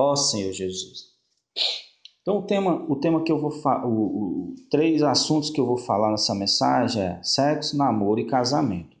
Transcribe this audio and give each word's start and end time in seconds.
Ó 0.00 0.16
Senhor 0.16 0.52
Jesus. 0.52 1.10
Então 2.22 2.38
o 2.38 2.42
tema, 2.42 2.86
o 2.90 2.96
tema 2.96 3.22
que 3.22 3.30
eu 3.30 3.38
vou 3.38 3.50
falar, 3.50 3.84
três 4.70 5.02
assuntos 5.02 5.50
que 5.50 5.60
eu 5.60 5.66
vou 5.66 5.76
falar 5.76 6.10
nessa 6.10 6.34
mensagem 6.34 7.02
é 7.02 7.22
sexo, 7.22 7.76
namoro 7.76 8.18
e 8.18 8.26
casamento. 8.26 8.96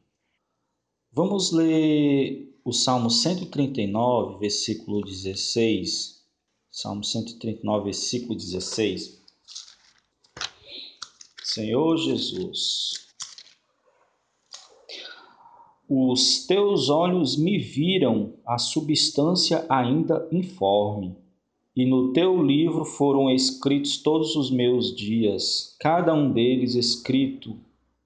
Vamos 1.12 1.52
ler 1.52 2.54
o 2.64 2.72
Salmo 2.72 3.10
139, 3.10 4.38
versículo 4.38 5.02
16. 5.02 6.20
Salmo 6.70 7.02
139, 7.02 7.84
versículo 7.84 8.36
16. 8.36 9.20
Senhor 11.42 11.96
Jesus, 11.96 13.09
os 15.92 16.46
teus 16.46 16.88
olhos 16.88 17.36
me 17.36 17.58
viram 17.58 18.34
a 18.46 18.58
substância 18.58 19.66
ainda 19.68 20.28
informe, 20.30 21.16
e 21.74 21.84
no 21.84 22.12
teu 22.12 22.40
livro 22.40 22.84
foram 22.84 23.28
escritos 23.28 23.96
todos 23.96 24.36
os 24.36 24.52
meus 24.52 24.94
dias, 24.94 25.74
cada 25.80 26.14
um 26.14 26.32
deles 26.32 26.76
escrito 26.76 27.58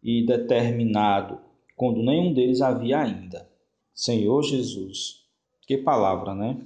e 0.03 0.25
determinado, 0.25 1.39
quando 1.77 2.03
nenhum 2.03 2.33
deles 2.33 2.63
havia 2.63 3.03
ainda. 3.03 3.47
Senhor 3.95 4.43
Jesus, 4.43 5.21
que 5.67 5.77
palavra, 5.77 6.35
né? 6.35 6.65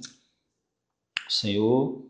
O 1.27 1.31
Senhor 1.31 2.01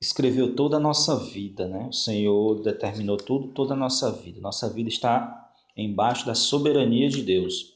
escreveu 0.00 0.56
toda 0.56 0.78
a 0.78 0.80
nossa 0.80 1.16
vida, 1.16 1.68
né? 1.68 1.86
O 1.88 1.92
Senhor 1.92 2.60
determinou 2.60 3.16
tudo, 3.16 3.48
toda 3.52 3.74
a 3.74 3.76
nossa 3.76 4.10
vida. 4.10 4.40
Nossa 4.40 4.68
vida 4.68 4.88
está 4.88 5.52
embaixo 5.76 6.26
da 6.26 6.34
soberania 6.34 7.08
de 7.08 7.22
Deus. 7.22 7.71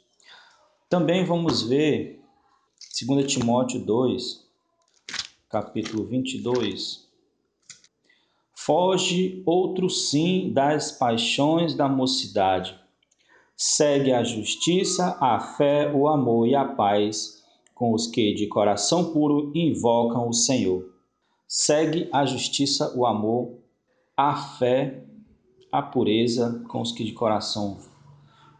Também 0.89 1.25
vamos 1.25 1.65
ver 1.65 2.23
2 3.05 3.27
Timóteo 3.27 3.85
2, 3.85 4.47
capítulo 5.51 6.05
22. 6.05 7.09
Foge 8.57 9.43
outro 9.45 9.91
sim 9.91 10.53
das 10.53 10.93
paixões 10.93 11.75
da 11.75 11.89
mocidade. 11.89 12.79
Segue 13.57 14.13
a 14.13 14.23
justiça, 14.23 15.19
a 15.21 15.41
fé, 15.41 15.93
o 15.93 16.07
amor 16.07 16.47
e 16.47 16.55
a 16.55 16.65
paz 16.65 17.43
com 17.75 17.93
os 17.93 18.07
que 18.07 18.33
de 18.33 18.47
coração 18.47 19.13
puro 19.13 19.51
invocam 19.57 20.29
o 20.29 20.33
Senhor. 20.33 20.89
Segue 21.49 22.09
a 22.13 22.25
justiça, 22.25 22.97
o 22.97 23.05
amor, 23.05 23.59
a 24.17 24.37
fé, 24.37 25.05
a 25.73 25.83
pureza 25.83 26.65
com 26.69 26.81
os 26.81 26.93
que 26.93 27.03
de 27.03 27.13
coração 27.13 27.77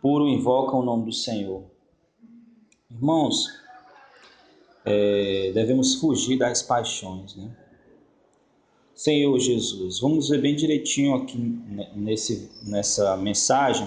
puro 0.03 0.27
invocam 0.27 0.81
o 0.81 0.85
nome 0.85 1.05
do 1.05 1.13
Senhor. 1.13 1.76
Irmãos, 2.89 3.49
é, 4.85 5.51
devemos 5.53 5.97
fugir 5.97 6.39
das 6.39 6.63
paixões, 6.63 7.35
né? 7.35 7.55
Senhor 8.95 9.39
Jesus, 9.41 9.99
vamos 9.99 10.29
ver 10.29 10.41
bem 10.41 10.55
direitinho 10.55 11.15
aqui 11.17 11.37
nesse, 11.95 12.51
nessa 12.63 13.17
mensagem 13.17 13.87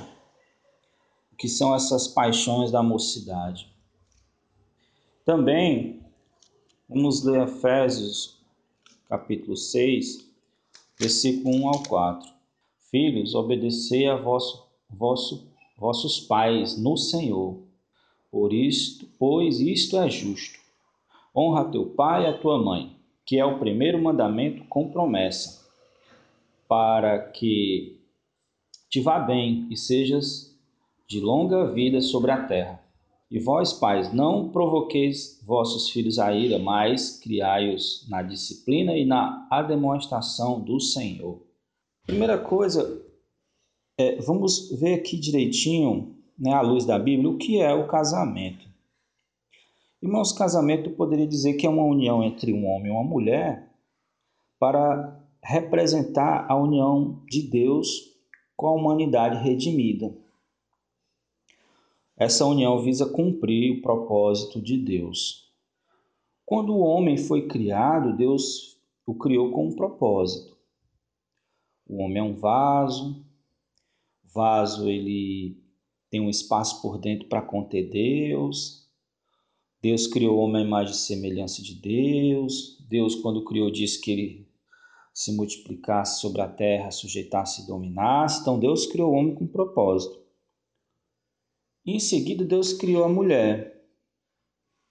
o 1.31 1.35
que 1.35 1.47
são 1.47 1.73
essas 1.73 2.07
paixões 2.07 2.71
da 2.71 2.83
mocidade. 2.83 3.73
Também 5.25 6.03
vamos 6.87 7.23
ler 7.23 7.47
Efésios 7.47 8.37
capítulo 9.07 9.55
6, 9.55 10.29
versículo 10.99 11.55
1 11.55 11.67
ao 11.69 11.83
4. 11.83 12.29
Filhos, 12.91 13.33
obedecei 13.33 14.07
a 14.07 14.17
vosso, 14.17 14.67
vosso, 14.89 15.47
vossos 15.77 16.19
pais 16.19 16.77
no 16.77 16.97
Senhor 16.97 17.68
por 18.31 18.53
isto, 18.53 19.07
pois 19.17 19.59
isto 19.59 19.97
é 19.97 20.09
justo. 20.09 20.59
Honra 21.35 21.71
teu 21.71 21.85
pai 21.85 22.23
e 22.23 22.27
a 22.27 22.37
tua 22.37 22.61
mãe, 22.61 22.95
que 23.25 23.37
é 23.37 23.45
o 23.45 23.59
primeiro 23.59 24.01
mandamento 24.01 24.63
com 24.65 24.91
promessa, 24.91 25.67
para 26.67 27.19
que 27.19 27.99
te 28.89 28.99
vá 28.99 29.19
bem 29.19 29.67
e 29.69 29.77
sejas 29.77 30.57
de 31.07 31.19
longa 31.19 31.71
vida 31.71 32.01
sobre 32.01 32.31
a 32.31 32.45
terra. 32.45 32.83
E 33.31 33.39
vós, 33.39 33.73
pais, 33.73 34.11
não 34.11 34.49
provoqueis 34.49 35.39
vossos 35.45 35.89
filhos 35.89 36.17
a 36.17 36.33
ira, 36.33 36.57
mas 36.57 37.19
criai-os 37.19 38.07
na 38.09 38.23
disciplina 38.23 38.97
e 38.97 39.05
na 39.05 39.47
demonstração 39.67 40.59
do 40.59 40.79
Senhor. 40.79 41.39
Primeira 42.07 42.39
coisa, 42.39 43.05
é, 43.99 44.15
vamos 44.21 44.71
ver 44.79 44.95
aqui 44.95 45.15
direitinho 45.15 46.18
né, 46.39 46.53
à 46.53 46.61
luz 46.61 46.85
da 46.85 46.97
Bíblia, 46.97 47.29
o 47.29 47.37
que 47.37 47.61
é 47.61 47.73
o 47.73 47.87
casamento. 47.87 48.67
Irmãos, 50.01 50.31
casamento 50.31 50.89
poderia 50.91 51.27
dizer 51.27 51.55
que 51.55 51.67
é 51.67 51.69
uma 51.69 51.83
união 51.83 52.23
entre 52.23 52.53
um 52.53 52.65
homem 52.65 52.87
e 52.87 52.91
uma 52.91 53.03
mulher 53.03 53.69
para 54.57 55.19
representar 55.43 56.49
a 56.49 56.55
união 56.55 57.21
de 57.27 57.41
Deus 57.41 58.15
com 58.55 58.67
a 58.67 58.71
humanidade 58.71 59.43
redimida. 59.43 60.15
Essa 62.15 62.45
união 62.45 62.81
visa 62.81 63.05
cumprir 63.05 63.77
o 63.77 63.81
propósito 63.81 64.61
de 64.61 64.77
Deus. 64.77 65.49
Quando 66.45 66.73
o 66.73 66.79
homem 66.79 67.17
foi 67.17 67.47
criado, 67.47 68.15
Deus 68.15 68.77
o 69.05 69.13
criou 69.13 69.51
com 69.51 69.67
um 69.67 69.75
propósito. 69.75 70.57
O 71.87 72.01
homem 72.03 72.19
é 72.19 72.23
um 72.23 72.35
vaso, 72.35 73.25
vaso 74.33 74.89
ele 74.89 75.58
tem 76.09 76.19
um 76.19 76.29
espaço 76.29 76.81
por 76.81 76.97
dentro 76.97 77.27
para 77.27 77.41
conter 77.41 77.89
Deus. 77.89 78.87
Deus 79.81 80.07
criou 80.07 80.37
o 80.37 80.39
homem 80.39 80.63
à 80.63 80.65
imagem 80.65 80.93
e 80.93 80.97
semelhança 80.97 81.61
de 81.61 81.75
Deus. 81.75 82.77
Deus, 82.89 83.15
quando 83.15 83.45
criou, 83.45 83.71
disse 83.71 84.01
que 84.01 84.11
ele 84.11 84.49
se 85.13 85.35
multiplicasse 85.35 86.19
sobre 86.19 86.41
a 86.41 86.47
terra, 86.47 86.91
sujeitasse 86.91 87.61
e 87.61 87.67
dominasse. 87.67 88.41
Então, 88.41 88.59
Deus 88.59 88.85
criou 88.85 89.11
o 89.11 89.15
homem 89.15 89.35
com 89.35 89.47
propósito. 89.47 90.19
Em 91.85 91.99
seguida, 91.99 92.43
Deus 92.43 92.73
criou 92.73 93.03
a 93.03 93.09
mulher, 93.09 93.83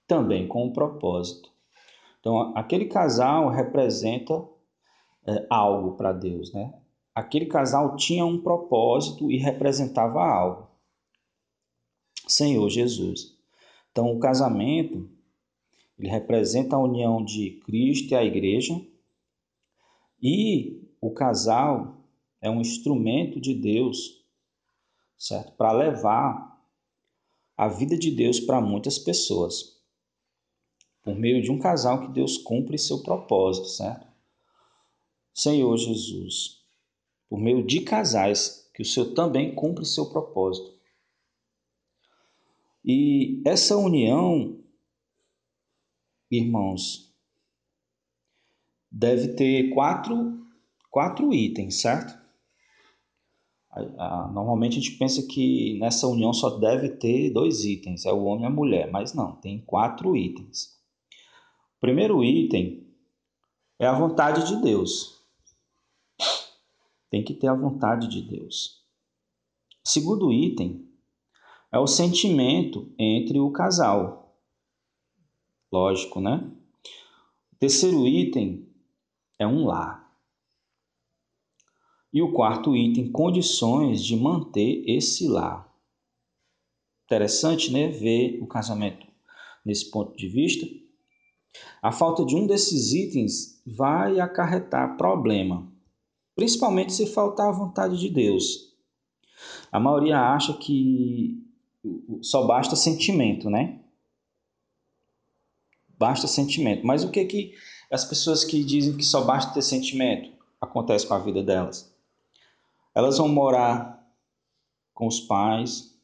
também 0.06 0.48
com 0.48 0.64
um 0.64 0.72
propósito. 0.72 1.50
Então, 2.20 2.56
aquele 2.56 2.86
casal 2.86 3.48
representa 3.50 4.34
é, 5.26 5.46
algo 5.50 5.96
para 5.96 6.12
Deus, 6.12 6.52
né? 6.52 6.74
Aquele 7.14 7.46
casal 7.46 7.96
tinha 7.96 8.24
um 8.24 8.40
propósito 8.40 9.30
e 9.30 9.36
representava 9.36 10.20
algo. 10.22 10.67
Senhor 12.28 12.69
Jesus. 12.69 13.37
Então, 13.91 14.12
o 14.12 14.21
casamento 14.21 15.11
ele 15.99 16.09
representa 16.09 16.77
a 16.77 16.83
união 16.83 17.25
de 17.25 17.61
Cristo 17.65 18.12
e 18.12 18.15
a 18.15 18.22
igreja, 18.22 18.81
e 20.22 20.89
o 21.00 21.11
casal 21.11 22.05
é 22.41 22.49
um 22.49 22.61
instrumento 22.61 23.41
de 23.41 23.55
Deus, 23.55 24.25
certo? 25.16 25.53
Para 25.53 25.72
levar 25.72 26.56
a 27.56 27.66
vida 27.66 27.99
de 27.99 28.12
Deus 28.12 28.39
para 28.39 28.60
muitas 28.60 28.99
pessoas. 28.99 29.77
Por 31.03 31.16
meio 31.16 31.43
de 31.43 31.50
um 31.50 31.59
casal 31.59 32.06
que 32.06 32.12
Deus 32.12 32.39
cumpre 32.39 32.78
seu 32.78 33.03
propósito, 33.03 33.66
certo? 33.66 34.06
Senhor 35.34 35.77
Jesus, 35.77 36.65
por 37.28 37.41
meio 37.41 37.66
de 37.66 37.81
casais 37.81 38.71
que 38.72 38.83
o 38.83 38.84
Senhor 38.84 39.15
também 39.15 39.55
cumpre 39.55 39.84
seu 39.84 40.06
propósito. 40.06 40.78
E 42.91 43.43
essa 43.44 43.76
união, 43.76 44.65
irmãos, 46.31 47.15
deve 48.91 49.34
ter 49.34 49.75
quatro, 49.75 50.43
quatro 50.91 51.34
itens, 51.34 51.82
certo? 51.82 52.19
Normalmente 54.32 54.78
a 54.78 54.81
gente 54.81 54.97
pensa 54.97 55.22
que 55.27 55.78
nessa 55.78 56.09
união 56.09 56.32
só 56.32 56.59
deve 56.59 56.88
ter 56.97 57.31
dois 57.31 57.62
itens, 57.66 58.06
é 58.06 58.12
o 58.12 58.25
homem 58.25 58.44
e 58.44 58.47
a 58.47 58.50
mulher, 58.50 58.91
mas 58.91 59.12
não, 59.12 59.37
tem 59.37 59.60
quatro 59.60 60.16
itens. 60.16 60.81
O 61.77 61.81
primeiro 61.81 62.25
item 62.25 62.88
é 63.78 63.86
a 63.86 63.92
vontade 63.92 64.47
de 64.47 64.62
Deus. 64.62 65.22
Tem 67.10 67.22
que 67.22 67.34
ter 67.34 67.48
a 67.48 67.54
vontade 67.54 68.09
de 68.09 68.22
Deus. 68.22 68.83
Segundo 69.84 70.33
item 70.33 70.87
é 71.72 71.78
o 71.78 71.86
sentimento 71.86 72.92
entre 72.98 73.38
o 73.38 73.50
casal. 73.50 74.36
Lógico, 75.70 76.20
né? 76.20 76.50
O 77.53 77.56
terceiro 77.56 78.06
item 78.06 78.66
é 79.38 79.47
um 79.47 79.66
lar. 79.66 80.09
E 82.12 82.22
o 82.22 82.32
quarto 82.32 82.74
item, 82.74 83.12
condições 83.12 84.03
de 84.03 84.16
manter 84.16 84.82
esse 84.86 85.28
lar. 85.28 85.70
Interessante, 87.04 87.71
né? 87.71 87.88
Ver 87.88 88.42
o 88.42 88.47
casamento 88.47 89.06
nesse 89.64 89.91
ponto 89.91 90.16
de 90.16 90.26
vista. 90.26 90.66
A 91.82 91.92
falta 91.92 92.24
de 92.24 92.34
um 92.34 92.47
desses 92.47 92.92
itens 92.92 93.62
vai 93.66 94.21
acarretar 94.21 94.97
problema, 94.97 95.71
principalmente 96.34 96.92
se 96.92 97.06
faltar 97.06 97.48
a 97.48 97.53
vontade 97.53 97.98
de 97.98 98.09
Deus. 98.09 98.74
A 99.71 99.78
maioria 99.78 100.18
acha 100.18 100.54
que 100.54 101.37
só 102.22 102.47
basta 102.47 102.77
sentimento, 102.77 103.48
né? 103.48 103.80
Basta 105.98 106.27
sentimento. 106.27 106.86
Mas 106.86 107.04
o 107.04 107.10
que 107.10 107.25
que 107.25 107.54
As 107.91 108.04
pessoas 108.04 108.45
que 108.45 108.63
dizem 108.63 108.97
que 108.97 109.04
só 109.04 109.25
basta 109.25 109.54
ter 109.54 109.63
sentimento, 109.63 110.30
acontece 110.60 111.07
com 111.07 111.15
a 111.15 111.19
vida 111.19 111.42
delas. 111.42 111.92
Elas 112.95 113.19
vão 113.19 113.28
morar 113.28 114.07
com 114.92 115.07
os 115.07 115.21
pais, 115.21 115.97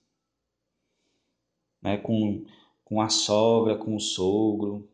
né, 1.83 1.99
com, 1.99 2.45
com 2.85 3.01
a 3.01 3.09
sogra, 3.09 3.77
com 3.77 3.97
o 3.97 4.01
sogro, 4.01 4.89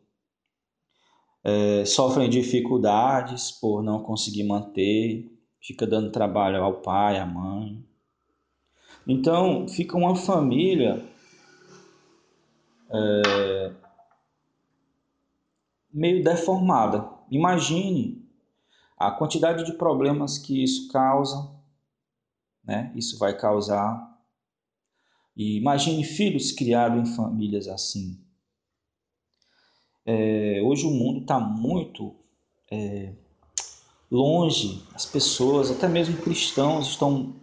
é, 1.43 1.85
sofrem 1.85 2.29
dificuldades 2.29 3.51
por 3.51 3.81
não 3.81 4.03
conseguir 4.03 4.43
manter, 4.43 5.31
fica 5.59 5.87
dando 5.87 6.11
trabalho 6.11 6.63
ao 6.63 6.81
pai, 6.81 7.19
à 7.19 7.25
mãe. 7.25 7.83
Então, 9.07 9.67
fica 9.67 9.97
uma 9.97 10.15
família 10.15 11.03
é, 12.89 13.73
meio 15.91 16.23
deformada. 16.23 17.09
Imagine 17.29 18.23
a 18.97 19.11
quantidade 19.11 19.63
de 19.63 19.73
problemas 19.73 20.37
que 20.37 20.63
isso 20.63 20.87
causa, 20.89 21.51
né? 22.63 22.91
Isso 22.95 23.17
vai 23.17 23.37
causar. 23.37 24.09
E 25.35 25.57
imagine 25.57 26.03
filhos 26.03 26.51
criados 26.51 26.99
em 26.99 27.15
famílias 27.15 27.67
assim. 27.67 28.19
É, 30.05 30.61
hoje 30.63 30.85
o 30.85 30.91
mundo 30.91 31.21
está 31.21 31.39
muito 31.39 32.15
é, 32.69 33.13
longe, 34.09 34.83
as 34.93 35.05
pessoas, 35.05 35.71
até 35.71 35.87
mesmo 35.87 36.17
cristãos, 36.17 36.89
estão 36.89 37.35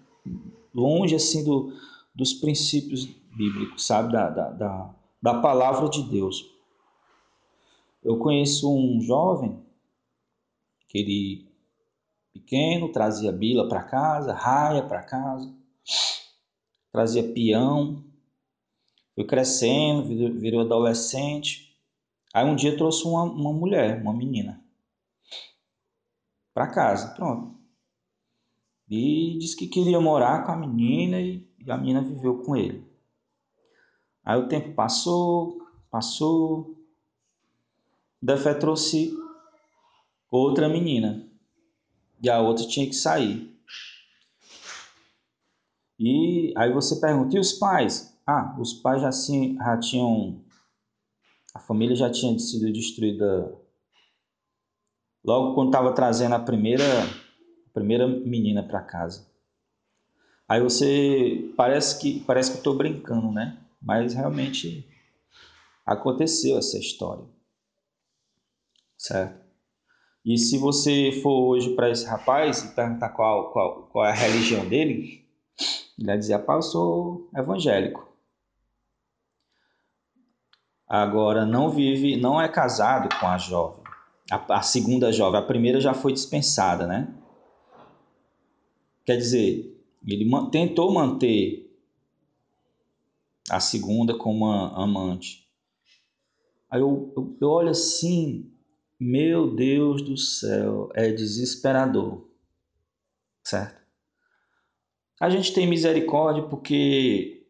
longe 0.74 1.14
assim 1.14 1.44
do, 1.44 1.72
dos 2.14 2.32
princípios 2.32 3.04
bíblicos, 3.04 3.86
sabe, 3.86 4.12
da, 4.12 4.28
da, 4.28 4.50
da, 4.50 4.94
da 5.22 5.40
palavra 5.40 5.88
de 5.88 6.02
Deus. 6.02 6.50
Eu 8.02 8.18
conheço 8.18 8.72
um 8.72 9.00
jovem 9.00 9.62
que 10.88 10.98
ele 10.98 11.48
pequeno 12.32 12.90
trazia 12.90 13.32
bila 13.32 13.68
para 13.68 13.82
casa, 13.82 14.32
raia 14.32 14.82
para 14.82 15.02
casa, 15.02 15.54
trazia 16.90 17.32
peão, 17.32 18.04
foi 19.14 19.24
crescendo, 19.24 20.04
virou, 20.04 20.38
virou 20.38 20.60
adolescente. 20.60 21.76
Aí 22.32 22.46
um 22.46 22.54
dia 22.54 22.76
trouxe 22.76 23.04
uma, 23.04 23.24
uma 23.24 23.52
mulher, 23.52 24.00
uma 24.00 24.12
menina, 24.12 24.62
para 26.54 26.68
casa, 26.68 27.14
pronto. 27.14 27.57
E 28.88 29.36
disse 29.38 29.56
que 29.56 29.66
queria 29.66 30.00
morar 30.00 30.46
com 30.46 30.52
a 30.52 30.56
menina 30.56 31.20
e, 31.20 31.46
e 31.58 31.70
a 31.70 31.76
menina 31.76 32.00
viveu 32.00 32.38
com 32.42 32.56
ele. 32.56 32.86
Aí 34.24 34.38
o 34.38 34.48
tempo 34.48 34.74
passou, 34.74 35.58
passou. 35.90 36.74
Defé 38.20 38.54
trouxe 38.54 39.12
outra 40.30 40.68
menina. 40.68 41.26
E 42.22 42.30
a 42.30 42.40
outra 42.40 42.66
tinha 42.66 42.86
que 42.86 42.94
sair. 42.94 43.54
E 45.98 46.54
aí 46.56 46.72
você 46.72 47.00
pergunta, 47.00 47.36
e 47.36 47.40
os 47.40 47.52
pais? 47.52 48.16
Ah, 48.26 48.56
os 48.58 48.72
pais 48.72 49.02
já, 49.02 49.08
assim, 49.08 49.56
já 49.56 49.78
tinham. 49.78 50.44
A 51.54 51.58
família 51.58 51.96
já 51.96 52.10
tinha 52.10 52.38
sido 52.38 52.72
destruída 52.72 53.54
logo 55.24 55.54
quando 55.54 55.68
estava 55.68 55.92
trazendo 55.92 56.34
a 56.34 56.38
primeira 56.38 56.84
primeira 57.78 58.06
menina 58.06 58.62
para 58.62 58.80
casa. 58.80 59.26
Aí 60.48 60.60
você 60.60 61.52
parece 61.56 62.00
que 62.00 62.20
parece 62.20 62.50
que 62.50 62.56
eu 62.56 62.60
estou 62.60 62.76
brincando, 62.76 63.30
né? 63.30 63.58
Mas 63.80 64.14
realmente 64.14 64.88
aconteceu 65.86 66.58
essa 66.58 66.78
história, 66.78 67.24
certo? 68.96 69.46
E 70.24 70.36
se 70.36 70.58
você 70.58 71.12
for 71.22 71.48
hoje 71.48 71.74
para 71.74 71.90
esse 71.90 72.04
rapaz 72.04 72.64
e 72.64 72.74
perguntar 72.74 73.10
qual, 73.10 73.52
qual, 73.52 73.82
qual 73.84 74.04
é 74.04 74.10
a 74.10 74.14
religião 74.14 74.68
dele, 74.68 75.24
ele 75.96 76.06
vai 76.06 76.18
dizer: 76.18 76.34
Rapaz, 76.34 76.66
eu 76.66 76.70
sou 76.70 77.30
evangélico. 77.36 78.06
Agora, 80.86 81.44
não 81.44 81.70
vive, 81.70 82.16
não 82.16 82.40
é 82.40 82.48
casado 82.48 83.08
com 83.20 83.26
a 83.26 83.36
jovem, 83.36 83.84
a, 84.30 84.58
a 84.58 84.62
segunda 84.62 85.12
jovem. 85.12 85.38
A 85.38 85.44
primeira 85.44 85.80
já 85.80 85.92
foi 85.92 86.12
dispensada, 86.12 86.86
né? 86.86 87.14
Quer 89.08 89.16
dizer, 89.16 89.74
ele 90.06 90.30
tentou 90.52 90.92
manter 90.92 91.74
a 93.48 93.58
segunda 93.58 94.14
como 94.14 94.44
amante. 94.44 95.48
Aí 96.70 96.82
eu, 96.82 97.10
eu, 97.16 97.36
eu 97.40 97.48
olho 97.48 97.70
assim, 97.70 98.52
meu 99.00 99.54
Deus 99.56 100.02
do 100.02 100.14
céu, 100.14 100.90
é 100.92 101.10
desesperador, 101.10 102.28
certo? 103.42 103.80
A 105.18 105.30
gente 105.30 105.54
tem 105.54 105.66
misericórdia 105.66 106.42
porque 106.42 107.46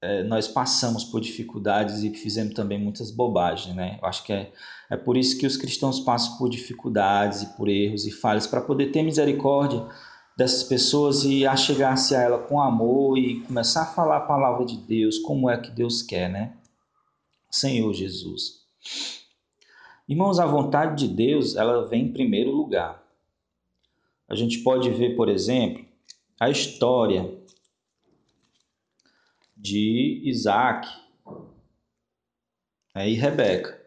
é, 0.00 0.22
nós 0.22 0.48
passamos 0.48 1.04
por 1.04 1.20
dificuldades 1.20 2.02
e 2.02 2.14
fizemos 2.14 2.54
também 2.54 2.80
muitas 2.80 3.10
bobagens, 3.10 3.76
né? 3.76 3.98
Eu 4.00 4.08
acho 4.08 4.24
que 4.24 4.32
é, 4.32 4.50
é 4.88 4.96
por 4.96 5.18
isso 5.18 5.36
que 5.36 5.46
os 5.46 5.58
cristãos 5.58 6.00
passam 6.00 6.38
por 6.38 6.48
dificuldades 6.48 7.42
e 7.42 7.56
por 7.58 7.68
erros 7.68 8.06
e 8.06 8.10
falhas, 8.10 8.46
para 8.46 8.62
poder 8.62 8.90
ter 8.90 9.02
misericórdia 9.02 9.86
dessas 10.40 10.62
pessoas 10.62 11.22
e 11.22 11.46
achegar-se 11.46 12.16
a 12.16 12.22
ela 12.22 12.38
com 12.38 12.62
amor 12.62 13.18
e 13.18 13.42
começar 13.42 13.82
a 13.82 13.92
falar 13.92 14.16
a 14.16 14.26
palavra 14.26 14.64
de 14.64 14.74
Deus, 14.74 15.18
como 15.18 15.50
é 15.50 15.60
que 15.60 15.70
Deus 15.70 16.00
quer, 16.00 16.30
né? 16.30 16.56
Senhor 17.50 17.92
Jesus. 17.92 18.64
Irmãos, 20.08 20.40
a 20.40 20.46
vontade 20.46 21.06
de 21.06 21.14
Deus, 21.14 21.56
ela 21.56 21.86
vem 21.86 22.06
em 22.06 22.12
primeiro 22.14 22.52
lugar. 22.52 23.06
A 24.26 24.34
gente 24.34 24.60
pode 24.60 24.88
ver, 24.88 25.14
por 25.14 25.28
exemplo, 25.28 25.84
a 26.40 26.48
história 26.48 27.38
de 29.54 30.22
Isaac 30.24 30.88
né, 32.94 33.10
e 33.10 33.12
Rebeca. 33.12 33.78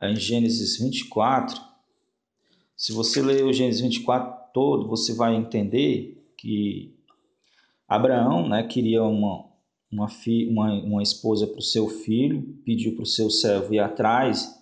Em 0.00 0.16
Gênesis 0.16 0.78
24, 0.78 1.60
se 2.74 2.92
você 2.92 3.20
ler 3.20 3.44
o 3.44 3.52
Gênesis 3.52 3.82
24 3.82 4.41
todo, 4.52 4.88
você 4.88 5.14
vai 5.14 5.34
entender 5.34 6.22
que 6.36 6.94
Abraão 7.88 8.48
né, 8.48 8.62
queria 8.62 9.02
uma, 9.02 9.44
uma, 9.90 10.08
fi, 10.08 10.46
uma, 10.48 10.72
uma 10.82 11.02
esposa 11.02 11.46
para 11.46 11.58
o 11.58 11.62
seu 11.62 11.88
filho, 11.88 12.42
pediu 12.64 12.94
para 12.94 13.02
o 13.02 13.06
seu 13.06 13.30
servo 13.30 13.74
ir 13.74 13.78
atrás, 13.78 14.52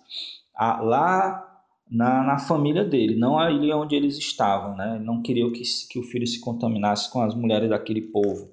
a, 0.55 0.81
lá 0.81 1.63
na, 1.89 2.23
na, 2.23 2.37
família 2.37 2.83
dele, 2.83 3.15
não 3.15 3.37
a 3.37 3.51
ilha 3.51 3.77
onde 3.77 3.95
eles 3.95 4.17
estavam. 4.17 4.75
Né? 4.75 4.99
Não 5.03 5.21
queria 5.21 5.49
que, 5.51 5.63
que 5.89 5.99
o 5.99 6.03
filho 6.03 6.27
se 6.27 6.39
contaminasse 6.39 7.11
com 7.11 7.21
as 7.21 7.33
mulheres 7.33 7.69
daquele 7.69 8.01
povo. 8.01 8.51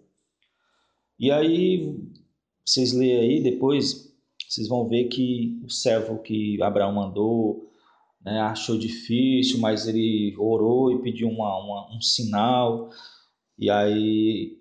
E 1.18 1.30
aí, 1.30 1.97
vocês 2.64 2.92
leem 2.92 3.18
aí 3.18 3.42
depois, 3.42 4.14
vocês 4.49 4.68
vão 4.68 4.87
ver 4.87 5.04
que 5.04 5.61
o 5.64 5.71
servo 5.71 6.18
que 6.18 6.61
Abraão 6.62 6.95
mandou 6.95 7.67
né, 8.20 8.40
achou 8.40 8.78
difícil, 8.78 9.58
mas 9.58 9.87
ele 9.87 10.34
orou 10.38 10.92
e 10.92 11.02
pediu 11.02 11.28
uma, 11.28 11.56
uma, 11.58 11.96
um 11.96 12.00
sinal, 12.00 12.90
e 13.58 13.70
aí 13.70 14.58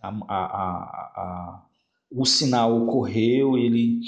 a, 0.00 0.08
a, 0.08 1.66
o 2.10 2.24
sinal 2.24 2.82
ocorreu, 2.82 3.58
ele, 3.58 4.00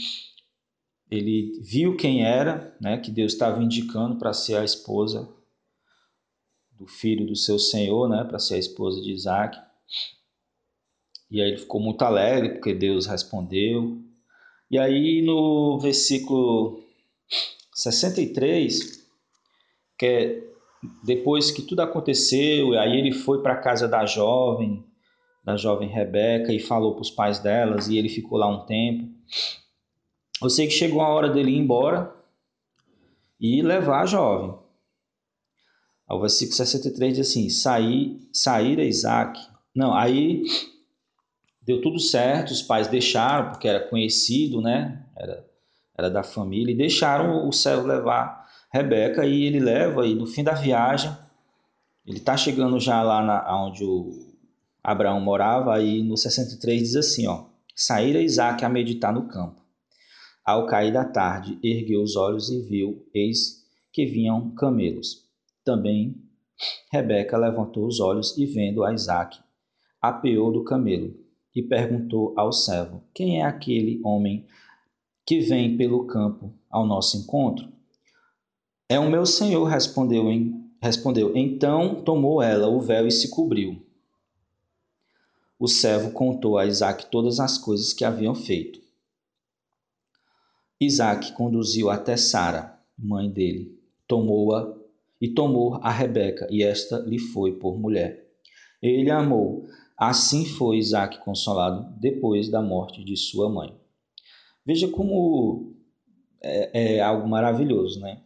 ele 1.11 1.61
viu 1.63 1.97
quem 1.97 2.25
era, 2.25 2.77
né, 2.81 2.99
que 2.99 3.11
Deus 3.11 3.33
estava 3.33 3.63
indicando 3.63 4.17
para 4.17 4.33
ser 4.33 4.57
a 4.57 4.65
esposa 4.65 5.29
do 6.73 6.87
filho 6.87 7.27
do 7.27 7.37
seu 7.37 7.59
senhor, 7.59 8.09
né, 8.09 8.25
para 8.25 8.39
ser 8.39 8.55
a 8.55 8.59
esposa 8.59 9.03
de 9.03 9.13
Isaac. 9.13 9.59
E 11.31 11.41
aí 11.41 11.51
ele 11.51 11.59
ficou 11.59 11.81
muito 11.81 12.03
alegre 12.03 12.55
porque 12.55 12.73
Deus 12.75 13.07
respondeu. 13.07 14.03
E 14.71 14.79
aí 14.79 15.23
no 15.23 15.79
versículo 15.79 16.83
63, 17.83 19.09
que 19.99 20.07
é 20.07 20.51
depois 21.05 21.51
que 21.51 21.63
tudo 21.63 21.81
aconteceu, 21.81 22.79
aí 22.79 22.99
ele 22.99 23.13
foi 23.13 23.43
para 23.43 23.55
a 23.55 23.61
casa 23.61 23.87
da 23.87 24.07
jovem, 24.07 24.85
da 25.45 25.57
jovem 25.57 25.89
Rebeca, 25.89 26.53
e 26.53 26.59
falou 26.59 26.95
para 26.95 27.03
os 27.03 27.11
pais 27.11 27.39
delas, 27.39 27.89
e 27.89 27.99
ele 27.99 28.09
ficou 28.09 28.39
lá 28.39 28.47
um 28.49 28.65
tempo. 28.67 29.09
Eu 30.43 30.49
sei 30.49 30.67
que 30.67 30.73
chegou 30.73 31.03
a 31.03 31.09
hora 31.09 31.29
dele 31.29 31.51
ir 31.51 31.59
embora 31.59 32.15
e 33.39 33.63
levar 33.63 34.03
a 34.03 34.07
jovem. 34.07 34.59
O 36.09 36.19
versículo 36.19 36.57
63 36.57 37.15
diz 37.17 37.29
assim: 37.29 37.49
sair, 37.49 38.19
sair 38.33 38.81
a 38.81 38.85
Isaac. 38.85 39.39
Não, 39.75 39.95
aí 39.95 40.43
deu 41.63 41.81
tudo 41.81 42.01
certo, 42.01 42.51
os 42.51 42.63
pais 42.63 42.89
deixaram, 42.89 43.51
porque 43.51 43.69
era 43.69 43.89
conhecido, 43.89 44.61
né? 44.61 45.07
Era 45.17 45.49
era 46.01 46.11
da 46.11 46.23
família, 46.23 46.73
e 46.73 46.77
deixaram 46.77 47.47
o 47.49 47.53
servo 47.53 47.87
levar 47.87 48.49
Rebeca, 48.73 49.25
e 49.25 49.45
ele 49.45 49.61
leva, 49.61 50.07
e 50.07 50.15
no 50.15 50.27
fim 50.27 50.43
da 50.43 50.55
viagem, 50.55 51.11
ele 52.07 52.19
está 52.19 52.37
chegando 52.37 52.81
já 52.81 53.03
lá 53.03 53.23
na, 53.23 53.65
onde 53.65 53.85
o 53.85 54.11
Abraão 54.83 55.21
morava, 55.21 55.75
aí 55.75 56.03
no 56.03 56.17
63 56.17 56.81
diz 56.81 56.97
assim, 56.97 57.27
ó, 57.27 57.45
saíra 57.75 58.21
Isaac 58.21 58.65
a 58.65 58.69
meditar 58.69 59.13
no 59.13 59.29
campo. 59.29 59.61
Ao 60.45 60.67
cair 60.67 60.93
da 60.93 61.05
tarde, 61.05 61.59
ergueu 61.63 62.03
os 62.03 62.17
olhos 62.17 62.49
e 62.49 62.61
viu, 62.63 63.07
eis 63.15 63.61
que 63.93 64.07
vinham 64.07 64.55
camelos. 64.55 65.29
Também 65.65 66.17
Rebeca 66.91 67.37
levantou 67.37 67.87
os 67.87 68.01
olhos 68.01 68.37
e, 68.37 68.47
vendo 68.47 68.85
a 68.85 68.93
Isaac, 68.93 69.39
apeou 70.01 70.53
do 70.53 70.65
camelo 70.65 71.15
e 71.55 71.63
perguntou 71.63 72.35
ao 72.37 72.53
servo: 72.53 73.03
Quem 73.15 73.41
é 73.41 73.45
aquele 73.45 74.01
homem 74.05 74.47
que 75.31 75.39
vem 75.39 75.77
pelo 75.77 76.09
campo 76.09 76.53
ao 76.69 76.85
nosso 76.85 77.17
encontro? 77.17 77.69
É 78.89 78.99
o 78.99 79.09
meu 79.09 79.25
senhor, 79.25 79.65
respondeu, 79.65 80.25
respondeu. 80.83 81.37
Então 81.37 82.03
tomou 82.03 82.43
ela 82.43 82.67
o 82.67 82.81
véu 82.81 83.07
e 83.07 83.13
se 83.13 83.31
cobriu. 83.31 83.81
O 85.57 85.69
servo 85.69 86.11
contou 86.11 86.59
a 86.59 86.67
Isaac 86.67 87.07
todas 87.13 87.39
as 87.39 87.57
coisas 87.57 87.93
que 87.93 88.05
haviam 88.05 88.35
feito. 88.35 88.81
Isaac 90.81 91.31
conduziu 91.35 91.91
até 91.91 92.17
Sara, 92.17 92.77
mãe 92.99 93.31
dele, 93.31 93.81
tomou-a 94.09 94.77
e 95.21 95.29
tomou 95.29 95.77
a 95.77 95.93
Rebeca, 95.93 96.49
e 96.51 96.65
esta 96.65 96.99
lhe 96.99 97.21
foi 97.21 97.53
por 97.53 97.79
mulher. 97.79 98.29
Ele 98.83 99.13
a 99.13 99.19
amou. 99.19 99.69
Assim 99.97 100.45
foi 100.45 100.79
Isaac 100.79 101.23
consolado 101.25 101.89
depois 102.01 102.49
da 102.49 102.61
morte 102.61 103.05
de 103.05 103.17
sua 103.17 103.49
mãe. 103.49 103.80
Veja 104.65 104.89
como 104.89 105.75
é, 106.43 106.97
é 106.97 107.01
algo 107.01 107.29
maravilhoso, 107.29 108.01
né? 108.01 108.23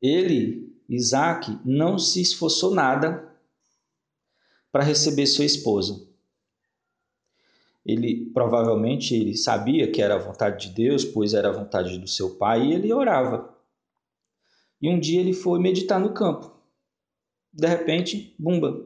Ele, 0.00 0.76
Isaac, 0.88 1.58
não 1.64 1.98
se 1.98 2.20
esforçou 2.20 2.74
nada 2.74 3.32
para 4.70 4.82
receber 4.82 5.26
sua 5.26 5.44
esposa. 5.44 6.08
Ele 7.84 8.30
provavelmente 8.32 9.14
ele 9.14 9.36
sabia 9.36 9.90
que 9.90 10.00
era 10.00 10.14
a 10.14 10.18
vontade 10.18 10.68
de 10.68 10.74
Deus, 10.74 11.04
pois 11.04 11.34
era 11.34 11.48
a 11.48 11.52
vontade 11.52 11.98
do 11.98 12.08
seu 12.08 12.36
pai, 12.36 12.66
e 12.66 12.72
ele 12.72 12.92
orava. 12.92 13.52
E 14.80 14.88
um 14.88 14.98
dia 14.98 15.20
ele 15.20 15.32
foi 15.32 15.60
meditar 15.60 16.00
no 16.00 16.14
campo. 16.14 16.52
De 17.52 17.66
repente, 17.66 18.34
bumba, 18.38 18.84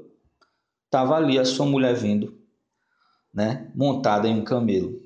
estava 0.85 1.17
ali 1.17 1.39
a 1.39 1.45
sua 1.45 1.67
mulher 1.67 1.95
vindo, 1.95 2.39
né, 3.33 3.71
montada 3.75 4.27
em 4.27 4.41
um 4.41 4.45
camelo. 4.45 5.06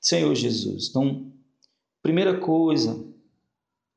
Senhor 0.00 0.34
Jesus. 0.34 0.88
Então, 0.88 1.30
primeira 2.02 2.38
coisa 2.38 3.06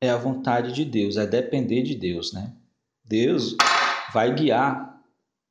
é 0.00 0.10
a 0.10 0.18
vontade 0.18 0.72
de 0.72 0.84
Deus, 0.84 1.16
é 1.16 1.26
depender 1.26 1.82
de 1.82 1.94
Deus, 1.94 2.32
né? 2.32 2.54
Deus 3.02 3.56
vai 4.12 4.34
guiar 4.34 5.02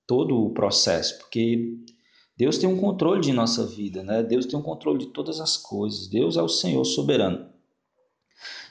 todo 0.05 0.45
o 0.45 0.53
processo, 0.53 1.17
porque 1.17 1.77
Deus 2.37 2.57
tem 2.57 2.69
um 2.69 2.79
controle 2.79 3.21
de 3.21 3.33
nossa 3.33 3.65
vida, 3.65 4.03
né? 4.03 4.21
Deus 4.21 4.45
tem 4.45 4.57
um 4.57 4.63
controle 4.63 4.99
de 4.99 5.07
todas 5.07 5.39
as 5.39 5.57
coisas. 5.57 6.07
Deus 6.07 6.37
é 6.37 6.41
o 6.41 6.49
Senhor 6.49 6.83
soberano. 6.83 7.49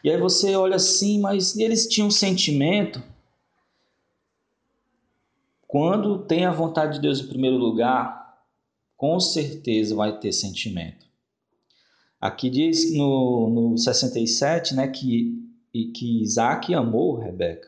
E 0.05 0.11
aí 0.11 0.19
você 0.19 0.55
olha 0.55 0.77
assim, 0.77 1.21
mas 1.21 1.57
eles 1.57 1.87
tinham 1.87 2.09
um 2.09 2.13
sentimento. 2.13 3.03
Quando 5.67 6.27
tem 6.27 6.45
a 6.45 6.53
vontade 6.53 6.95
de 6.95 7.01
Deus 7.01 7.21
em 7.21 7.29
primeiro 7.29 7.57
lugar, 7.57 8.37
com 8.97 9.19
certeza 9.19 9.95
vai 9.95 10.19
ter 10.19 10.33
sentimento. 10.33 11.12
Aqui 12.23 12.49
diz 12.49 12.97
no, 12.97 13.51
no 13.51 13.77
67 13.77 14.77
né, 14.77 14.87
que, 14.87 15.37
que 15.73 16.23
Isaac 16.23 16.73
amou 16.73 17.19
Rebeca. 17.19 17.67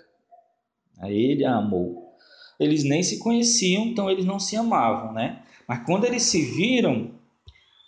Ele 1.02 1.44
a 1.44 1.56
amou. 1.56 2.14
Eles 2.60 2.84
nem 2.84 3.02
se 3.02 3.18
conheciam, 3.18 3.84
então 3.86 4.08
eles 4.08 4.24
não 4.24 4.38
se 4.38 4.56
amavam, 4.56 5.12
né? 5.12 5.42
Mas 5.66 5.84
quando 5.84 6.04
eles 6.04 6.22
se 6.22 6.40
viram, 6.40 7.18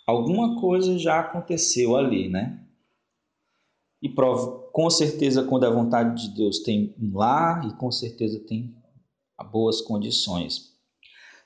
alguma 0.05 0.59
coisa 0.59 0.99
já 0.99 1.21
aconteceu 1.21 1.95
ali, 1.95 2.27
né? 2.27 2.61
E 4.01 4.09
com 4.09 4.89
certeza, 4.89 5.43
quando 5.43 5.63
a 5.63 5.73
vontade 5.73 6.21
de 6.21 6.35
Deus 6.35 6.59
tem 6.59 6.93
um 7.01 7.17
lar 7.17 7.65
e 7.65 7.77
com 7.77 7.89
certeza 7.89 8.45
tem 8.45 8.75
boas 9.49 9.79
condições. 9.79 10.76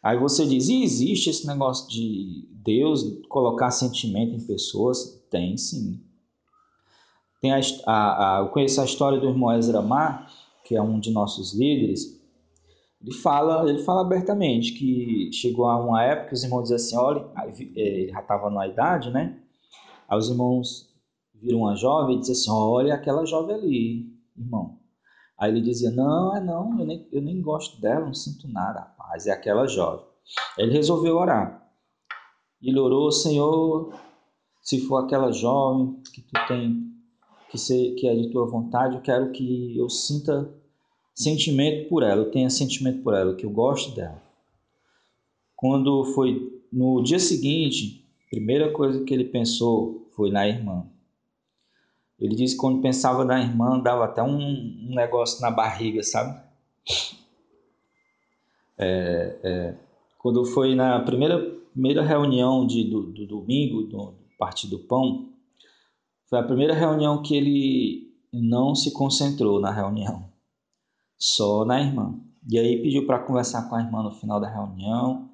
Aí 0.01 0.17
você 0.17 0.45
diz, 0.45 0.67
e 0.67 0.83
existe 0.83 1.29
esse 1.29 1.45
negócio 1.45 1.89
de 1.89 2.47
Deus 2.51 3.03
colocar 3.29 3.71
sentimento 3.71 4.35
em 4.35 4.45
pessoas? 4.45 5.23
Tem 5.29 5.55
sim. 5.57 6.01
Tem 7.39 7.51
a, 7.51 7.59
a, 7.85 8.37
a 8.37 8.41
eu 8.41 8.49
conheço 8.49 8.81
a 8.81 8.85
história 8.85 9.19
do 9.19 9.27
irmão 9.27 9.53
Ezra 9.53 9.81
Mar, 9.81 10.31
que 10.63 10.75
é 10.75 10.81
um 10.81 10.99
de 10.99 11.11
nossos 11.11 11.53
líderes, 11.53 12.21
ele 13.03 13.13
fala, 13.13 13.67
ele 13.67 13.79
fala 13.79 14.01
abertamente 14.01 14.73
que 14.73 15.31
chegou 15.33 15.65
a 15.65 15.79
uma 15.79 16.03
época 16.03 16.29
que 16.29 16.33
os 16.35 16.43
irmãos 16.43 16.69
diziam 16.69 16.75
assim, 16.75 16.95
olha, 16.95 17.25
é, 17.75 17.81
ele 17.81 18.11
já 18.11 18.19
estava 18.19 18.49
na 18.49 18.67
idade, 18.67 19.09
né? 19.09 19.39
Aí 20.07 20.17
os 20.17 20.29
irmãos 20.29 20.87
viram 21.33 21.61
uma 21.61 21.75
jovem 21.75 22.17
e 22.17 22.19
diziam 22.19 22.33
assim, 22.33 22.51
olha 22.51 22.93
aquela 22.93 23.25
jovem 23.25 23.55
ali, 23.55 24.05
irmão. 24.37 24.77
Aí 25.41 25.49
ele 25.49 25.61
dizia, 25.61 25.89
não, 25.89 26.37
é 26.37 26.39
não, 26.39 26.79
eu 26.79 26.85
nem, 26.85 27.07
eu 27.11 27.19
nem 27.19 27.41
gosto 27.41 27.81
dela, 27.81 28.05
não 28.05 28.13
sinto 28.13 28.47
nada, 28.47 28.81
rapaz, 28.81 29.25
é 29.25 29.31
aquela 29.31 29.65
jovem. 29.65 30.05
Ele 30.55 30.71
resolveu 30.71 31.17
orar. 31.17 31.67
Ele 32.61 32.79
orou, 32.79 33.11
Senhor, 33.11 33.91
se 34.61 34.81
for 34.81 34.97
aquela 34.97 35.31
jovem 35.31 35.99
que 36.13 36.21
tu 36.21 36.47
tem, 36.47 36.93
que, 37.49 37.57
ser, 37.57 37.95
que 37.95 38.07
é 38.07 38.13
de 38.13 38.29
tua 38.29 38.45
vontade, 38.45 38.97
eu 38.97 39.01
quero 39.01 39.31
que 39.31 39.75
eu 39.75 39.89
sinta 39.89 40.47
sentimento 41.15 41.89
por 41.89 42.03
ela, 42.03 42.21
eu 42.21 42.29
tenha 42.29 42.49
sentimento 42.51 43.01
por 43.01 43.15
ela, 43.15 43.35
que 43.35 43.43
eu 43.43 43.49
gosto 43.49 43.95
dela. 43.95 44.21
Quando 45.55 46.05
foi 46.13 46.61
no 46.71 47.01
dia 47.01 47.17
seguinte, 47.17 48.05
a 48.27 48.29
primeira 48.29 48.71
coisa 48.71 49.03
que 49.03 49.11
ele 49.11 49.25
pensou 49.25 50.07
foi 50.15 50.29
na 50.29 50.47
irmã. 50.47 50.85
Ele 52.21 52.35
disse 52.35 52.53
que 52.53 52.61
quando 52.61 52.81
pensava 52.81 53.25
na 53.25 53.41
irmã, 53.41 53.79
dava 53.79 54.05
até 54.05 54.21
um, 54.21 54.37
um 54.37 54.93
negócio 54.95 55.41
na 55.41 55.49
barriga, 55.49 56.03
sabe? 56.03 56.39
É, 58.77 59.39
é, 59.43 59.75
quando 60.19 60.45
foi 60.45 60.75
na 60.75 60.99
primeira, 60.99 61.39
primeira 61.73 62.03
reunião 62.03 62.65
de, 62.65 62.83
do, 62.83 63.03
do 63.11 63.25
domingo, 63.25 63.83
do, 63.83 63.97
do 63.97 64.15
Partido 64.37 64.77
Pão, 64.79 65.29
foi 66.29 66.39
a 66.39 66.43
primeira 66.43 66.73
reunião 66.73 67.21
que 67.23 67.35
ele 67.35 68.13
não 68.31 68.75
se 68.75 68.91
concentrou 68.93 69.59
na 69.59 69.71
reunião 69.71 70.31
só 71.21 71.63
na 71.63 71.79
irmã. 71.79 72.19
E 72.49 72.57
aí 72.57 72.81
pediu 72.81 73.05
para 73.05 73.19
conversar 73.19 73.69
com 73.69 73.75
a 73.75 73.81
irmã 73.81 74.01
no 74.01 74.11
final 74.11 74.39
da 74.39 74.49
reunião. 74.49 75.29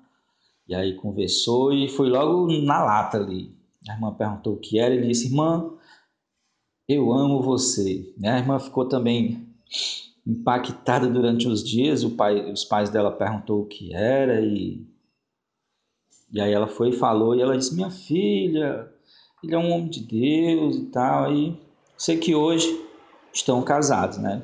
E 0.67 0.75
aí 0.75 0.95
conversou 0.95 1.71
e 1.71 1.87
foi 1.87 2.09
logo 2.09 2.51
na 2.61 2.83
lata 2.83 3.17
ali. 3.17 3.55
A 3.87 3.93
irmã 3.93 4.13
perguntou 4.13 4.53
o 4.55 4.59
que 4.59 4.77
era 4.77 4.93
e 4.93 5.07
disse: 5.07 5.27
Irmã, 5.27 5.76
eu 6.87 7.11
amo 7.11 7.41
você. 7.41 8.13
A 8.23 8.37
irmã 8.37 8.59
ficou 8.59 8.87
também 8.87 9.47
impactada 10.25 11.07
durante 11.07 11.47
os 11.47 11.63
dias. 11.63 12.03
Pai, 12.05 12.51
os 12.51 12.63
pais 12.63 12.89
dela 12.89 13.11
perguntou 13.11 13.61
o 13.61 13.65
que 13.65 13.93
era 13.93 14.41
e 14.41 14.85
e 16.31 16.41
aí 16.41 16.51
ela 16.51 16.67
foi 16.67 16.89
e 16.89 16.93
falou 16.93 17.35
e 17.35 17.41
ela 17.41 17.57
disse: 17.57 17.73
Minha 17.73 17.89
filha, 17.89 18.91
ele 19.43 19.55
é 19.55 19.57
um 19.57 19.71
homem 19.71 19.89
de 19.89 20.01
Deus 20.01 20.75
e 20.75 20.85
tal. 20.87 21.25
Aí 21.25 21.57
sei 21.97 22.17
que 22.17 22.35
hoje 22.35 22.85
estão 23.33 23.61
casados, 23.63 24.17
né? 24.17 24.43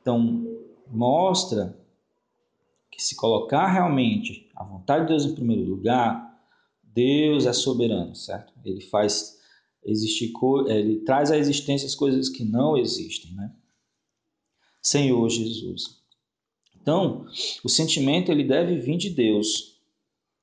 Então, 0.00 0.46
mostra 0.86 1.76
que 2.90 3.02
se 3.02 3.16
colocar 3.16 3.66
realmente 3.66 4.48
a 4.54 4.64
vontade 4.64 5.02
de 5.02 5.08
Deus 5.08 5.24
em 5.24 5.34
primeiro 5.34 5.64
lugar, 5.64 6.38
Deus 6.82 7.46
é 7.46 7.52
soberano, 7.52 8.14
certo? 8.14 8.52
Ele 8.64 8.80
faz 8.80 9.39
existir, 9.84 10.32
ele 10.66 11.00
traz 11.00 11.30
à 11.30 11.38
existência 11.38 11.86
as 11.86 11.94
coisas 11.94 12.28
que 12.28 12.44
não 12.44 12.76
existem, 12.76 13.32
né? 13.32 13.52
Senhor 14.82 15.28
Jesus. 15.28 16.00
Então, 16.80 17.26
o 17.62 17.68
sentimento 17.68 18.32
ele 18.32 18.44
deve 18.44 18.78
vir 18.78 18.96
de 18.96 19.10
Deus 19.10 19.78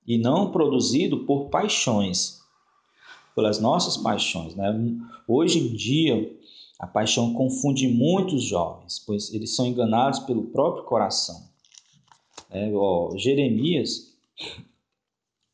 e 0.05 0.17
não 0.17 0.51
produzido 0.51 1.25
por 1.25 1.49
paixões, 1.49 2.39
pelas 3.35 3.59
nossas 3.59 3.97
paixões, 3.97 4.55
né? 4.55 4.73
Hoje 5.27 5.59
em 5.59 5.75
dia, 5.75 6.37
a 6.79 6.85
paixão 6.85 7.33
confunde 7.33 7.87
muitos 7.87 8.43
jovens, 8.43 8.99
pois 8.99 9.33
eles 9.33 9.55
são 9.55 9.65
enganados 9.65 10.19
pelo 10.19 10.45
próprio 10.47 10.85
coração. 10.85 11.47
É, 12.49 12.71
ó, 12.73 13.15
Jeremias, 13.17 14.15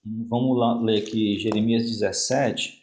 vamos 0.06 0.58
lá 0.58 0.80
ler 0.80 1.00
aqui 1.00 1.40
Jeremias 1.40 1.90
17. 1.90 2.83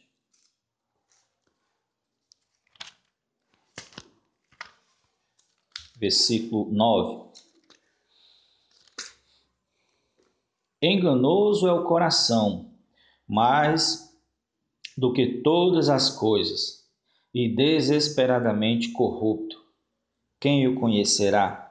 Versículo 6.01 6.73
9. 6.73 7.29
Enganoso 10.81 11.69
é 11.69 11.73
o 11.75 11.85
coração, 11.85 12.73
mais 13.29 14.11
do 14.97 15.13
que 15.13 15.43
todas 15.43 15.91
as 15.91 16.09
coisas 16.09 16.89
e 17.35 17.55
desesperadamente 17.55 18.93
corrupto. 18.93 19.63
Quem 20.41 20.67
o 20.67 20.81
conhecerá? 20.81 21.71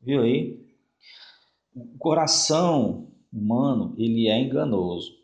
Viu 0.00 0.22
aí? 0.22 0.66
O 1.74 1.98
coração 1.98 3.12
humano, 3.30 3.94
ele 3.98 4.28
é 4.28 4.40
enganoso. 4.40 5.14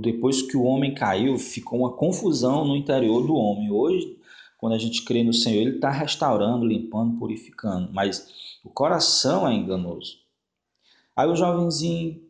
depois 0.00 0.42
que 0.42 0.56
o 0.56 0.64
homem 0.64 0.92
caiu, 0.92 1.38
ficou 1.38 1.78
uma 1.78 1.96
confusão 1.96 2.64
no 2.64 2.74
interior 2.74 3.24
do 3.24 3.36
homem. 3.36 3.70
Hoje, 3.70 4.18
quando 4.66 4.74
a 4.74 4.78
gente 4.78 5.04
crê 5.04 5.22
no 5.22 5.32
Senhor, 5.32 5.60
Ele 5.60 5.76
está 5.76 5.92
restaurando, 5.92 6.66
limpando, 6.66 7.16
purificando. 7.20 7.92
Mas 7.92 8.58
o 8.64 8.68
coração 8.68 9.46
é 9.46 9.54
enganoso. 9.54 10.18
Aí 11.14 11.28
o 11.28 11.36
jovenzinho 11.36 12.20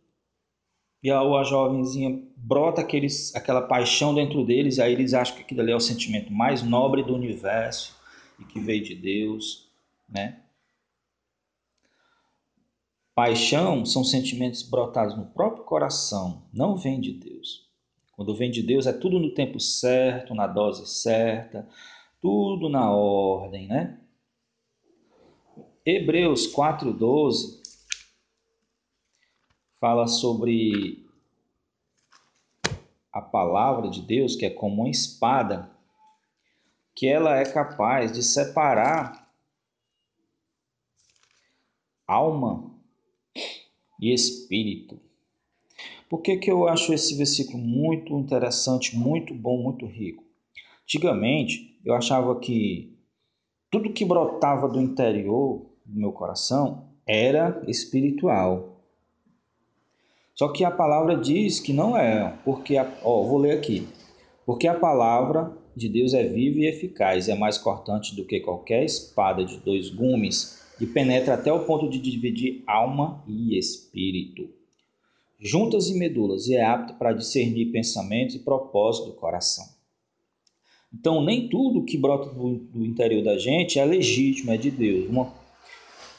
e 1.02 1.10
a, 1.10 1.18
a 1.18 1.44
jovenzinha 1.44 2.22
brota 2.36 2.82
aqueles, 2.82 3.34
aquela 3.34 3.62
paixão 3.62 4.14
dentro 4.14 4.44
deles, 4.44 4.76
e 4.76 4.82
aí 4.82 4.92
eles 4.92 5.14
acham 5.14 5.34
que 5.34 5.40
aquilo 5.40 5.62
ali 5.62 5.72
é 5.72 5.76
o 5.76 5.80
sentimento 5.80 6.30
mais 6.30 6.62
nobre 6.62 7.02
do 7.02 7.14
universo 7.14 7.96
e 8.38 8.44
que 8.44 8.60
veio 8.60 8.84
de 8.84 8.94
Deus, 8.94 9.70
né? 10.06 10.42
Paixão 13.14 13.86
são 13.86 14.04
sentimentos 14.04 14.60
brotados 14.62 15.16
no 15.16 15.24
próprio 15.24 15.64
coração, 15.64 16.42
não 16.52 16.76
vem 16.76 17.00
de 17.00 17.12
Deus. 17.12 17.66
Quando 18.12 18.34
vem 18.34 18.50
de 18.50 18.62
Deus 18.62 18.86
é 18.86 18.92
tudo 18.92 19.18
no 19.18 19.32
tempo 19.32 19.58
certo, 19.58 20.34
na 20.34 20.46
dose 20.46 20.86
certa, 20.86 21.66
tudo 22.20 22.68
na 22.68 22.90
ordem, 22.90 23.66
né? 23.66 24.00
Hebreus 25.84 26.46
4:12 26.48 27.62
fala 29.78 30.08
sobre 30.08 31.06
a 33.12 33.22
palavra 33.22 33.88
de 33.88 34.02
Deus, 34.02 34.34
que 34.34 34.44
é 34.44 34.50
como 34.50 34.82
uma 34.82 34.90
espada, 34.90 35.70
que 36.94 37.06
ela 37.06 37.38
é 37.38 37.44
capaz 37.44 38.10
de 38.10 38.22
separar 38.22 39.32
alma 42.06 42.74
e 44.00 44.12
espírito. 44.12 45.00
Por 46.08 46.20
que, 46.20 46.36
que 46.36 46.50
eu 46.50 46.68
acho 46.68 46.92
esse 46.92 47.16
versículo 47.16 47.58
muito 47.58 48.18
interessante, 48.18 48.96
muito 48.96 49.32
bom, 49.32 49.62
muito 49.62 49.86
rico? 49.86 50.25
Antigamente, 50.86 51.76
eu 51.84 51.94
achava 51.94 52.38
que 52.38 52.96
tudo 53.68 53.92
que 53.92 54.04
brotava 54.04 54.68
do 54.68 54.80
interior 54.80 55.66
do 55.84 56.00
meu 56.00 56.12
coração 56.12 56.84
era 57.04 57.60
espiritual. 57.66 58.80
Só 60.32 60.48
que 60.52 60.64
a 60.64 60.70
palavra 60.70 61.16
diz 61.16 61.58
que 61.58 61.72
não 61.72 61.98
é, 61.98 62.38
porque, 62.44 62.76
a, 62.76 62.88
ó, 63.02 63.24
vou 63.24 63.38
ler 63.38 63.58
aqui. 63.58 63.88
Porque 64.44 64.68
a 64.68 64.78
palavra 64.78 65.52
de 65.74 65.88
Deus 65.88 66.14
é 66.14 66.22
viva 66.22 66.60
e 66.60 66.66
eficaz, 66.66 67.28
é 67.28 67.34
mais 67.34 67.58
cortante 67.58 68.14
do 68.14 68.24
que 68.24 68.38
qualquer 68.38 68.84
espada 68.84 69.44
de 69.44 69.58
dois 69.58 69.90
gumes 69.90 70.62
e 70.80 70.86
penetra 70.86 71.34
até 71.34 71.52
o 71.52 71.64
ponto 71.64 71.90
de 71.90 71.98
dividir 71.98 72.62
alma 72.64 73.24
e 73.26 73.58
espírito, 73.58 74.48
juntas 75.40 75.88
e 75.88 75.98
medulas, 75.98 76.46
e 76.46 76.54
é 76.54 76.64
apta 76.64 76.94
para 76.94 77.12
discernir 77.12 77.72
pensamentos 77.72 78.36
e 78.36 78.38
propósitos 78.38 79.10
do 79.10 79.16
coração. 79.16 79.75
Então, 80.98 81.22
nem 81.22 81.48
tudo 81.48 81.84
que 81.84 81.98
brota 81.98 82.30
do, 82.30 82.56
do 82.56 82.84
interior 82.84 83.22
da 83.22 83.36
gente 83.36 83.78
é 83.78 83.84
legítimo, 83.84 84.50
é 84.50 84.56
de 84.56 84.70
Deus. 84.70 85.08
Uma, 85.08 85.32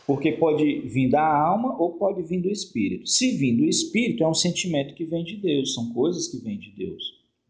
porque 0.05 0.31
pode 0.31 0.81
vir 0.81 1.09
da 1.09 1.25
alma 1.25 1.75
ou 1.81 1.93
pode 1.93 2.21
vir 2.21 2.41
do 2.41 2.49
espírito. 2.49 3.07
Se 3.07 3.31
vir 3.31 3.57
do 3.57 3.65
espírito, 3.65 4.23
é 4.23 4.27
um 4.27 4.35
sentimento 4.35 4.93
que 4.93 5.03
vem 5.03 5.23
de 5.23 5.35
Deus, 5.35 5.73
são 5.73 5.91
coisas 5.93 6.27
que 6.27 6.37
vêm 6.37 6.59
de 6.59 6.71
Deus. 6.71 7.03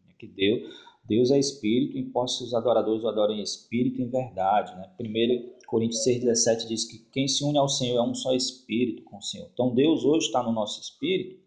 É 0.08 0.12
que 0.18 0.26
Deus, 0.26 0.62
Deus 1.06 1.30
é 1.30 1.38
espírito, 1.38 1.98
e 1.98 2.10
os 2.14 2.54
adoradores 2.54 3.04
o 3.04 3.08
adorem 3.08 3.40
em 3.40 3.42
espírito 3.42 4.00
em 4.00 4.08
verdade. 4.08 4.74
Né? 4.76 4.90
Primeiro 4.96 5.58
Coríntios 5.66 6.02
6,17 6.06 6.66
diz 6.66 6.84
que 6.84 6.98
quem 7.12 7.28
se 7.28 7.44
une 7.44 7.58
ao 7.58 7.68
Senhor 7.68 7.98
é 7.98 8.02
um 8.02 8.14
só 8.14 8.34
espírito 8.34 9.04
com 9.04 9.18
o 9.18 9.22
Senhor. 9.22 9.50
Então 9.52 9.74
Deus 9.74 10.02
hoje 10.04 10.26
está 10.26 10.42
no 10.42 10.50
nosso 10.50 10.80
espírito, 10.80 11.38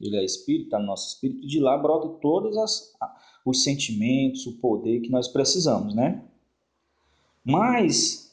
Ele 0.00 0.16
é 0.16 0.24
espírito, 0.24 0.64
está 0.64 0.78
no 0.80 0.86
nosso 0.86 1.14
espírito, 1.14 1.44
e 1.44 1.46
de 1.46 1.60
lá 1.60 1.78
brota 1.78 2.08
todos 2.20 2.56
as, 2.58 2.92
os 3.44 3.62
sentimentos, 3.62 4.46
o 4.46 4.58
poder 4.58 5.00
que 5.00 5.10
nós 5.10 5.28
precisamos, 5.28 5.94
né? 5.94 6.22
Mas 7.44 8.32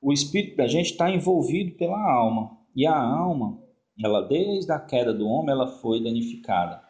o 0.00 0.12
espírito 0.12 0.56
da 0.56 0.66
gente 0.66 0.92
está 0.92 1.10
envolvido 1.10 1.72
pela 1.76 2.00
alma, 2.00 2.58
e 2.74 2.86
a 2.86 2.96
alma, 2.96 3.58
ela 4.02 4.22
desde 4.22 4.70
a 4.72 4.78
queda 4.78 5.12
do 5.12 5.26
homem, 5.26 5.50
ela 5.50 5.68
foi 5.80 6.02
danificada. 6.02 6.82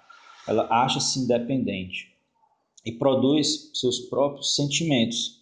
Ela 0.47 0.66
acha-se 0.71 1.21
independente 1.21 2.14
e 2.85 2.93
produz 2.93 3.71
seus 3.75 4.01
próprios 4.01 4.55
sentimentos 4.57 5.40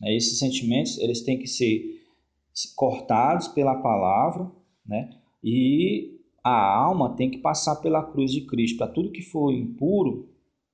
né? 0.00 0.14
Esses 0.16 0.38
sentimentos 0.38 0.98
eles 0.98 1.22
têm 1.22 1.38
que 1.38 1.46
ser 1.46 2.00
cortados 2.76 3.48
pela 3.48 3.76
palavra, 3.76 4.50
né? 4.84 5.10
E 5.42 6.18
a 6.42 6.74
alma 6.76 7.14
tem 7.16 7.30
que 7.30 7.38
passar 7.38 7.76
pela 7.76 8.02
cruz 8.02 8.32
de 8.32 8.42
Cristo 8.42 8.78
para 8.78 8.88
tudo 8.88 9.12
que 9.12 9.22
for 9.22 9.52
impuro 9.52 10.29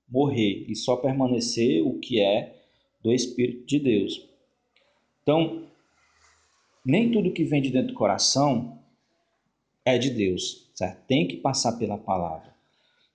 morrer 0.08 0.64
e 0.68 0.74
só 0.74 0.96
permanecer 0.96 1.86
o 1.86 1.98
que 1.98 2.20
é 2.20 2.62
do 3.02 3.12
Espírito 3.12 3.66
de 3.66 3.78
Deus. 3.78 4.28
Então, 5.22 5.66
nem 6.84 7.10
tudo 7.10 7.32
que 7.32 7.44
vem 7.44 7.60
de 7.60 7.70
dentro 7.70 7.88
do 7.88 7.98
coração 7.98 8.78
é 9.84 9.98
de 9.98 10.10
Deus, 10.10 10.70
certo? 10.74 11.06
Tem 11.06 11.26
que 11.26 11.36
passar 11.36 11.72
pela 11.72 11.98
palavra, 11.98 12.54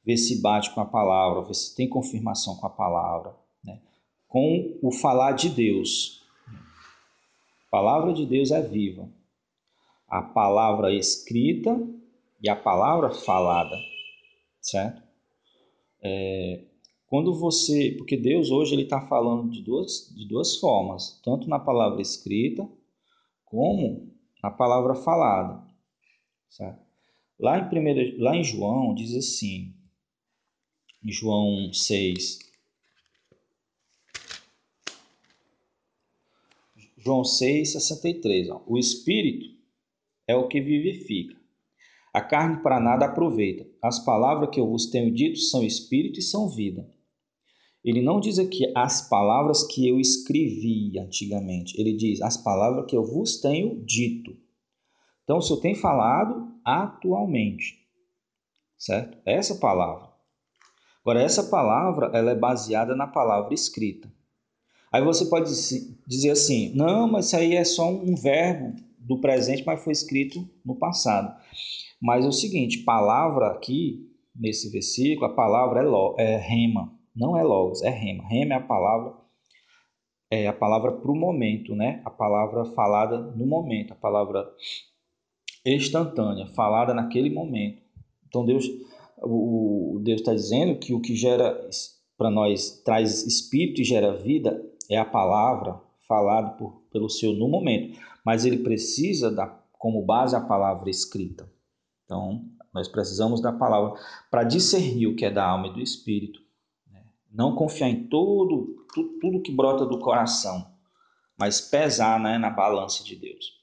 ver 0.05 0.17
se 0.17 0.41
bate 0.41 0.73
com 0.73 0.81
a 0.81 0.85
palavra, 0.85 1.43
ver 1.43 1.53
se 1.53 1.75
tem 1.75 1.87
confirmação 1.87 2.55
com 2.55 2.67
a 2.67 2.69
palavra, 2.69 3.35
com 4.31 4.79
o 4.81 4.91
falar 4.91 5.33
de 5.33 5.49
Deus. 5.49 6.23
A 7.67 7.69
palavra 7.69 8.13
de 8.13 8.25
Deus 8.25 8.49
é 8.51 8.61
viva. 8.61 9.09
A 10.07 10.21
palavra 10.21 10.93
escrita 10.93 11.77
e 12.41 12.49
a 12.49 12.55
palavra 12.55 13.11
falada, 13.11 13.77
certo? 14.61 15.03
É, 16.01 16.61
quando 17.11 17.33
você, 17.33 17.93
porque 17.97 18.15
Deus 18.15 18.51
hoje 18.51 18.73
ele 18.73 18.83
está 18.83 19.01
falando 19.01 19.51
de 19.51 19.61
duas, 19.61 20.09
de 20.15 20.25
duas 20.25 20.55
formas, 20.55 21.19
tanto 21.21 21.49
na 21.49 21.59
palavra 21.59 22.01
escrita 22.01 22.65
como 23.43 24.15
na 24.41 24.49
palavra 24.49 24.95
falada, 24.95 25.61
certo? 26.49 26.79
Lá 27.37 27.59
em, 27.59 27.67
primeiro, 27.67 28.17
lá 28.17 28.33
em 28.33 28.45
João 28.45 28.95
diz 28.95 29.13
assim, 29.13 29.75
em 31.03 31.11
João 31.11 31.73
6, 31.73 32.39
João 36.97 37.23
6,63. 37.23 38.63
O 38.65 38.77
espírito 38.77 39.53
é 40.25 40.33
o 40.33 40.47
que 40.47 40.61
vivifica. 40.61 41.35
A 42.13 42.21
carne 42.21 42.63
para 42.63 42.79
nada 42.79 43.05
aproveita. 43.05 43.67
As 43.81 43.99
palavras 43.99 44.49
que 44.49 44.61
eu 44.61 44.67
vos 44.69 44.85
tenho 44.85 45.13
dito 45.13 45.39
são 45.39 45.61
espírito 45.61 46.17
e 46.17 46.23
são 46.23 46.47
vida. 46.47 46.89
Ele 47.83 48.01
não 48.01 48.19
diz 48.19 48.37
aqui 48.37 48.71
as 48.75 49.07
palavras 49.09 49.63
que 49.63 49.87
eu 49.87 49.99
escrevi 49.99 50.99
antigamente. 50.99 51.79
Ele 51.79 51.93
diz 51.93 52.21
as 52.21 52.37
palavras 52.37 52.85
que 52.87 52.95
eu 52.95 53.03
vos 53.03 53.41
tenho 53.41 53.83
dito. 53.83 54.35
Então, 55.23 55.41
se 55.41 55.51
eu 55.51 55.57
tenho 55.57 55.75
falado 55.75 56.51
atualmente, 56.63 57.79
certo? 58.77 59.17
Essa 59.25 59.55
palavra. 59.55 60.09
Agora, 61.01 61.21
essa 61.21 61.43
palavra 61.43 62.11
ela 62.13 62.31
é 62.31 62.35
baseada 62.35 62.95
na 62.95 63.07
palavra 63.07 63.53
escrita. 63.53 64.11
Aí 64.91 65.03
você 65.03 65.25
pode 65.25 65.49
dizer 66.07 66.29
assim: 66.29 66.75
não, 66.75 67.09
mas 67.09 67.27
isso 67.27 67.37
aí 67.37 67.55
é 67.55 67.63
só 67.63 67.89
um 67.89 68.13
verbo 68.15 68.75
do 68.99 69.19
presente, 69.19 69.63
mas 69.65 69.83
foi 69.83 69.93
escrito 69.93 70.47
no 70.63 70.75
passado. 70.75 71.35
Mas 71.99 72.25
é 72.25 72.27
o 72.27 72.33
seguinte: 72.33 72.83
palavra 72.83 73.47
aqui, 73.47 74.11
nesse 74.35 74.69
versículo, 74.69 75.25
a 75.25 75.33
palavra 75.33 75.79
é, 75.79 75.83
lo, 75.83 76.15
é 76.19 76.37
rema, 76.37 76.91
não 77.15 77.37
é 77.37 77.43
logos, 77.43 77.81
é 77.81 77.89
rema. 77.89 78.27
Rema 78.27 78.53
é 78.53 78.57
a 78.57 78.61
palavra 78.61 79.21
é 80.33 80.47
a 80.47 80.53
palavra 80.53 80.93
para 80.93 81.11
o 81.11 81.15
momento, 81.15 81.75
né? 81.75 82.01
A 82.05 82.09
palavra 82.09 82.63
falada 82.63 83.19
no 83.19 83.45
momento, 83.45 83.91
a 83.91 83.95
palavra 83.95 84.49
instantânea, 85.65 86.47
falada 86.47 86.93
naquele 86.93 87.29
momento. 87.29 87.81
Então 88.27 88.45
Deus, 88.45 88.65
o 89.21 89.99
Deus 90.01 90.21
está 90.21 90.33
dizendo 90.33 90.79
que 90.79 90.93
o 90.93 91.01
que 91.01 91.15
gera 91.15 91.59
para 92.17 92.29
nós 92.29 92.81
traz 92.83 93.25
espírito 93.25 93.81
e 93.81 93.83
gera 93.83 94.15
vida 94.15 94.63
é 94.89 94.97
a 94.97 95.03
palavra 95.03 95.81
falada 96.07 96.51
por, 96.51 96.83
pelo 96.91 97.09
Senhor 97.09 97.33
no 97.35 97.47
momento, 97.47 97.99
mas 98.25 98.45
ele 98.45 98.59
precisa 98.59 99.29
dar 99.31 99.61
como 99.73 100.05
base 100.05 100.35
a 100.35 100.41
palavra 100.41 100.89
escrita. 100.89 101.51
Então, 102.05 102.45
nós 102.73 102.87
precisamos 102.87 103.41
da 103.41 103.51
palavra 103.51 103.99
para 104.29 104.43
discernir 104.43 105.07
o 105.07 105.15
que 105.15 105.25
é 105.25 105.31
da 105.31 105.45
alma 105.45 105.67
e 105.67 105.73
do 105.73 105.81
espírito. 105.81 106.39
Não 107.31 107.55
confiar 107.55 107.89
em 107.89 108.07
tudo, 108.07 108.85
tudo 109.21 109.41
que 109.41 109.51
brota 109.51 109.85
do 109.85 109.99
coração, 109.99 110.69
mas 111.37 111.61
pesar 111.61 112.19
né, 112.19 112.37
na 112.37 112.49
balança 112.49 113.03
de 113.03 113.15
Deus. 113.15 113.61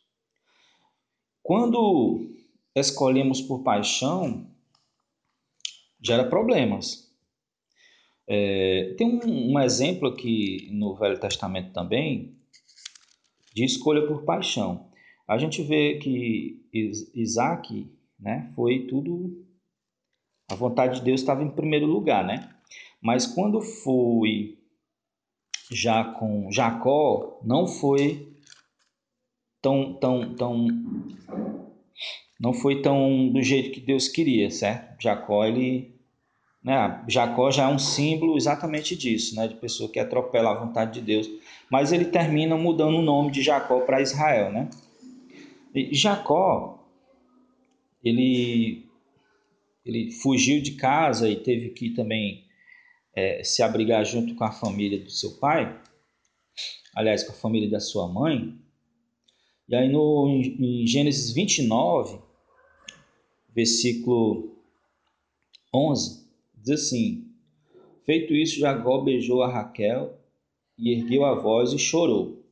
Quando 1.42 2.26
escolhemos 2.74 3.40
por 3.42 3.62
paixão, 3.62 4.46
gera 6.00 6.28
problemas. 6.28 7.08
É, 8.26 8.94
tem 8.98 9.06
um, 9.06 9.52
um, 9.52 9.60
exemplo 9.60 10.08
aqui 10.08 10.68
no 10.72 10.94
Velho 10.94 11.18
Testamento 11.18 11.72
também 11.72 12.36
de 13.54 13.64
escolha 13.64 14.06
por 14.06 14.24
paixão. 14.24 14.90
A 15.26 15.38
gente 15.38 15.62
vê 15.62 15.98
que 15.98 16.62
Isaac 17.14 17.90
né, 18.18 18.52
foi 18.54 18.86
tudo 18.86 19.46
A 20.50 20.54
vontade 20.54 20.98
de 20.98 21.04
Deus 21.04 21.20
estava 21.20 21.42
em 21.42 21.50
primeiro 21.50 21.86
lugar, 21.86 22.24
né? 22.26 22.57
Mas 23.00 23.26
quando 23.26 23.60
foi 23.60 24.58
já 25.70 26.04
com 26.04 26.50
Jacó, 26.50 27.38
não 27.44 27.66
foi 27.66 28.32
tão, 29.60 29.94
tão, 29.94 30.34
tão, 30.34 30.66
não 32.40 32.52
foi 32.52 32.80
tão 32.82 33.28
do 33.28 33.42
jeito 33.42 33.70
que 33.70 33.80
Deus 33.80 34.08
queria, 34.08 34.50
certo? 34.50 35.00
Jacó, 35.00 35.44
ele, 35.44 35.94
né? 36.62 37.04
Jacó 37.08 37.50
já 37.50 37.64
é 37.68 37.72
um 37.72 37.78
símbolo 37.78 38.36
exatamente 38.36 38.96
disso, 38.96 39.36
né? 39.36 39.46
De 39.46 39.54
pessoa 39.54 39.90
que 39.90 40.00
atropela 40.00 40.50
a 40.50 40.64
vontade 40.64 40.94
de 40.94 41.06
Deus. 41.06 41.28
Mas 41.70 41.92
ele 41.92 42.06
termina 42.06 42.56
mudando 42.56 42.96
o 42.96 43.02
nome 43.02 43.30
de 43.30 43.42
Jacó 43.42 43.80
para 43.80 44.00
Israel, 44.00 44.50
né? 44.52 44.68
E 45.74 45.94
Jacó, 45.94 46.82
ele, 48.02 48.86
ele 49.84 50.10
fugiu 50.12 50.62
de 50.62 50.72
casa 50.72 51.28
e 51.28 51.36
teve 51.36 51.70
que 51.70 51.90
também 51.90 52.47
é, 53.14 53.42
se 53.42 53.62
abrigar 53.62 54.04
junto 54.04 54.34
com 54.34 54.44
a 54.44 54.52
família 54.52 55.02
do 55.02 55.10
seu 55.10 55.38
pai, 55.38 55.80
aliás, 56.94 57.24
com 57.24 57.32
a 57.32 57.36
família 57.36 57.68
da 57.70 57.80
sua 57.80 58.08
mãe. 58.08 58.58
E 59.68 59.74
aí 59.74 59.88
no, 59.88 60.28
em 60.28 60.86
Gênesis 60.86 61.32
29, 61.32 62.18
versículo 63.54 64.56
11, 65.74 66.26
diz 66.54 66.70
assim: 66.70 67.28
Feito 68.04 68.34
isso, 68.34 68.60
Jacó 68.60 69.02
beijou 69.02 69.42
a 69.42 69.52
Raquel 69.52 70.18
e 70.78 70.92
ergueu 70.92 71.24
a 71.24 71.34
voz 71.34 71.72
e 71.72 71.78
chorou. 71.78 72.42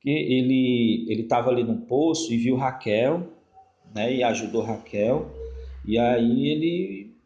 Que 0.00 0.10
ele 0.10 1.06
ele 1.08 1.22
estava 1.22 1.50
ali 1.50 1.64
no 1.64 1.82
poço 1.82 2.32
e 2.32 2.36
viu 2.36 2.56
Raquel, 2.56 3.32
né, 3.94 4.14
e 4.14 4.22
ajudou 4.22 4.62
Raquel, 4.62 5.30
e 5.84 5.98
aí 5.98 6.48
ele 6.48 7.16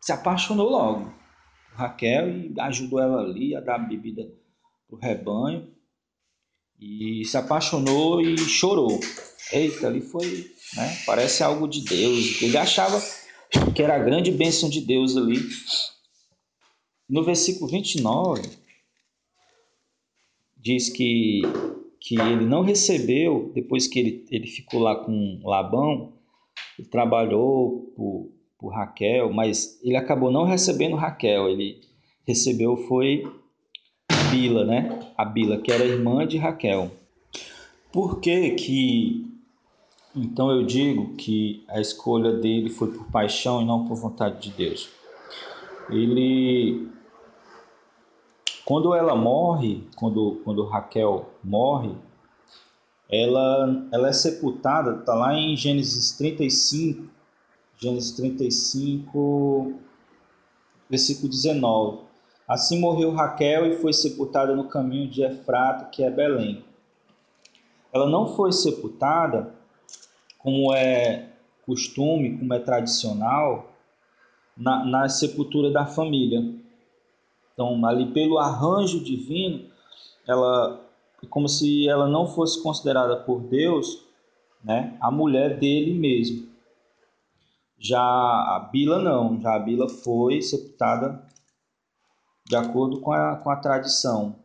se 0.00 0.12
apaixonou 0.12 0.68
logo. 0.68 1.12
Raquel 1.74 2.28
e 2.28 2.54
ajudou 2.60 3.00
ela 3.00 3.22
ali 3.22 3.54
a 3.54 3.60
dar 3.60 3.78
bebida 3.78 4.30
para 4.86 4.96
o 4.96 4.98
rebanho 4.98 5.68
e 6.80 7.24
se 7.24 7.36
apaixonou 7.36 8.20
e 8.20 8.38
chorou. 8.38 9.00
Eita, 9.52 9.88
ali 9.88 10.00
foi, 10.00 10.50
né? 10.76 10.96
Parece 11.04 11.42
algo 11.42 11.68
de 11.68 11.84
Deus. 11.84 12.40
Ele 12.40 12.56
achava 12.56 13.02
que 13.74 13.82
era 13.82 13.96
a 13.96 14.02
grande 14.02 14.30
bênção 14.30 14.68
de 14.68 14.80
Deus 14.80 15.16
ali. 15.16 15.38
No 17.08 17.22
versículo 17.22 17.70
29, 17.70 18.42
diz 20.56 20.88
que, 20.88 21.42
que 22.00 22.18
ele 22.18 22.46
não 22.46 22.62
recebeu, 22.62 23.52
depois 23.54 23.86
que 23.86 23.98
ele, 23.98 24.26
ele 24.30 24.46
ficou 24.46 24.80
lá 24.80 25.04
com 25.04 25.40
Labão, 25.44 26.14
ele 26.78 26.88
trabalhou 26.88 27.92
por, 27.94 28.33
por 28.64 28.72
Raquel, 28.72 29.30
mas 29.30 29.78
ele 29.84 29.94
acabou 29.94 30.32
não 30.32 30.44
recebendo 30.44 30.96
Raquel, 30.96 31.50
ele 31.50 31.82
recebeu 32.26 32.78
foi 32.78 33.30
Bila, 34.30 34.64
né? 34.64 35.12
A 35.18 35.24
Bila, 35.26 35.58
que 35.58 35.70
era 35.70 35.84
irmã 35.84 36.26
de 36.26 36.38
Raquel. 36.38 36.90
Por 37.92 38.20
que 38.20 38.52
que 38.52 39.30
então 40.16 40.50
eu 40.50 40.64
digo 40.64 41.14
que 41.16 41.62
a 41.68 41.78
escolha 41.78 42.32
dele 42.32 42.70
foi 42.70 42.90
por 42.90 43.04
paixão 43.10 43.60
e 43.60 43.66
não 43.66 43.86
por 43.86 43.96
vontade 43.96 44.40
de 44.40 44.56
Deus? 44.56 44.88
Ele 45.90 46.88
quando 48.64 48.94
ela 48.94 49.14
morre, 49.14 49.86
quando, 49.94 50.40
quando 50.42 50.64
Raquel 50.64 51.28
morre, 51.44 51.94
ela, 53.10 53.86
ela 53.92 54.08
é 54.08 54.12
sepultada, 54.14 55.00
está 55.00 55.14
lá 55.14 55.34
em 55.34 55.54
Gênesis 55.54 56.16
35, 56.16 57.13
Gênesis 57.84 58.12
35, 58.12 59.74
versículo 60.88 61.28
19. 61.28 61.98
Assim 62.48 62.80
morreu 62.80 63.12
Raquel 63.12 63.66
e 63.66 63.76
foi 63.76 63.92
sepultada 63.92 64.56
no 64.56 64.68
caminho 64.68 65.08
de 65.08 65.22
Efrata, 65.22 65.84
que 65.86 66.02
é 66.02 66.10
Belém. 66.10 66.64
Ela 67.92 68.08
não 68.08 68.34
foi 68.34 68.52
sepultada 68.52 69.54
como 70.38 70.72
é 70.74 71.28
costume, 71.66 72.38
como 72.38 72.54
é 72.54 72.58
tradicional, 72.58 73.70
na, 74.56 74.84
na 74.84 75.08
sepultura 75.08 75.70
da 75.70 75.84
família. 75.84 76.54
Então, 77.52 77.84
ali 77.84 78.12
pelo 78.12 78.38
arranjo 78.38 79.04
divino, 79.04 79.66
ela 80.26 80.80
é 81.22 81.26
como 81.26 81.48
se 81.48 81.86
ela 81.86 82.08
não 82.08 82.26
fosse 82.26 82.62
considerada 82.62 83.16
por 83.16 83.40
Deus, 83.40 84.02
né, 84.62 84.96
a 85.00 85.10
mulher 85.10 85.58
dele 85.58 85.92
mesmo. 85.92 86.53
Já 87.84 88.00
a 88.00 88.68
Bila 88.72 88.98
não, 88.98 89.38
já 89.38 89.56
a 89.56 89.58
Bila 89.58 89.86
foi 89.90 90.40
sepultada 90.40 91.22
de 92.48 92.56
acordo 92.56 92.98
com 92.98 93.12
a, 93.12 93.36
com 93.36 93.50
a 93.50 93.56
tradição. 93.56 94.36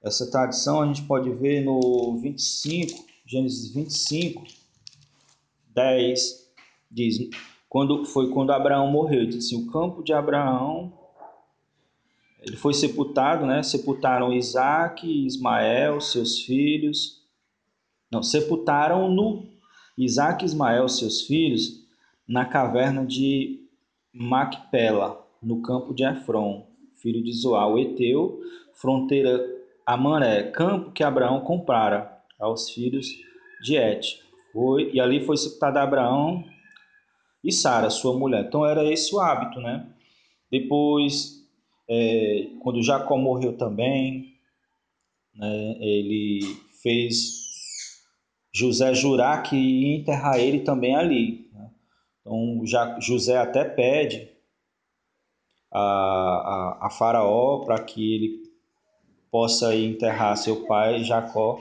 Essa 0.00 0.30
tradição 0.30 0.80
a 0.80 0.86
gente 0.86 1.02
pode 1.02 1.30
ver 1.30 1.64
no 1.64 2.16
25, 2.20 3.04
Gênesis 3.26 3.74
25, 3.74 4.44
10, 5.74 6.48
diz, 6.88 7.28
quando 7.68 8.04
foi 8.04 8.30
quando 8.30 8.52
Abraão 8.52 8.88
morreu, 8.88 9.26
diz 9.26 9.46
assim, 9.46 9.56
o 9.56 9.72
campo 9.72 10.04
de 10.04 10.12
Abraão 10.12 10.92
ele 12.40 12.56
foi 12.56 12.72
sepultado, 12.72 13.46
né? 13.46 13.64
Sepultaram 13.64 14.32
Isaac 14.32 15.04
Ismael, 15.26 16.00
seus 16.00 16.38
filhos. 16.38 17.20
Não, 18.12 18.22
sepultaram 18.22 19.10
no 19.10 19.44
Isaac 19.98 20.44
Ismael, 20.44 20.88
seus 20.88 21.22
filhos, 21.22 21.83
na 22.26 22.44
caverna 22.44 23.04
de 23.04 23.60
Macpela, 24.12 25.24
no 25.42 25.60
campo 25.62 25.94
de 25.94 26.04
Efron, 26.04 26.66
filho 26.96 27.22
de 27.22 27.32
Zoal, 27.32 27.78
Eteu, 27.78 28.40
fronteira 28.72 29.44
a 29.86 29.96
Maré, 29.96 30.50
campo 30.50 30.92
que 30.92 31.04
Abraão 31.04 31.40
comprara 31.40 32.22
aos 32.38 32.70
filhos 32.70 33.06
de 33.62 33.76
Et. 33.76 34.20
Foi, 34.52 34.90
e 34.92 35.00
ali 35.00 35.24
foi 35.24 35.36
sepultado 35.36 35.78
Abraão 35.78 36.44
e 37.42 37.52
Sara, 37.52 37.90
sua 37.90 38.16
mulher. 38.16 38.44
Então 38.46 38.64
era 38.64 38.84
esse 38.84 39.14
o 39.14 39.20
hábito, 39.20 39.60
né? 39.60 39.86
Depois 40.50 41.44
é, 41.88 42.48
quando 42.60 42.82
Jacó 42.82 43.18
morreu 43.18 43.56
também, 43.56 44.34
né, 45.34 45.76
ele 45.80 46.40
fez 46.82 47.42
José 48.54 48.94
jurar 48.94 49.42
que 49.42 49.56
ia 49.56 49.96
enterrar 49.96 50.38
ele 50.38 50.60
também 50.60 50.94
ali. 50.94 51.43
Então 52.24 52.64
já, 52.64 52.98
José 53.00 53.36
até 53.36 53.64
pede 53.64 54.30
a, 55.70 55.78
a, 55.80 56.86
a 56.86 56.90
Faraó 56.90 57.64
para 57.64 57.78
que 57.82 58.14
ele 58.14 58.42
possa 59.30 59.74
ir 59.74 59.90
enterrar 59.90 60.36
seu 60.36 60.64
pai 60.64 61.04
Jacó 61.04 61.60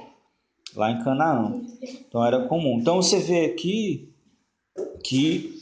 lá 0.73 0.89
em 0.89 1.03
Canaã. 1.03 1.61
Então 1.81 2.25
era 2.25 2.47
comum. 2.47 2.79
Então 2.79 3.01
você 3.01 3.19
vê 3.19 3.45
aqui 3.45 4.13
que, 5.03 5.61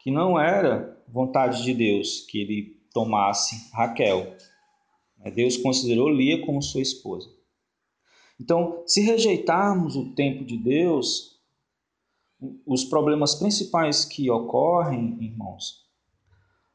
que 0.00 0.10
não 0.10 0.40
era 0.40 0.98
vontade 1.06 1.62
de 1.62 1.74
Deus 1.74 2.20
que 2.20 2.40
ele 2.40 2.80
tomasse 2.94 3.70
Raquel. 3.74 4.36
Deus 5.34 5.58
considerou 5.58 6.08
Lia 6.08 6.44
como 6.46 6.62
sua 6.62 6.80
esposa. 6.80 7.28
Então, 8.40 8.82
se 8.86 9.02
rejeitarmos 9.02 9.96
o 9.96 10.14
tempo 10.14 10.44
de 10.44 10.56
Deus, 10.56 11.38
os 12.66 12.84
problemas 12.84 13.34
principais 13.34 14.04
que 14.04 14.30
ocorrem, 14.30 15.18
irmãos, 15.20 15.84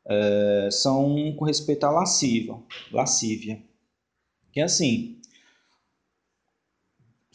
é, 0.07 0.69
são 0.71 1.33
com 1.35 1.45
respeito 1.45 1.85
à 1.85 1.91
lascívia. 1.91 2.57
lascívia. 2.91 3.63
Que 4.51 4.61
é 4.61 4.63
assim, 4.63 5.19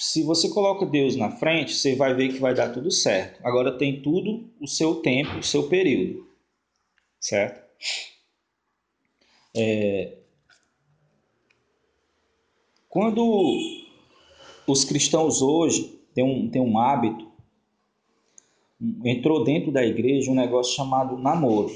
se 0.00 0.22
você 0.22 0.48
coloca 0.48 0.86
Deus 0.86 1.14
na 1.14 1.30
frente, 1.30 1.74
você 1.74 1.94
vai 1.94 2.14
ver 2.14 2.32
que 2.32 2.38
vai 2.38 2.54
dar 2.54 2.72
tudo 2.72 2.90
certo. 2.90 3.38
Agora 3.46 3.76
tem 3.76 4.00
tudo 4.00 4.50
o 4.58 4.66
seu 4.66 4.96
tempo, 4.96 5.38
o 5.38 5.42
seu 5.42 5.68
período, 5.68 6.26
certo? 7.20 7.60
É, 9.54 10.16
quando 12.88 13.58
os 14.66 14.84
cristãos 14.84 15.42
hoje 15.42 16.00
têm 16.14 16.24
um, 16.24 16.48
têm 16.48 16.62
um 16.62 16.78
hábito, 16.78 17.29
entrou 19.04 19.44
dentro 19.44 19.70
da 19.70 19.84
igreja 19.84 20.30
um 20.30 20.34
negócio 20.34 20.74
chamado 20.74 21.18
namoro. 21.18 21.70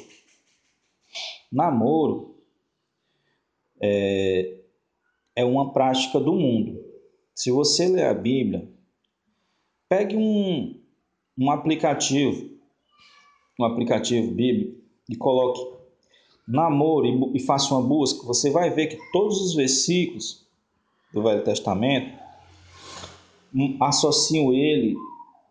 Namoro 1.53 2.35
é, 3.81 4.57
é 5.37 5.45
uma 5.45 5.73
prática 5.73 6.19
do 6.19 6.33
mundo. 6.33 6.83
Se 7.35 7.51
você 7.51 7.87
ler 7.88 8.07
a 8.07 8.14
Bíblia, 8.14 8.69
pegue 9.88 10.17
um, 10.17 10.81
um 11.38 11.51
aplicativo, 11.51 12.51
um 13.61 13.64
aplicativo 13.64 14.31
bíblico 14.31 14.81
e 15.09 15.17
coloque 15.17 15.75
namoro 16.47 17.35
e, 17.35 17.40
faça 17.40 17.75
uma 17.75 17.83
busca, 17.83 18.27
você 18.27 18.51
vai 18.51 18.71
ver 18.71 18.87
que 18.87 18.99
todos 19.12 19.40
os 19.40 19.55
versículos 19.55 20.47
do 21.12 21.23
Velho 21.23 21.43
Testamento 21.43 22.19
hum, 23.55 23.77
associam 23.81 24.53
ele, 24.53 24.95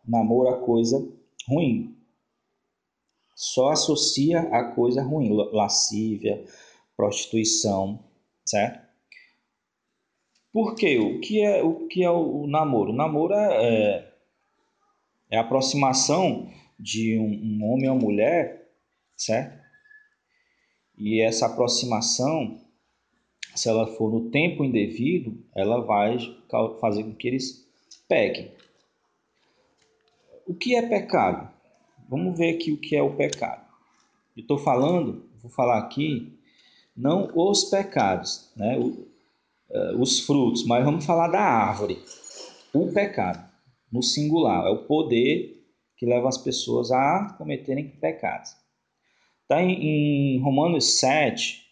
namoro, 0.07 0.49
a 0.49 0.57
coisa 0.57 1.07
ruim. 1.47 1.95
só 3.35 3.69
associa 3.69 4.41
a 4.41 4.71
coisa 4.73 5.01
ruim, 5.01 5.29
lascívia, 5.51 6.45
prostituição, 6.95 7.99
certo? 8.45 8.83
Por 10.51 10.75
quê? 10.75 10.99
O 10.99 11.19
que 11.19 11.41
é 11.41 11.63
o, 11.63 11.87
que 11.87 12.03
é 12.03 12.11
o, 12.11 12.45
namoro? 12.45 12.91
O 12.91 12.95
namoro 12.95 13.33
é, 13.33 13.65
é, 13.65 14.13
é 15.31 15.37
a 15.37 15.41
aproximação 15.41 16.51
de 16.79 17.17
um, 17.17 17.25
um 17.25 17.71
homem 17.71 17.89
ou 17.89 17.97
mulher, 17.97 18.69
certo? 19.17 19.63
E 20.95 21.21
essa 21.21 21.47
aproximação, 21.47 22.61
se 23.55 23.67
ela 23.67 23.87
for 23.87 24.11
no 24.11 24.29
tempo 24.29 24.63
indevido, 24.63 25.43
ela 25.55 25.81
vai 25.81 26.17
fazer 26.79 27.03
com 27.03 27.15
que 27.15 27.27
eles 27.27 27.67
pequem. 28.07 28.53
O 30.45 30.53
que 30.53 30.75
é 30.75 30.81
pecado? 30.81 31.49
Vamos 32.09 32.37
ver 32.37 32.55
aqui 32.55 32.71
o 32.71 32.79
que 32.79 32.95
é 32.95 33.01
o 33.01 33.15
pecado. 33.15 33.63
Eu 34.35 34.41
estou 34.41 34.57
falando, 34.57 35.25
vou 35.41 35.49
falar 35.49 35.79
aqui, 35.79 36.37
não 36.95 37.31
os 37.33 37.65
pecados, 37.65 38.51
né? 38.55 38.77
O, 38.77 39.07
uh, 39.69 40.01
os 40.01 40.19
frutos, 40.19 40.65
mas 40.65 40.83
vamos 40.83 41.05
falar 41.05 41.29
da 41.29 41.39
árvore. 41.39 42.03
O 42.73 42.91
pecado, 42.91 43.49
no 43.91 44.03
singular, 44.03 44.65
é 44.65 44.69
o 44.69 44.85
poder 44.85 45.63
que 45.95 46.05
leva 46.05 46.27
as 46.27 46.37
pessoas 46.37 46.91
a 46.91 47.35
cometerem 47.37 47.87
pecados. 47.89 48.51
Está 49.43 49.61
em, 49.61 50.35
em 50.35 50.41
Romanos 50.41 50.99
7, 50.99 51.63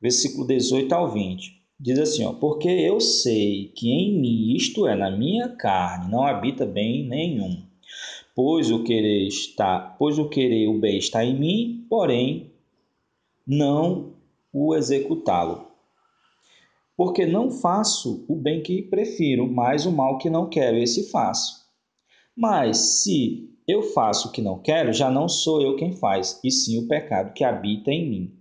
versículo 0.00 0.46
18 0.46 0.92
ao 0.94 1.10
20. 1.10 1.61
Diz 1.84 1.98
assim, 1.98 2.24
ó, 2.24 2.32
porque 2.32 2.68
eu 2.68 3.00
sei 3.00 3.72
que 3.74 3.90
em 3.90 4.16
mim, 4.20 4.54
isto 4.54 4.86
é, 4.86 4.94
na 4.94 5.10
minha 5.10 5.48
carne, 5.48 6.08
não 6.08 6.24
habita 6.24 6.64
bem 6.64 7.08
nenhum. 7.08 7.60
Pois 8.36 8.70
o 8.70 8.84
querer 8.84 9.26
está, 9.26 9.80
pois 9.98 10.16
o 10.16 10.28
querer 10.28 10.68
o 10.68 10.78
bem 10.78 10.96
está 10.96 11.24
em 11.24 11.36
mim, 11.36 11.84
porém 11.90 12.52
não 13.44 14.12
o 14.52 14.76
executá-lo. 14.76 15.66
Porque 16.96 17.26
não 17.26 17.50
faço 17.50 18.24
o 18.28 18.36
bem 18.36 18.62
que 18.62 18.82
prefiro, 18.82 19.52
mas 19.52 19.84
o 19.84 19.90
mal 19.90 20.18
que 20.18 20.30
não 20.30 20.48
quero, 20.48 20.76
esse 20.76 21.10
faço. 21.10 21.66
Mas 22.36 22.76
se 23.02 23.50
eu 23.66 23.82
faço 23.82 24.28
o 24.28 24.30
que 24.30 24.40
não 24.40 24.60
quero, 24.60 24.92
já 24.92 25.10
não 25.10 25.28
sou 25.28 25.60
eu 25.60 25.74
quem 25.74 25.96
faz, 25.96 26.38
e 26.44 26.50
sim 26.52 26.78
o 26.78 26.86
pecado 26.86 27.32
que 27.32 27.42
habita 27.42 27.90
em 27.90 28.08
mim. 28.08 28.38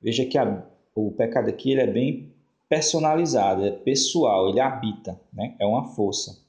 Veja 0.00 0.24
que 0.24 0.38
a, 0.38 0.66
o 0.94 1.12
pecado 1.12 1.50
aqui 1.50 1.72
ele 1.72 1.82
é 1.82 1.86
bem 1.86 2.37
personalizado, 2.68 3.64
é 3.64 3.70
pessoal, 3.70 4.48
ele 4.48 4.60
habita, 4.60 5.20
né? 5.32 5.56
é 5.58 5.66
uma 5.66 5.84
força. 5.94 6.46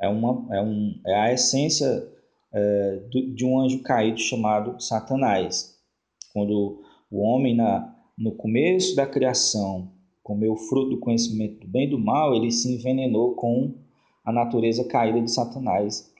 É, 0.00 0.08
uma, 0.08 0.46
é, 0.54 0.60
um, 0.60 1.00
é 1.06 1.14
a 1.14 1.32
essência 1.32 2.08
é, 2.52 3.00
de 3.34 3.44
um 3.44 3.60
anjo 3.60 3.82
caído 3.82 4.18
chamado 4.18 4.80
Satanás. 4.80 5.78
Quando 6.32 6.82
o 7.10 7.20
homem, 7.20 7.54
na, 7.54 7.94
no 8.18 8.32
começo 8.32 8.96
da 8.96 9.06
criação, 9.06 9.92
comeu 10.22 10.52
o 10.52 10.56
fruto 10.56 10.90
do 10.90 10.98
conhecimento 10.98 11.60
do 11.60 11.68
bem 11.68 11.86
e 11.86 11.90
do 11.90 11.98
mal, 11.98 12.34
ele 12.34 12.50
se 12.50 12.74
envenenou 12.74 13.34
com 13.34 13.74
a 14.24 14.32
natureza 14.32 14.84
caída 14.84 15.20
de 15.20 15.30
Satanás, 15.30 16.12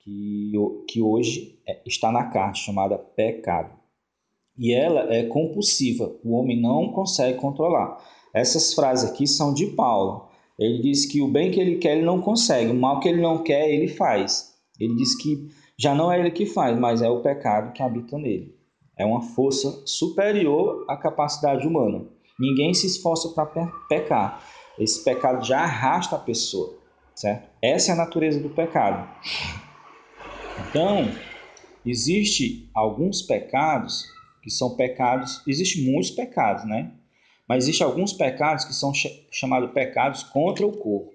que, 0.00 0.52
que 0.88 1.00
hoje 1.00 1.58
é, 1.66 1.80
está 1.86 2.12
na 2.12 2.24
carne, 2.24 2.56
chamada 2.56 2.96
pecado. 2.98 3.78
E 4.58 4.72
ela 4.74 5.12
é 5.12 5.24
compulsiva, 5.24 6.14
o 6.22 6.32
homem 6.32 6.60
não 6.60 6.92
consegue 6.92 7.38
controlar. 7.38 7.98
Essas 8.34 8.74
frases 8.74 9.10
aqui 9.10 9.26
são 9.26 9.52
de 9.52 9.66
Paulo. 9.66 10.28
Ele 10.58 10.82
diz 10.82 11.06
que 11.06 11.22
o 11.22 11.28
bem 11.28 11.50
que 11.50 11.58
ele 11.58 11.76
quer 11.76 11.96
ele 11.96 12.04
não 12.04 12.20
consegue, 12.20 12.70
o 12.70 12.74
mal 12.74 13.00
que 13.00 13.08
ele 13.08 13.20
não 13.20 13.42
quer 13.42 13.70
ele 13.70 13.88
faz. 13.88 14.54
Ele 14.78 14.94
diz 14.96 15.14
que 15.16 15.48
já 15.78 15.94
não 15.94 16.12
é 16.12 16.20
ele 16.20 16.30
que 16.30 16.44
faz, 16.44 16.78
mas 16.78 17.00
é 17.00 17.08
o 17.08 17.22
pecado 17.22 17.72
que 17.72 17.82
habita 17.82 18.18
nele. 18.18 18.54
É 18.96 19.04
uma 19.04 19.22
força 19.22 19.82
superior 19.86 20.84
à 20.86 20.96
capacidade 20.96 21.66
humana. 21.66 22.04
Ninguém 22.38 22.74
se 22.74 22.86
esforça 22.86 23.30
para 23.30 23.46
pecar. 23.88 24.44
Esse 24.78 25.02
pecado 25.02 25.44
já 25.44 25.60
arrasta 25.60 26.16
a 26.16 26.18
pessoa, 26.18 26.78
certo? 27.14 27.48
Essa 27.62 27.92
é 27.92 27.94
a 27.94 27.96
natureza 27.96 28.40
do 28.40 28.50
pecado. 28.50 29.08
Então, 30.68 31.10
existe 31.84 32.70
alguns 32.74 33.22
pecados 33.22 34.04
que 34.42 34.50
são 34.50 34.76
pecados, 34.76 35.42
existem 35.46 35.84
muitos 35.84 36.10
pecados, 36.10 36.64
né? 36.64 36.92
Mas 37.50 37.64
existem 37.64 37.84
alguns 37.84 38.12
pecados 38.12 38.64
que 38.64 38.72
são 38.72 38.92
chamados 39.32 39.72
pecados 39.72 40.22
contra 40.22 40.64
o 40.64 40.70
corpo. 40.70 41.10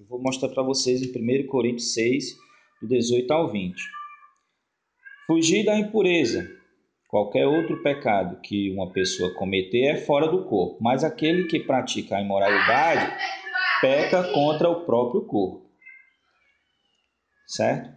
Eu 0.00 0.04
vou 0.06 0.20
mostrar 0.20 0.48
para 0.48 0.64
vocês 0.64 1.00
em 1.00 1.06
1 1.06 1.46
Coríntios 1.46 1.94
6, 1.94 2.36
do 2.82 2.88
18 2.88 3.32
ao 3.32 3.52
20. 3.52 3.80
Fugir 5.28 5.64
da 5.64 5.78
impureza. 5.78 6.50
Qualquer 7.06 7.46
outro 7.46 7.84
pecado 7.84 8.40
que 8.40 8.68
uma 8.72 8.90
pessoa 8.90 9.32
cometer 9.34 9.84
é 9.84 9.94
fora 9.94 10.26
do 10.26 10.44
corpo, 10.46 10.76
mas 10.80 11.04
aquele 11.04 11.44
que 11.44 11.60
pratica 11.60 12.16
a 12.16 12.20
imoralidade 12.20 13.16
peca 13.80 14.24
contra 14.32 14.68
o 14.68 14.84
próprio 14.84 15.22
corpo. 15.22 15.70
Certo? 17.46 17.94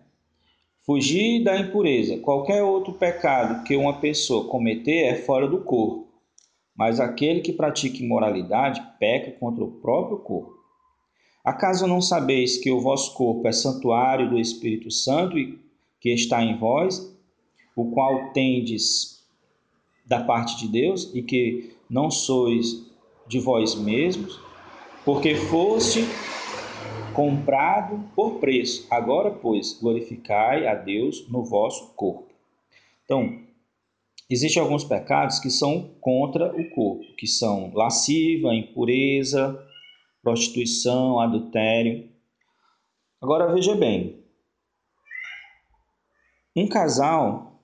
Fugir 0.85 1.43
da 1.43 1.57
impureza. 1.57 2.19
Qualquer 2.19 2.61
outro 2.61 2.93
pecado 2.93 3.63
que 3.63 3.75
uma 3.75 3.99
pessoa 3.99 4.47
cometer 4.47 5.07
é 5.07 5.15
fora 5.15 5.47
do 5.47 5.63
corpo, 5.63 6.08
mas 6.79 7.01
aquele 7.01 7.41
que 7.41 7.51
pratica 7.51 8.01
imoralidade 8.01 8.81
peca 8.97 9.37
contra 9.37 9.61
o 9.61 9.69
próprio 9.69 10.19
corpo. 10.19 10.57
Acaso 11.43 11.85
não 11.85 11.99
sabeis 11.99 12.55
que 12.55 12.71
o 12.71 12.79
vosso 12.79 13.13
corpo 13.15 13.45
é 13.49 13.51
santuário 13.51 14.29
do 14.29 14.39
Espírito 14.39 14.89
Santo 14.89 15.35
que 15.99 16.09
está 16.13 16.41
em 16.41 16.57
vós, 16.57 17.13
o 17.75 17.91
qual 17.91 18.31
tendes 18.31 19.21
da 20.05 20.23
parte 20.23 20.57
de 20.57 20.69
Deus 20.69 21.13
e 21.13 21.21
que 21.21 21.75
não 21.89 22.09
sois 22.09 22.89
de 23.27 23.41
vós 23.41 23.75
mesmos, 23.75 24.39
porque 25.03 25.35
foste 25.35 26.05
comprado 27.13 28.05
por 28.15 28.39
preço. 28.39 28.87
Agora, 28.89 29.31
pois, 29.31 29.77
glorificai 29.81 30.65
a 30.65 30.75
Deus 30.75 31.27
no 31.27 31.43
vosso 31.43 31.93
corpo. 31.95 32.29
Então, 33.03 33.48
existem 34.29 34.61
alguns 34.61 34.83
pecados 34.83 35.39
que 35.39 35.49
são 35.49 35.95
contra 35.99 36.55
o 36.55 36.69
corpo, 36.69 37.03
que 37.17 37.25
são 37.25 37.73
lasciva, 37.73 38.53
impureza, 38.53 39.59
prostituição, 40.21 41.19
adultério. 41.19 42.09
Agora 43.21 43.51
veja 43.51 43.75
bem, 43.75 44.23
um 46.55 46.67
casal, 46.67 47.61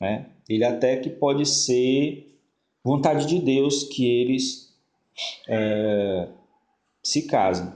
né, 0.00 0.30
ele 0.48 0.64
até 0.64 0.96
que 0.96 1.10
pode 1.10 1.46
ser 1.46 2.38
vontade 2.82 3.26
de 3.26 3.40
Deus 3.40 3.84
que 3.84 4.06
eles 4.06 4.74
é, 5.48 6.28
se 7.02 7.26
casem. 7.26 7.72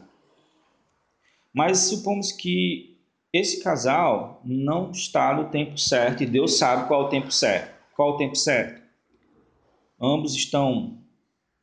Mas 1.52 1.78
supomos 1.88 2.32
que 2.32 2.93
esse 3.34 3.60
casal 3.60 4.40
não 4.44 4.92
está 4.92 5.34
no 5.34 5.50
tempo 5.50 5.76
certo 5.76 6.22
e 6.22 6.26
Deus 6.26 6.56
sabe 6.56 6.86
qual 6.86 7.02
é 7.02 7.04
o 7.06 7.08
tempo 7.08 7.32
certo. 7.32 7.74
Qual 7.96 8.12
é 8.12 8.14
o 8.14 8.16
tempo 8.16 8.36
certo? 8.36 8.80
Ambos 10.00 10.36
estão 10.36 11.04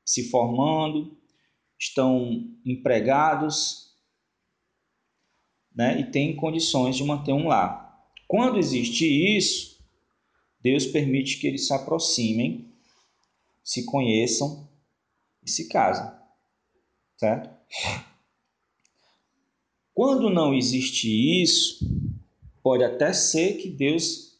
se 0.03 0.29
formando, 0.29 1.17
estão 1.79 2.43
empregados, 2.65 3.95
né, 5.73 5.97
e 6.01 6.11
têm 6.11 6.35
condições 6.35 6.97
de 6.97 7.05
manter 7.05 7.31
um 7.31 7.47
lar. 7.47 8.05
Quando 8.27 8.59
existe 8.59 9.05
isso, 9.05 9.81
Deus 10.59 10.85
permite 10.85 11.39
que 11.39 11.47
eles 11.47 11.67
se 11.67 11.73
aproximem, 11.73 12.69
se 13.63 13.85
conheçam 13.85 14.69
e 15.41 15.49
se 15.49 15.69
casem, 15.69 16.11
certo? 17.17 17.49
Quando 19.93 20.29
não 20.29 20.53
existe 20.53 21.41
isso, 21.41 21.85
pode 22.63 22.83
até 22.83 23.11
ser 23.13 23.57
que 23.57 23.69
Deus 23.69 24.39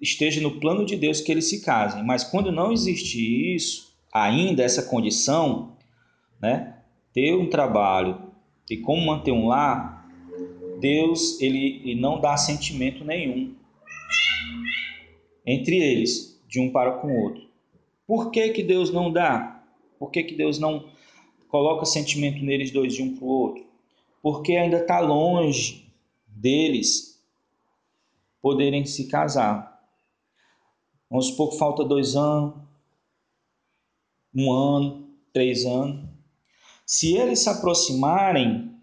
esteja 0.00 0.40
no 0.40 0.60
plano 0.60 0.84
de 0.84 0.96
Deus 0.96 1.20
que 1.20 1.30
eles 1.30 1.48
se 1.48 1.62
casem, 1.62 2.04
mas 2.04 2.24
quando 2.24 2.50
não 2.50 2.72
existe 2.72 3.54
isso, 3.54 3.96
ainda 4.12 4.62
essa 4.62 4.82
condição, 4.82 5.76
né, 6.40 6.78
ter 7.12 7.34
um 7.34 7.48
trabalho 7.48 8.32
e 8.68 8.76
como 8.76 9.06
manter 9.06 9.32
um 9.32 9.46
lar, 9.46 10.08
Deus 10.80 11.40
ele, 11.40 11.80
ele 11.84 12.00
não 12.00 12.20
dá 12.20 12.36
sentimento 12.36 13.04
nenhum 13.04 13.54
entre 15.46 15.76
eles, 15.76 16.40
de 16.48 16.60
um 16.60 16.70
para 16.70 16.92
com 16.98 17.08
o 17.08 17.22
outro. 17.22 17.42
Por 18.06 18.30
que, 18.30 18.50
que 18.50 18.62
Deus 18.62 18.92
não 18.92 19.10
dá? 19.10 19.64
Por 19.98 20.10
que, 20.10 20.22
que 20.22 20.34
Deus 20.34 20.58
não 20.58 20.88
coloca 21.48 21.84
sentimento 21.84 22.44
neles 22.44 22.70
dois 22.70 22.94
de 22.94 23.02
um 23.02 23.16
para 23.16 23.24
o 23.24 23.28
outro? 23.28 23.71
Porque 24.22 24.56
ainda 24.56 24.78
está 24.78 25.00
longe 25.00 25.92
deles 26.26 27.20
poderem 28.40 28.86
se 28.86 29.08
casar. 29.08 29.72
Vamos 31.10 31.26
supor 31.26 31.50
que 31.50 31.58
falta 31.58 31.84
dois 31.84 32.16
anos, 32.16 32.54
um 34.34 34.50
ano, 34.50 35.14
três 35.32 35.66
anos. 35.66 36.08
Se 36.86 37.16
eles 37.16 37.40
se 37.40 37.48
aproximarem, 37.48 38.80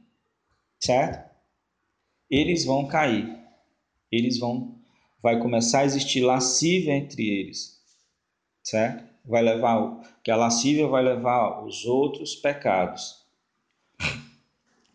certo? 0.79 1.29
Eles 2.29 2.65
vão 2.65 2.87
cair. 2.87 3.37
eles 4.11 4.39
vão 4.39 4.79
vai 5.21 5.39
começar 5.39 5.79
a 5.79 5.85
existir 5.85 6.21
lascívia 6.21 6.93
entre 6.95 7.27
eles, 7.27 7.81
certo? 8.63 9.03
Vai 9.25 9.41
levar 9.41 9.99
que 10.23 10.31
a 10.31 10.35
lascívia 10.35 10.87
vai 10.87 11.03
levar 11.03 11.63
os 11.65 11.85
outros 11.85 12.35
pecados. 12.35 13.18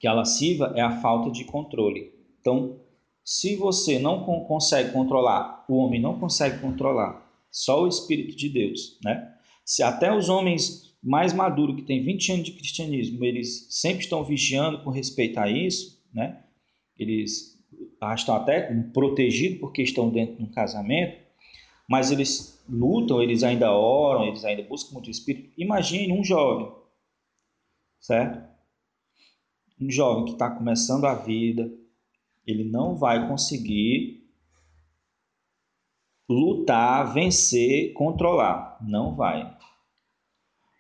Que 0.05 0.09
a 0.09 0.13
lascívia 0.13 0.71
é 0.75 0.83
a 0.83 1.01
falta 1.01 1.31
de 1.31 1.47
controle. 1.47 2.13
Então, 2.39 2.79
se 3.25 3.57
você 3.57 3.99
não 3.99 4.23
consegue 4.45 4.93
controlar, 4.93 5.65
o 5.67 5.79
homem 5.79 5.99
não 5.99 6.21
consegue 6.21 6.61
controlar, 6.61 7.27
só 7.51 7.83
o 7.83 7.89
Espírito 7.89 8.37
de 8.37 8.51
Deus, 8.51 8.99
né? 9.03 9.35
Se 9.65 9.83
até 9.83 10.15
os 10.15 10.29
homens 10.29 10.95
mais 11.03 11.33
maduros, 11.33 11.77
que 11.77 11.85
têm 11.85 12.05
20 12.05 12.33
anos 12.33 12.45
de 12.45 12.53
cristianismo, 12.53 13.25
eles 13.25 13.67
sempre 13.71 14.05
estão 14.05 14.23
vigiando 14.23 14.85
com 14.85 14.91
respeito 14.91 15.41
a 15.41 15.49
isso, 15.49 15.99
né? 16.13 16.45
Eles 16.99 17.59
estão 18.15 18.37
até 18.37 18.61
protegidos 18.93 19.59
porque 19.59 19.81
estão 19.81 20.11
dentro 20.11 20.37
de 20.37 20.43
um 20.43 20.51
casamento, 20.51 21.19
mas 21.89 22.11
eles 22.11 22.63
lutam, 22.69 23.23
eles 23.23 23.43
ainda 23.43 23.73
oram, 23.73 24.27
eles 24.27 24.45
ainda 24.45 24.65
buscam 24.65 24.93
muito 24.93 25.07
o 25.07 25.11
Espírito. 25.11 25.51
Imagine 25.57 26.13
um 26.13 26.23
jovem, 26.23 26.71
certo? 27.99 28.54
Um 29.81 29.91
jovem 29.91 30.25
que 30.25 30.33
está 30.33 30.51
começando 30.51 31.05
a 31.05 31.15
vida, 31.15 31.73
ele 32.47 32.65
não 32.65 32.97
vai 32.97 33.29
conseguir 33.29 34.25
lutar, 36.29 37.13
vencer, 37.13 37.93
controlar. 37.93 38.79
Não 38.83 39.15
vai. 39.15 39.57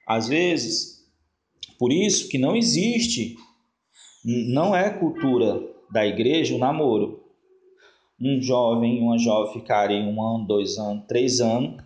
Às 0.06 0.28
vezes, 0.28 1.04
por 1.78 1.92
isso 1.92 2.28
que 2.28 2.38
não 2.38 2.56
existe, 2.56 3.36
não 4.24 4.74
é 4.74 4.90
cultura 4.90 5.60
da 5.90 6.06
igreja 6.06 6.54
o 6.54 6.58
namoro. 6.58 7.22
Um 8.20 8.40
jovem 8.40 8.98
e 8.98 9.00
uma 9.00 9.18
jovem 9.18 9.52
ficarem 9.52 10.06
um 10.06 10.22
ano, 10.22 10.46
dois 10.46 10.78
anos, 10.78 11.04
três 11.06 11.40
anos, 11.40 11.82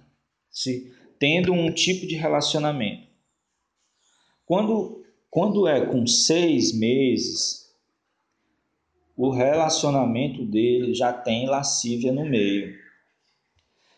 se 0.51 0.92
tendo 1.18 1.53
um 1.53 1.73
tipo 1.73 2.07
de 2.07 2.14
relacionamento. 2.14 3.09
Quando, 4.44 5.05
quando 5.31 5.67
é 5.67 5.85
com 5.85 6.07
seis 6.07 6.73
meses, 6.73 7.69
o 9.17 9.31
relacionamento 9.31 10.45
dele 10.45 10.95
já 10.95 11.12
tem 11.12 11.47
lascívia 11.47 12.12
no 12.12 12.25
meio. 12.25 12.75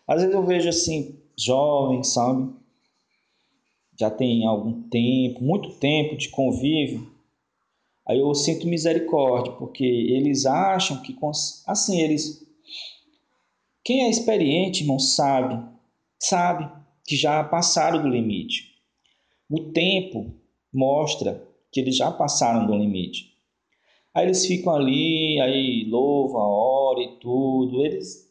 Às 0.08 0.22
vezes 0.22 0.34
eu 0.34 0.44
vejo 0.44 0.68
assim, 0.68 1.20
jovens, 1.38 2.08
sabe? 2.08 2.52
Já 3.98 4.10
tem 4.10 4.46
algum 4.46 4.82
tempo, 4.88 5.44
muito 5.44 5.78
tempo 5.78 6.16
de 6.16 6.30
convívio. 6.30 7.14
Aí 8.08 8.18
eu 8.18 8.34
sinto 8.34 8.66
misericórdia, 8.66 9.52
porque 9.52 9.84
eles 9.84 10.46
acham 10.46 11.00
que, 11.02 11.16
assim, 11.66 12.00
eles. 12.00 12.44
Quem 13.84 14.04
é 14.04 14.10
experiente, 14.10 14.82
irmão, 14.82 14.98
sabe, 14.98 15.62
sabe 16.18 16.68
que 17.06 17.14
já 17.14 17.44
passaram 17.44 18.02
do 18.02 18.08
limite. 18.08 18.74
O 19.48 19.70
tempo 19.70 20.39
mostra 20.72 21.42
que 21.72 21.80
eles 21.80 21.96
já 21.96 22.10
passaram 22.10 22.66
do 22.66 22.74
limite. 22.74 23.30
Aí 24.14 24.26
eles 24.26 24.44
ficam 24.46 24.74
ali, 24.74 25.40
aí 25.40 25.88
louvam, 25.88 26.42
ora 26.42 27.00
e 27.00 27.18
tudo. 27.20 27.84
Eles, 27.84 28.28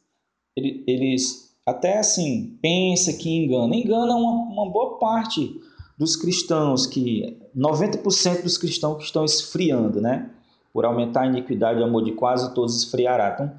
eles, 0.55 0.83
eles 0.85 1.55
até 1.65 1.99
assim, 1.99 2.57
pensa 2.61 3.13
que 3.13 3.29
engana. 3.29 3.75
Engana 3.75 4.15
uma, 4.15 4.31
uma 4.31 4.71
boa 4.71 4.97
parte 4.97 5.59
dos 5.97 6.15
cristãos, 6.15 6.85
que 6.85 7.37
90% 7.55 8.43
dos 8.43 8.57
cristãos 8.57 8.97
que 8.97 9.03
estão 9.03 9.23
esfriando, 9.23 10.01
né? 10.01 10.31
Por 10.73 10.85
aumentar 10.85 11.21
a 11.21 11.27
iniquidade, 11.27 11.79
o 11.79 11.83
amor 11.83 12.03
de 12.03 12.11
quase 12.13 12.53
todos 12.53 12.75
esfriará. 12.83 13.33
Então, 13.33 13.51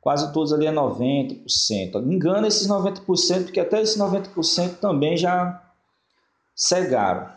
quase 0.00 0.32
todos 0.32 0.52
ali 0.52 0.66
é 0.66 0.72
90%. 0.72 1.44
Engana 2.06 2.48
esses 2.48 2.68
90%, 2.68 3.44
porque 3.44 3.60
até 3.60 3.80
esses 3.80 3.98
90% 3.98 4.78
também 4.78 5.16
já 5.16 5.62
cegaram. 6.54 7.28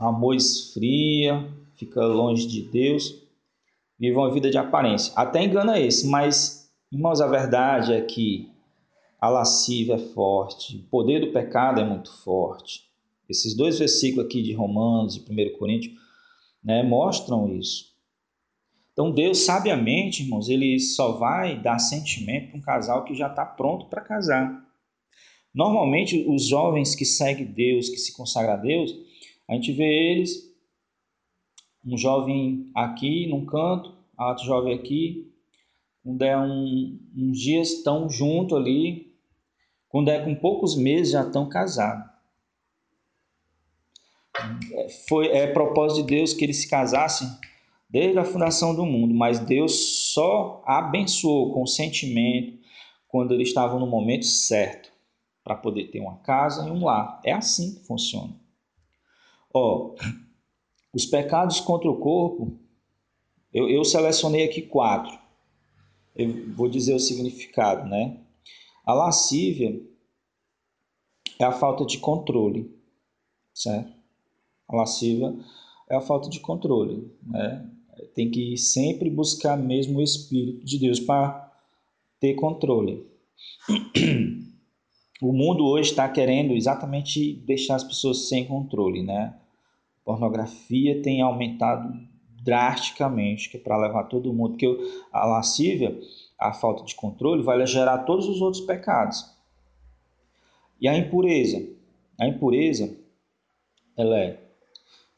Amor 0.00 0.34
esfria, 0.34 1.46
fica 1.76 2.04
longe 2.04 2.46
de 2.46 2.62
Deus, 2.62 3.22
vive 3.98 4.16
uma 4.16 4.32
vida 4.32 4.50
de 4.50 4.56
aparência. 4.56 5.12
Até 5.14 5.44
engana 5.44 5.78
esse, 5.78 6.06
mas, 6.06 6.72
irmãos, 6.90 7.20
a 7.20 7.26
verdade 7.26 7.92
é 7.92 8.00
que 8.00 8.50
a 9.20 9.28
lascívia 9.28 9.94
é 9.94 9.98
forte, 9.98 10.78
o 10.78 10.90
poder 10.90 11.20
do 11.20 11.32
pecado 11.32 11.80
é 11.80 11.84
muito 11.84 12.10
forte. 12.22 12.88
Esses 13.28 13.54
dois 13.54 13.78
versículos 13.78 14.24
aqui 14.24 14.42
de 14.42 14.54
Romanos 14.54 15.16
e 15.16 15.20
1 15.20 15.58
Coríntios 15.58 15.94
né, 16.64 16.82
mostram 16.82 17.54
isso. 17.54 17.90
Então 18.92 19.12
Deus, 19.12 19.44
sabiamente, 19.44 20.22
irmãos, 20.22 20.48
ele 20.48 20.80
só 20.80 21.12
vai 21.12 21.60
dar 21.60 21.78
sentimento 21.78 22.50
para 22.50 22.58
um 22.58 22.62
casal 22.62 23.04
que 23.04 23.14
já 23.14 23.28
está 23.28 23.44
pronto 23.44 23.86
para 23.86 24.00
casar. 24.00 24.66
Normalmente, 25.54 26.24
os 26.28 26.46
jovens 26.46 26.94
que 26.94 27.04
seguem 27.04 27.46
Deus, 27.46 27.88
que 27.88 27.98
se 27.98 28.12
consagram 28.12 28.54
a 28.54 28.56
Deus, 28.56 28.94
a 29.50 29.54
gente 29.54 29.72
vê 29.72 30.12
eles 30.12 30.48
um 31.84 31.98
jovem 31.98 32.70
aqui 32.72 33.26
num 33.26 33.44
canto, 33.44 33.92
outro 34.16 34.44
jovem 34.44 34.72
aqui, 34.72 35.34
quando 36.04 36.22
é 36.22 36.38
um, 36.38 37.00
uns 37.16 37.40
dias 37.40 37.70
estão 37.70 38.08
junto 38.08 38.54
ali, 38.54 39.12
quando 39.88 40.08
é 40.08 40.24
com 40.24 40.36
poucos 40.36 40.76
meses 40.76 41.12
já 41.12 41.26
estão 41.26 41.48
casados. 41.48 42.08
É, 44.72 44.88
foi 45.08 45.26
é 45.26 45.48
propósito 45.48 46.06
de 46.06 46.14
Deus 46.14 46.32
que 46.32 46.44
eles 46.44 46.58
se 46.58 46.70
casassem 46.70 47.28
desde 47.88 48.20
a 48.20 48.24
fundação 48.24 48.72
do 48.72 48.86
mundo, 48.86 49.12
mas 49.12 49.40
Deus 49.40 50.12
só 50.12 50.62
abençoou 50.64 51.52
com 51.52 51.62
o 51.64 51.66
sentimento 51.66 52.56
quando 53.08 53.34
eles 53.34 53.48
estavam 53.48 53.80
no 53.80 53.86
momento 53.88 54.26
certo 54.26 54.92
para 55.42 55.56
poder 55.56 55.90
ter 55.90 55.98
uma 55.98 56.18
casa 56.18 56.68
e 56.68 56.70
um 56.70 56.84
lar. 56.84 57.20
É 57.24 57.32
assim 57.32 57.74
que 57.74 57.84
funciona. 57.84 58.39
Ó, 59.52 59.94
os 60.94 61.06
pecados 61.06 61.60
contra 61.60 61.90
o 61.90 61.98
corpo, 61.98 62.58
eu, 63.52 63.68
eu 63.68 63.84
selecionei 63.84 64.44
aqui 64.44 64.62
quatro. 64.62 65.18
Eu 66.14 66.54
vou 66.54 66.68
dizer 66.68 66.94
o 66.94 67.00
significado, 67.00 67.88
né? 67.88 68.20
A 68.84 68.92
lascívia 68.92 69.80
é 71.38 71.44
a 71.44 71.52
falta 71.52 71.84
de 71.84 71.98
controle, 71.98 72.70
certo? 73.54 73.92
A 74.68 74.76
lascívia 74.76 75.34
é 75.88 75.96
a 75.96 76.00
falta 76.00 76.28
de 76.28 76.40
controle, 76.40 77.10
né? 77.22 77.68
Tem 78.14 78.30
que 78.30 78.56
sempre 78.56 79.10
buscar 79.10 79.56
mesmo 79.56 79.98
o 79.98 80.02
Espírito 80.02 80.64
de 80.64 80.78
Deus 80.78 81.00
para 81.00 81.52
ter 82.18 82.34
controle. 82.34 83.06
O 85.20 85.32
mundo 85.32 85.66
hoje 85.66 85.90
está 85.90 86.08
querendo 86.08 86.54
exatamente 86.54 87.34
deixar 87.34 87.76
as 87.76 87.84
pessoas 87.84 88.28
sem 88.28 88.46
controle, 88.46 89.02
né? 89.02 89.34
pornografia 90.10 91.00
tem 91.02 91.20
aumentado 91.20 91.92
drasticamente, 92.42 93.48
que 93.48 93.58
é 93.58 93.60
para 93.60 93.76
levar 93.76 94.04
todo 94.04 94.32
mundo, 94.32 94.50
porque 94.50 94.66
a 95.12 95.26
lascívia, 95.26 95.96
a 96.38 96.52
falta 96.52 96.84
de 96.84 96.94
controle, 96.94 97.42
vai 97.42 97.64
gerar 97.66 97.98
todos 97.98 98.28
os 98.28 98.40
outros 98.40 98.64
pecados. 98.64 99.24
E 100.80 100.88
a 100.88 100.96
impureza? 100.96 101.64
A 102.18 102.26
impureza, 102.26 102.96
ela 103.96 104.18
é 104.18 104.40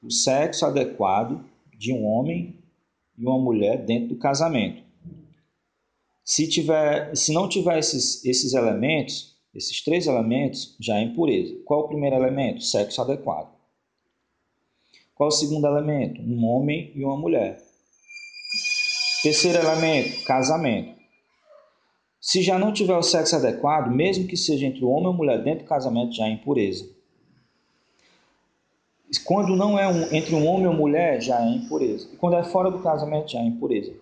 o 0.02 0.10
sexo 0.10 0.66
adequado 0.66 1.44
de 1.78 1.92
um 1.92 2.04
homem 2.04 2.58
e 3.16 3.24
uma 3.24 3.38
mulher 3.38 3.84
dentro 3.84 4.08
do 4.08 4.16
casamento. 4.16 4.82
Se, 6.24 6.48
tiver, 6.48 7.16
se 7.16 7.32
não 7.32 7.48
tiver 7.48 7.78
esses, 7.78 8.24
esses 8.24 8.52
elementos, 8.52 9.31
esses 9.54 9.82
três 9.82 10.06
elementos, 10.06 10.76
já 10.80 10.98
é 10.98 11.02
impureza. 11.02 11.54
Qual 11.64 11.80
o 11.80 11.88
primeiro 11.88 12.16
elemento? 12.16 12.62
Sexo 12.62 13.02
adequado. 13.02 13.52
Qual 15.14 15.28
o 15.28 15.32
segundo 15.32 15.66
elemento? 15.66 16.20
Um 16.22 16.44
homem 16.46 16.90
e 16.94 17.04
uma 17.04 17.16
mulher. 17.16 17.62
Terceiro 19.22 19.58
elemento, 19.58 20.24
casamento. 20.24 21.00
Se 22.20 22.40
já 22.40 22.58
não 22.58 22.72
tiver 22.72 22.96
o 22.96 23.02
sexo 23.02 23.36
adequado, 23.36 23.90
mesmo 23.90 24.26
que 24.26 24.36
seja 24.36 24.66
entre 24.66 24.84
o 24.84 24.88
homem 24.88 25.10
e 25.10 25.14
a 25.14 25.16
mulher 25.16 25.42
dentro 25.42 25.64
do 25.64 25.68
casamento, 25.68 26.14
já 26.14 26.26
é 26.26 26.30
impureza. 26.30 26.88
Quando 29.24 29.54
não 29.54 29.78
é 29.78 29.86
um, 29.86 30.14
entre 30.14 30.34
um 30.34 30.46
homem 30.46 30.64
e 30.64 30.68
uma 30.68 30.76
mulher, 30.76 31.20
já 31.20 31.40
é 31.44 31.48
impureza. 31.48 32.08
E 32.12 32.16
quando 32.16 32.36
é 32.36 32.44
fora 32.44 32.70
do 32.70 32.80
casamento, 32.80 33.30
já 33.30 33.40
é 33.40 33.44
impureza. 33.44 33.92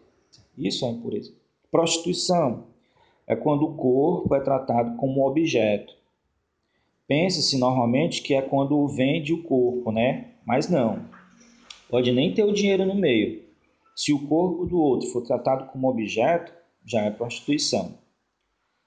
Isso 0.56 0.84
é 0.84 0.88
impureza. 0.88 1.32
Prostituição 1.70 2.64
é 3.30 3.36
quando 3.36 3.62
o 3.62 3.76
corpo 3.76 4.34
é 4.34 4.40
tratado 4.40 4.96
como 4.96 5.24
objeto. 5.24 5.94
Pensa-se 7.06 7.56
normalmente 7.56 8.22
que 8.22 8.34
é 8.34 8.42
quando 8.42 8.88
vende 8.88 9.32
o 9.32 9.44
corpo, 9.44 9.92
né? 9.92 10.32
Mas 10.44 10.68
não. 10.68 11.04
Pode 11.88 12.10
nem 12.10 12.34
ter 12.34 12.42
o 12.42 12.52
dinheiro 12.52 12.84
no 12.84 12.96
meio. 12.96 13.40
Se 13.94 14.12
o 14.12 14.26
corpo 14.26 14.66
do 14.66 14.80
outro 14.80 15.08
for 15.10 15.22
tratado 15.22 15.70
como 15.70 15.88
objeto, 15.88 16.52
já 16.84 17.02
é 17.02 17.10
prostituição. 17.12 17.94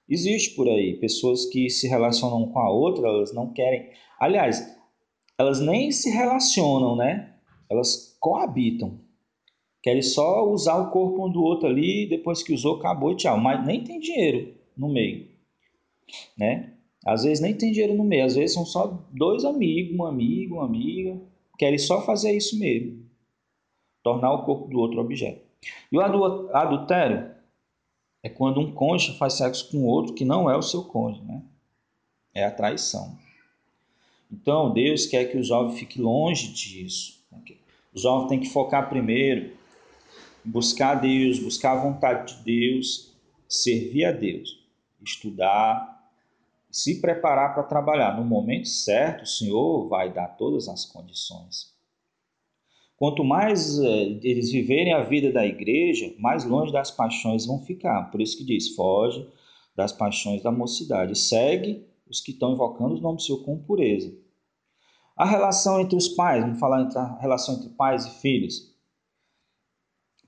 Existe 0.09 0.53
por 0.55 0.67
aí 0.67 0.97
pessoas 0.97 1.45
que 1.45 1.69
se 1.69 1.87
relacionam 1.87 2.45
com 2.49 2.59
a 2.59 2.69
outra, 2.69 3.07
elas 3.07 3.33
não 3.33 3.53
querem. 3.53 3.91
Aliás, 4.19 4.77
elas 5.37 5.61
nem 5.61 5.89
se 5.89 6.09
relacionam, 6.09 6.97
né? 6.97 7.33
Elas 7.71 8.17
coabitam. 8.19 8.99
Querem 9.83 10.01
só 10.01 10.49
usar 10.49 10.77
o 10.77 10.91
corpo 10.91 11.27
um 11.27 11.29
do 11.29 11.43
outro 11.43 11.67
ali, 11.67 12.07
depois 12.07 12.41
que 12.41 12.53
usou, 12.53 12.77
acabou 12.77 13.11
e 13.11 13.17
tchau. 13.17 13.37
Mas 13.37 13.65
nem 13.65 13.83
tem 13.83 13.99
dinheiro 13.99 14.55
no 14.77 14.87
meio, 14.87 15.27
né? 16.37 16.73
Às 17.05 17.23
vezes 17.23 17.41
nem 17.41 17.53
tem 17.53 17.69
dinheiro 17.69 17.93
no 17.93 18.05
meio, 18.05 18.23
às 18.23 18.35
vezes 18.35 18.53
são 18.53 18.65
só 18.65 18.97
dois 19.11 19.43
amigos, 19.43 19.93
um 19.93 20.05
amigo, 20.05 20.55
uma 20.55 20.65
amiga, 20.65 21.21
querem 21.59 21.77
só 21.77 22.01
fazer 22.01 22.31
isso 22.31 22.57
mesmo. 22.57 23.05
Tornar 24.01 24.31
o 24.31 24.45
corpo 24.45 24.69
do 24.69 24.79
outro 24.79 25.01
objeto. 25.01 25.41
E 25.91 25.97
o 25.97 26.01
adultério 26.01 27.31
é 28.23 28.29
quando 28.29 28.61
um 28.61 28.71
cônjuge 28.71 29.17
faz 29.17 29.33
sexo 29.33 29.69
com 29.69 29.83
outro 29.83 30.13
que 30.13 30.23
não 30.23 30.49
é 30.49 30.55
o 30.55 30.61
seu 30.61 30.85
cônjuge, 30.85 31.25
né? 31.25 31.43
É 32.33 32.45
a 32.45 32.51
traição. 32.51 33.17
Então, 34.31 34.71
Deus 34.71 35.05
quer 35.05 35.25
que 35.25 35.37
o 35.37 35.43
jovem 35.43 35.75
fique 35.75 36.01
longe 36.01 36.53
disso. 36.53 37.21
O 37.93 37.99
jovem 37.99 38.29
tem 38.29 38.39
que 38.39 38.49
focar 38.49 38.89
primeiro 38.89 39.61
buscar 40.43 40.95
Deus, 40.95 41.39
buscar 41.39 41.73
a 41.73 41.81
vontade 41.81 42.35
de 42.35 42.43
Deus, 42.43 43.13
servir 43.47 44.05
a 44.05 44.11
Deus, 44.11 44.59
estudar, 45.01 45.93
se 46.71 46.99
preparar 46.99 47.53
para 47.53 47.63
trabalhar. 47.63 48.17
No 48.17 48.25
momento 48.25 48.67
certo, 48.67 49.23
o 49.23 49.27
Senhor 49.27 49.87
vai 49.87 50.11
dar 50.11 50.29
todas 50.29 50.67
as 50.67 50.85
condições. 50.85 51.71
Quanto 52.97 53.23
mais 53.23 53.79
eh, 53.79 54.19
eles 54.23 54.51
viverem 54.51 54.93
a 54.93 55.03
vida 55.03 55.31
da 55.31 55.45
igreja, 55.45 56.13
mais 56.19 56.45
longe 56.45 56.71
das 56.71 56.89
paixões 56.89 57.45
vão 57.45 57.59
ficar. 57.59 58.09
Por 58.11 58.21
isso 58.21 58.37
que 58.37 58.45
diz: 58.45 58.75
foge 58.75 59.27
das 59.75 59.91
paixões 59.91 60.41
da 60.41 60.51
mocidade, 60.51 61.17
segue 61.17 61.85
os 62.07 62.21
que 62.21 62.31
estão 62.31 62.53
invocando 62.53 62.93
os 62.93 63.01
nomes 63.01 63.23
do 63.23 63.25
Senhor 63.25 63.43
com 63.43 63.57
pureza. 63.57 64.13
A 65.15 65.25
relação 65.25 65.79
entre 65.79 65.95
os 65.95 66.07
pais, 66.07 66.43
vamos 66.43 66.59
falar 66.59 66.87
a 66.95 67.19
relação 67.19 67.55
entre 67.55 67.69
pais 67.69 68.05
e 68.05 68.21
filhos. 68.21 68.72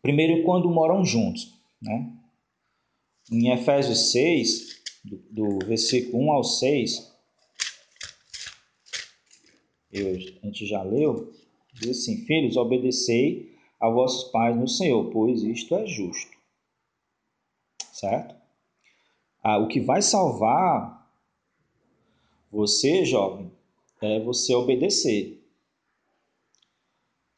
Primeiro, 0.05 0.43
quando 0.43 0.69
moram 0.69 1.03
juntos. 1.03 1.51
Né? 1.81 2.15
Em 3.31 3.51
Efésios 3.51 4.11
6, 4.11 4.83
do, 5.03 5.17
do 5.31 5.65
versículo 5.65 6.23
1 6.25 6.31
ao 6.31 6.43
6, 6.43 7.11
eu, 9.91 10.09
a 10.09 10.45
gente 10.45 10.67
já 10.67 10.83
leu, 10.83 11.33
diz 11.73 11.89
assim: 11.89 12.23
Filhos, 12.27 12.55
obedecei 12.55 13.57
a 13.79 13.89
vossos 13.89 14.29
pais 14.29 14.55
no 14.55 14.67
Senhor, 14.67 15.09
pois 15.09 15.41
isto 15.41 15.73
é 15.73 15.87
justo. 15.87 16.37
Certo? 17.91 18.35
Ah, 19.41 19.57
o 19.57 19.67
que 19.67 19.79
vai 19.79 20.03
salvar 20.03 21.11
você, 22.51 23.03
jovem, 23.05 23.51
é 24.03 24.19
você 24.19 24.53
obedecer. 24.53 25.43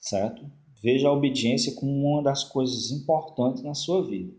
Certo? 0.01 0.56
Veja 0.81 1.07
a 1.07 1.13
obediência 1.13 1.73
como 1.75 1.91
uma 1.91 2.21
das 2.21 2.43
coisas 2.43 2.91
importantes 2.91 3.63
na 3.63 3.73
sua 3.73 4.05
vida. 4.05 4.33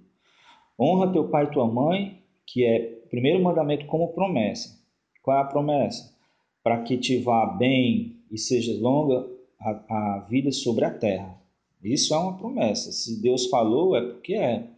Honra 0.78 1.12
teu 1.12 1.28
pai 1.28 1.44
e 1.44 1.50
tua 1.50 1.66
mãe, 1.66 2.22
que 2.46 2.64
é 2.64 3.02
o 3.04 3.08
primeiro 3.08 3.42
mandamento 3.42 3.86
como 3.86 4.12
promessa. 4.12 4.78
Qual 5.22 5.36
é 5.36 5.40
a 5.40 5.44
promessa? 5.44 6.14
Para 6.62 6.82
que 6.82 6.96
te 6.96 7.18
vá 7.18 7.46
bem 7.46 8.22
e 8.30 8.38
seja 8.38 8.72
longa 8.80 9.26
a, 9.60 10.16
a 10.16 10.18
vida 10.20 10.52
sobre 10.52 10.84
a 10.84 10.90
terra. 10.90 11.38
Isso 11.82 12.14
é 12.14 12.18
uma 12.18 12.36
promessa. 12.36 12.92
Se 12.92 13.20
Deus 13.20 13.46
falou, 13.46 13.96
é 13.96 14.00
porque 14.00 14.34
é. 14.34 14.68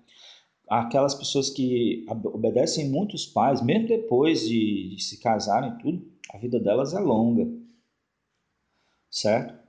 Aquelas 0.68 1.14
pessoas 1.14 1.50
que 1.50 2.06
obedecem 2.08 2.88
muitos 2.88 3.26
pais, 3.26 3.61
mesmo 3.61 3.88
depois 3.88 4.48
de, 4.48 4.94
de 4.94 5.02
se 5.02 5.18
casarem 5.20 5.76
tudo, 5.78 6.08
a 6.32 6.38
vida 6.38 6.61
delas 6.61 6.94
é 6.94 7.00
longa. 7.00 7.48
Certo? 9.11 9.59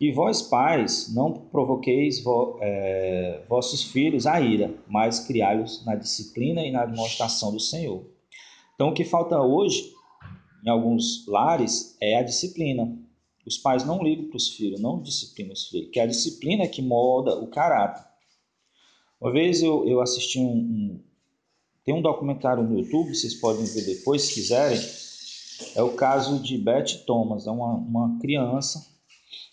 E 0.00 0.10
vós, 0.12 0.40
pais, 0.40 1.12
não 1.14 1.32
provoqueis 1.32 2.22
vo, 2.22 2.58
é, 2.60 3.44
vossos 3.48 3.84
filhos 3.84 4.26
a 4.26 4.40
ira, 4.40 4.74
mas 4.88 5.20
criai-os 5.20 5.84
na 5.84 5.94
disciplina 5.94 6.64
e 6.64 6.70
na 6.70 6.86
demonstração 6.86 7.52
do 7.52 7.60
Senhor. 7.60 8.04
Então, 8.74 8.88
o 8.88 8.94
que 8.94 9.04
falta 9.04 9.38
hoje, 9.40 9.92
em 10.64 10.70
alguns 10.70 11.26
lares, 11.26 11.96
é 12.00 12.16
a 12.16 12.22
disciplina. 12.22 12.96
Os 13.46 13.58
pais 13.58 13.84
não 13.84 14.02
ligam 14.02 14.28
para 14.28 14.38
os 14.38 14.48
filhos, 14.48 14.80
não 14.80 15.02
disciplinam 15.02 15.52
os 15.52 15.68
filhos, 15.68 15.90
que 15.90 16.00
é 16.00 16.04
a 16.04 16.06
disciplina 16.06 16.66
que 16.66 16.80
molda 16.80 17.38
o 17.38 17.48
caráter. 17.48 18.04
Uma 19.20 19.32
vez 19.32 19.62
eu, 19.62 19.86
eu 19.86 20.00
assisti 20.00 20.38
um, 20.38 20.56
um, 20.56 21.00
Tem 21.84 21.94
um 21.94 22.00
documentário 22.00 22.62
no 22.62 22.78
YouTube, 22.78 23.14
vocês 23.14 23.34
podem 23.34 23.66
ver 23.66 23.84
depois, 23.84 24.22
se 24.22 24.34
quiserem. 24.34 24.80
É 25.74 25.82
o 25.82 25.94
caso 25.94 26.42
de 26.42 26.56
Beth 26.56 27.04
Thomas, 27.06 27.46
é 27.46 27.50
uma, 27.50 27.74
uma 27.74 28.18
criança 28.18 28.89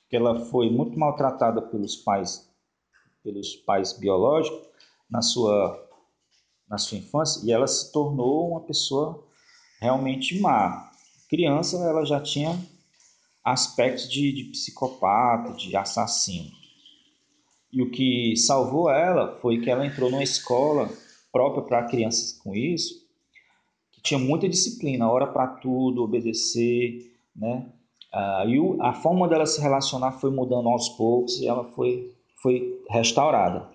que 0.10 0.16
ela 0.16 0.46
foi 0.46 0.70
muito 0.70 0.98
maltratada 0.98 1.62
pelos 1.62 1.96
pais, 1.96 2.50
pelos 3.24 3.56
pais 3.56 3.94
biológicos 3.94 4.68
na 5.10 5.22
sua 5.22 5.84
na 6.68 6.78
sua 6.78 6.98
infância 6.98 7.42
e 7.46 7.52
ela 7.52 7.66
se 7.66 7.92
tornou 7.94 8.52
uma 8.52 8.62
pessoa 8.62 9.26
realmente 9.80 10.40
má. 10.40 10.92
Criança, 11.30 11.78
ela 11.78 12.04
já 12.06 12.20
tinha 12.20 12.60
aspectos 13.44 14.10
de, 14.10 14.34
de 14.34 14.44
psicopata, 14.52 15.54
de 15.54 15.74
assassino. 15.78 16.52
E 17.72 17.82
o 17.82 17.90
que 17.90 18.36
salvou 18.36 18.90
ela 18.90 19.38
foi 19.40 19.62
que 19.62 19.70
ela 19.70 19.86
entrou 19.86 20.10
numa 20.10 20.24
escola 20.24 20.90
própria 21.32 21.64
para 21.64 21.88
crianças 21.88 22.34
com 22.34 22.54
isso, 22.56 23.06
que 23.92 24.02
tinha 24.02 24.20
muita 24.20 24.50
disciplina, 24.50 25.10
hora 25.10 25.28
para 25.28 25.48
tudo, 25.48 26.04
obedecer, 26.04 27.14
né? 27.36 27.72
Ah, 28.12 28.44
e 28.48 28.60
o, 28.60 28.82
a 28.82 28.94
forma 28.94 29.28
dela 29.28 29.46
se 29.46 29.62
relacionar 29.62 30.14
foi 30.14 30.32
mudando 30.32 30.70
aos 30.70 30.90
poucos 30.90 31.40
e 31.40 31.48
ela 31.48 31.64
foi, 31.64 32.14
foi 32.42 32.82
restaurada. 32.90 33.68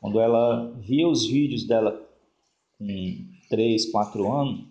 Quando 0.00 0.20
ela 0.20 0.72
via 0.76 1.08
os 1.08 1.26
vídeos 1.26 1.66
dela 1.66 2.00
com 2.78 2.86
3, 3.50 3.90
4 3.90 4.32
anos, 4.32 4.64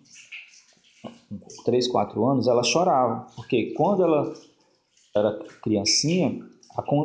com 1.28 1.62
3, 1.64 1.88
4 1.88 2.28
anos, 2.28 2.48
ela 2.48 2.62
chorava, 2.62 3.26
porque 3.34 3.72
quando 3.74 4.02
ela 4.02 4.32
era 5.14 5.38
criancinha, 5.62 6.46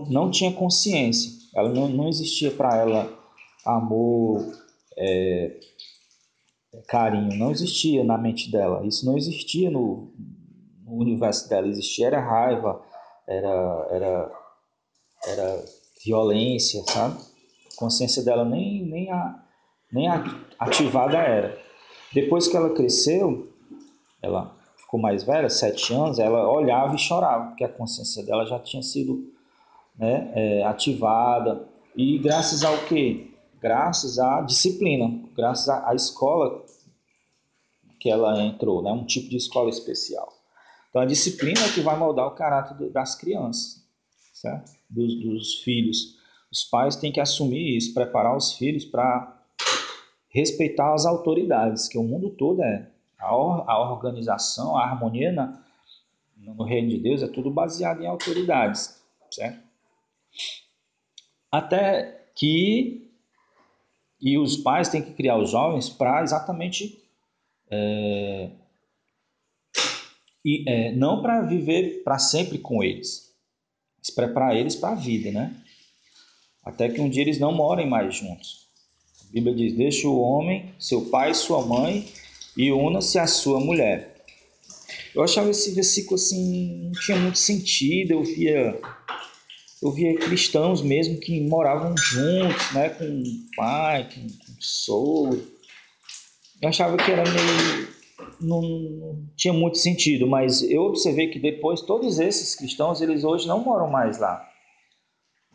não 0.10 0.30
tinha 0.30 0.54
consciência, 0.54 1.32
ela 1.56 1.70
não, 1.70 1.88
não 1.88 2.08
existia 2.08 2.52
para 2.52 2.78
ela 2.78 3.20
amor, 3.66 4.46
é, 4.98 5.60
carinho, 6.88 7.38
não 7.38 7.52
existia 7.52 8.04
na 8.04 8.18
mente 8.18 8.52
dela, 8.52 8.86
isso 8.86 9.06
não 9.06 9.18
existia 9.18 9.70
no, 9.70 10.12
universo 11.00 11.50
dela 11.50 11.68
existia 11.68 12.08
era 12.08 12.20
raiva, 12.20 12.82
era, 13.28 13.88
era, 13.92 14.32
era 15.28 15.66
violência, 16.06 16.84
sabe? 16.88 17.20
A 17.74 17.80
consciência 17.80 18.24
dela 18.24 18.44
nem, 18.44 18.86
nem, 18.86 19.12
a, 19.12 19.44
nem 19.92 20.08
ativada 20.60 21.18
era. 21.18 21.58
Depois 22.14 22.48
que 22.48 22.56
ela 22.56 22.70
cresceu, 22.70 23.52
ela 24.22 24.56
ficou 24.78 25.00
mais 25.00 25.24
velha, 25.24 25.50
sete 25.50 25.94
anos, 25.94 26.20
ela 26.20 26.50
olhava 26.50 26.96
e 26.96 27.00
chorava, 27.00 27.48
porque 27.48 27.64
a 27.64 27.70
consciência 27.70 28.24
dela 28.24 28.46
já 28.46 28.60
tinha 28.60 28.84
sido 28.84 29.32
né, 29.98 30.32
é, 30.36 30.64
ativada. 30.64 31.68
E 31.96 32.18
graças 32.20 32.64
ao 32.64 32.78
quê? 32.86 33.32
Graças 33.60 34.20
à 34.20 34.42
disciplina, 34.42 35.22
graças 35.36 35.70
à 35.70 35.96
escola 35.96 36.64
que 38.00 38.10
ela 38.10 38.44
entrou, 38.44 38.82
né, 38.82 38.92
um 38.92 39.06
tipo 39.06 39.30
de 39.30 39.38
escola 39.38 39.70
especial. 39.70 40.43
Então, 40.94 41.02
a 41.02 41.08
disciplina 41.08 41.60
é 41.60 41.74
que 41.74 41.82
vai 41.82 41.98
moldar 41.98 42.28
o 42.28 42.36
caráter 42.36 42.76
das 42.92 43.16
crianças, 43.16 43.84
certo? 44.32 44.74
Dos, 44.88 45.16
dos 45.16 45.56
filhos. 45.64 46.20
Os 46.52 46.64
pais 46.64 46.96
têm 46.96 47.12
que 47.12 47.20
assumir 47.20 47.76
isso, 47.76 47.96
preparar 47.96 48.38
os 48.38 48.54
filhos 48.54 48.86
para 48.86 49.42
respeitar 50.30 50.94
as 50.94 51.08
autoridades, 51.08 51.88
que 51.88 51.98
o 51.98 52.04
mundo 52.04 52.30
todo 52.30 52.62
é. 52.62 52.92
A, 53.18 53.36
or, 53.36 53.68
a 53.68 53.92
organização, 53.92 54.78
a 54.78 54.84
harmonia 54.84 55.32
na, 55.32 55.60
no 56.38 56.64
reino 56.64 56.90
de 56.90 57.00
Deus 57.00 57.24
é 57.24 57.28
tudo 57.28 57.50
baseado 57.50 58.04
em 58.04 58.06
autoridades, 58.06 59.02
certo? 59.32 59.64
Até 61.52 62.24
que 62.36 63.12
e 64.22 64.38
os 64.38 64.58
pais 64.58 64.90
têm 64.90 65.02
que 65.02 65.14
criar 65.14 65.38
os 65.38 65.50
jovens 65.50 65.90
para 65.90 66.22
exatamente 66.22 67.04
é, 67.68 68.52
e 70.44 70.64
é, 70.68 70.92
não 70.92 71.22
para 71.22 71.42
viver 71.42 72.04
para 72.04 72.20
sempre 72.20 72.58
com 72.58 72.84
eles, 72.84 73.34
mas 73.98 74.10
preparar 74.10 74.56
eles 74.56 74.76
para 74.76 74.92
a 74.92 74.96
vida, 74.96 75.32
né? 75.32 75.56
Até 76.64 76.90
que 76.90 77.02
um 77.02 77.10
dia 77.10 77.22
eles 77.22 77.40
não 77.40 77.54
morem 77.54 77.90
mais 77.90 78.16
juntos. 78.16 78.68
A 79.30 79.32
Bíblia 79.32 79.56
diz: 79.56 79.74
Deixa 79.74 80.08
o 80.08 80.20
homem, 80.20 80.74
seu 80.80 81.06
pai 81.06 81.32
e 81.32 81.36
sua 81.36 81.66
mãe, 81.66 82.08
e 82.56 82.72
una-se 82.72 83.18
à 83.20 83.28
sua 83.28 83.60
mulher. 83.60 84.14
Eu 85.14 85.24
achava 85.24 85.52
esse 85.52 85.72
versículo 85.72 86.16
assim, 86.16 86.86
não 86.86 86.92
tinha 86.94 87.18
muito 87.18 87.38
sentido. 87.38 88.12
Eu 88.12 88.24
via, 88.24 88.82
eu 89.82 89.92
via 89.92 90.16
cristãos 90.16 90.82
mesmo 90.82 91.20
que 91.20 91.40
moravam 91.42 91.96
juntos, 91.96 92.72
né, 92.74 92.90
com 92.90 93.24
pai, 93.56 94.10
com, 94.10 94.22
com 94.22 94.56
sogro. 94.60 95.48
Eu 96.62 96.70
achava 96.70 96.98
que 96.98 97.12
era 97.12 97.24
meio 97.24 97.88
não, 98.40 99.28
tinha 99.36 99.54
muito 99.54 99.78
sentido, 99.78 100.28
mas 100.28 100.62
eu 100.64 100.84
observei 100.84 101.30
que 101.30 101.40
depois 101.40 101.82
todos 101.82 102.20
esses 102.20 102.56
cristãos, 102.56 103.02
eles 103.02 103.24
hoje 103.24 103.48
não 103.48 103.64
moram 103.64 103.90
mais 103.90 104.20
lá. 104.20 104.50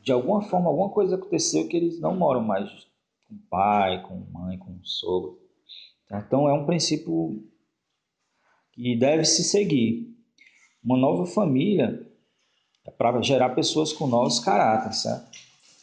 de 0.03 0.13
alguma 0.13 0.41
forma, 0.43 0.69
alguma 0.69 0.89
coisa 0.91 1.17
aconteceu 1.17 1.69
que 1.69 1.77
eles 1.77 2.01
não 2.01 2.17
moram 2.17 2.43
mais 2.43 2.71
com 3.29 3.37
pai, 3.51 4.03
com 4.03 4.17
mãe, 4.33 4.57
com 4.57 4.79
sogro. 4.83 5.39
Tá? 6.09 6.25
Então 6.27 6.49
é 6.49 6.53
um 6.53 6.65
princípio 6.65 7.45
que 8.73 8.97
deve 8.97 9.25
se 9.25 9.45
seguir. 9.45 10.17
Uma 10.83 10.97
nova 10.97 11.27
família 11.27 12.07
é 12.87 12.91
para 12.91 13.21
gerar 13.21 13.51
pessoas 13.51 13.93
com 13.93 14.07
novos 14.07 14.41
caráteres, 14.41 15.03
certo? 15.03 15.31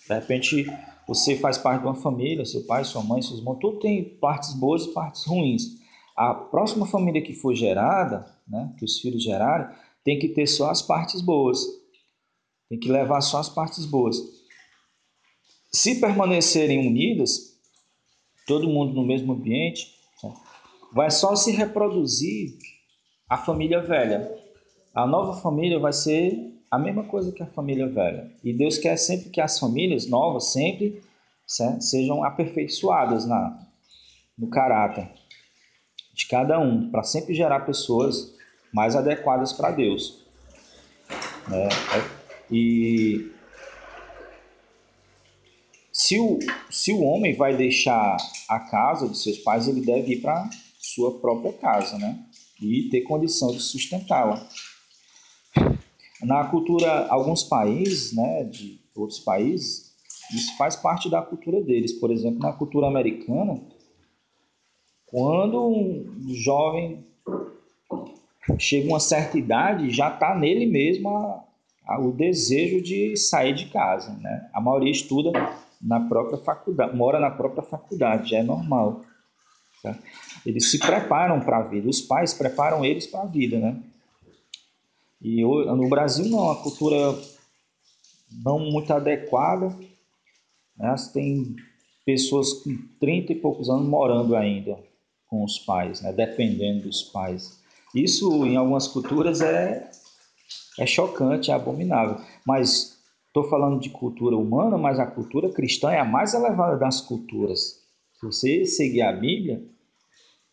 De 0.08 0.14
repente 0.14 0.66
você 1.08 1.38
faz 1.38 1.58
parte 1.58 1.82
de 1.82 1.88
uma 1.88 1.96
família, 1.96 2.46
seu 2.46 2.64
pai, 2.66 2.84
sua 2.84 3.04
mãe, 3.04 3.22
seus 3.22 3.40
irmãos, 3.40 3.60
tudo 3.60 3.80
tem 3.80 4.04
partes 4.04 4.54
boas 4.54 4.86
e 4.86 4.94
partes 4.94 5.24
ruins. 5.26 5.85
A 6.16 6.34
próxima 6.34 6.86
família 6.86 7.22
que 7.22 7.34
for 7.34 7.54
gerada, 7.54 8.26
né, 8.48 8.74
que 8.78 8.86
os 8.86 9.00
filhos 9.00 9.22
gerarem, 9.22 9.76
tem 10.04 10.18
que 10.18 10.30
ter 10.30 10.48
só 10.48 10.70
as 10.70 10.82
partes 10.82 11.22
boas. 11.22 11.60
Tem 12.70 12.80
que 12.80 12.90
levar 12.90 13.20
só 13.22 13.40
as 13.40 13.50
partes 13.50 13.86
boas. 13.86 14.18
Se 15.72 16.00
permanecerem 16.00 16.88
unidas, 16.88 17.60
todo 18.48 18.70
mundo 18.70 18.94
no 18.94 19.06
mesmo 19.06 19.34
ambiente, 19.34 19.94
vai 20.94 21.12
só 21.12 21.36
se 21.36 21.52
reproduzir 21.52 22.58
a 23.28 23.38
família 23.38 23.82
velha. 23.82 24.32
A 24.94 25.06
nova 25.06 25.42
família 25.42 25.80
vai 25.80 25.92
ser 25.92 26.54
a 26.72 26.80
mesma 26.80 27.04
coisa 27.04 27.32
que 27.32 27.44
a 27.44 27.48
família 27.48 27.88
velha. 27.88 28.32
E 28.42 28.54
Deus 28.54 28.78
quer 28.78 28.96
sempre 28.96 29.30
que 29.30 29.42
as 29.42 29.60
famílias 29.60 30.08
novas 30.08 30.54
sempre 30.54 31.04
certo? 31.46 31.82
sejam 31.82 32.24
aperfeiçoadas 32.24 33.26
na, 33.26 33.68
no 34.38 34.48
caráter 34.50 35.10
de 36.16 36.28
cada 36.28 36.58
um, 36.58 36.90
para 36.90 37.04
sempre 37.04 37.36
gerar 37.36 37.60
pessoas 37.62 38.34
mais 38.74 38.96
adequadas 38.96 39.52
para 39.52 39.72
Deus. 39.72 40.24
Né? 41.50 41.68
E 42.50 43.32
se 45.92 46.18
o, 46.20 46.40
se 46.70 46.94
o 46.94 47.04
homem 47.04 47.36
vai 47.36 47.56
deixar 47.56 48.16
a 48.48 48.60
casa 48.60 49.10
de 49.10 49.18
seus 49.18 49.40
pais, 49.40 49.68
ele 49.68 49.82
deve 49.82 50.14
ir 50.14 50.22
para 50.22 50.50
sua 50.80 51.20
própria 51.20 51.52
casa, 51.52 51.98
né? 51.98 52.18
E 52.62 52.90
ter 52.90 53.02
condição 53.02 53.52
de 53.52 53.60
sustentá-la. 53.60 54.48
Na 56.22 56.46
cultura, 56.46 57.08
alguns 57.08 57.44
países, 57.44 58.14
né, 58.14 58.44
de 58.46 58.80
outros 58.96 59.20
países, 59.20 59.94
isso 60.34 60.56
faz 60.58 60.76
parte 60.76 61.10
da 61.10 61.22
cultura 61.22 61.62
deles. 61.62 61.92
Por 61.94 62.10
exemplo, 62.10 62.40
na 62.40 62.54
cultura 62.54 62.88
americana, 62.88 63.62
quando 65.08 65.68
um 65.68 66.34
jovem 66.34 67.06
chega 68.60 68.88
uma 68.88 69.00
certa 69.00 69.38
idade, 69.38 69.90
já 69.90 70.14
está 70.14 70.36
nele 70.36 70.66
mesmo 70.66 71.10
a, 71.10 71.44
a, 71.86 72.00
o 72.00 72.12
desejo 72.12 72.82
de 72.82 73.16
sair 73.16 73.54
de 73.54 73.68
casa. 73.68 74.12
Né? 74.22 74.50
A 74.54 74.62
maioria 74.62 74.92
estuda 74.92 75.32
na 75.82 76.00
própria 76.00 76.38
faculdade, 76.38 76.96
mora 76.96 77.20
na 77.20 77.32
própria 77.32 77.64
faculdade, 77.64 78.30
já 78.30 78.38
é 78.38 78.44
normal. 78.44 79.04
Tá? 79.82 79.98
Eles 80.46 80.70
se 80.72 80.80
preparam 80.80 81.40
para 81.40 81.58
a 81.58 81.64
vida, 81.64 81.90
os 81.90 82.02
pais 82.02 82.34
preparam 82.34 82.84
eles 82.84 83.08
para 83.08 83.22
a 83.22 83.28
vida, 83.28 83.60
né? 83.60 83.82
E 85.22 85.42
no 85.44 85.90
Brasil 85.90 86.26
não, 86.26 86.52
a 86.52 86.62
cultura 86.62 86.96
não 88.44 88.60
muito 88.60 88.94
adequada, 88.94 89.76
né? 90.78 90.96
tem 91.14 91.56
pessoas 92.06 92.54
com 92.54 92.78
30 93.00 93.32
e 93.32 93.36
poucos 93.36 93.68
anos 93.70 93.88
morando 93.88 94.36
ainda 94.36 94.78
com 95.36 95.44
os 95.44 95.60
pais, 95.60 96.02
né? 96.02 96.14
dependendo 96.14 96.84
dos 96.84 97.04
pais. 97.04 97.60
Isso 97.94 98.46
em 98.46 98.56
algumas 98.56 98.88
culturas 98.88 99.42
é, 99.42 99.92
é 100.80 100.86
chocante, 100.86 101.52
é 101.52 101.54
abominável. 101.54 102.24
Mas 102.46 102.98
estou 103.28 103.44
falando 103.50 103.82
de 103.82 103.90
cultura 103.90 104.38
humana, 104.38 104.78
mas 104.78 104.98
a 104.98 105.06
cultura 105.06 105.50
cristã 105.50 105.92
é 105.92 106.00
a 106.00 106.06
mais 106.06 106.34
elevada 106.34 106.78
das 106.78 107.02
culturas. 107.02 107.82
Se 108.18 108.26
você 108.26 108.66
seguir 108.66 109.02
a 109.02 109.12
Bíblia, 109.12 109.62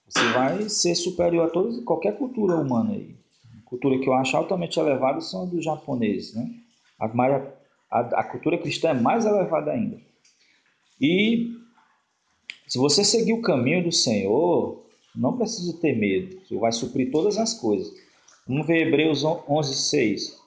você 0.08 0.32
vai 0.32 0.68
ser 0.68 0.96
superior 0.96 1.46
a 1.46 1.50
todas, 1.50 1.78
qualquer 1.84 2.18
cultura 2.18 2.56
humana 2.56 2.94
aí. 2.94 3.14
A 3.60 3.70
cultura 3.70 3.98
que 4.00 4.08
eu 4.08 4.14
acho 4.14 4.36
altamente 4.36 4.80
elevada 4.80 5.20
são 5.20 5.44
a 5.44 5.46
dos 5.46 5.64
japoneses, 5.64 6.34
né? 6.34 6.50
A, 6.98 7.06
a, 7.88 8.00
a 8.00 8.24
cultura 8.24 8.58
cristã 8.58 8.88
é 8.88 8.94
mais 8.94 9.24
elevada 9.24 9.70
ainda. 9.70 9.96
E 11.00 11.61
se 12.72 12.78
você 12.78 13.04
seguir 13.04 13.34
o 13.34 13.42
caminho 13.42 13.84
do 13.84 13.92
Senhor, 13.92 14.82
não 15.14 15.36
precisa 15.36 15.78
ter 15.78 15.94
medo. 15.94 16.40
Você 16.40 16.56
vai 16.56 16.72
suprir 16.72 17.10
todas 17.10 17.36
as 17.36 17.52
coisas. 17.52 17.92
Vamos 18.48 18.66
ver 18.66 18.86
Hebreus 18.86 19.22
11, 19.22 19.74
6. 19.74 20.40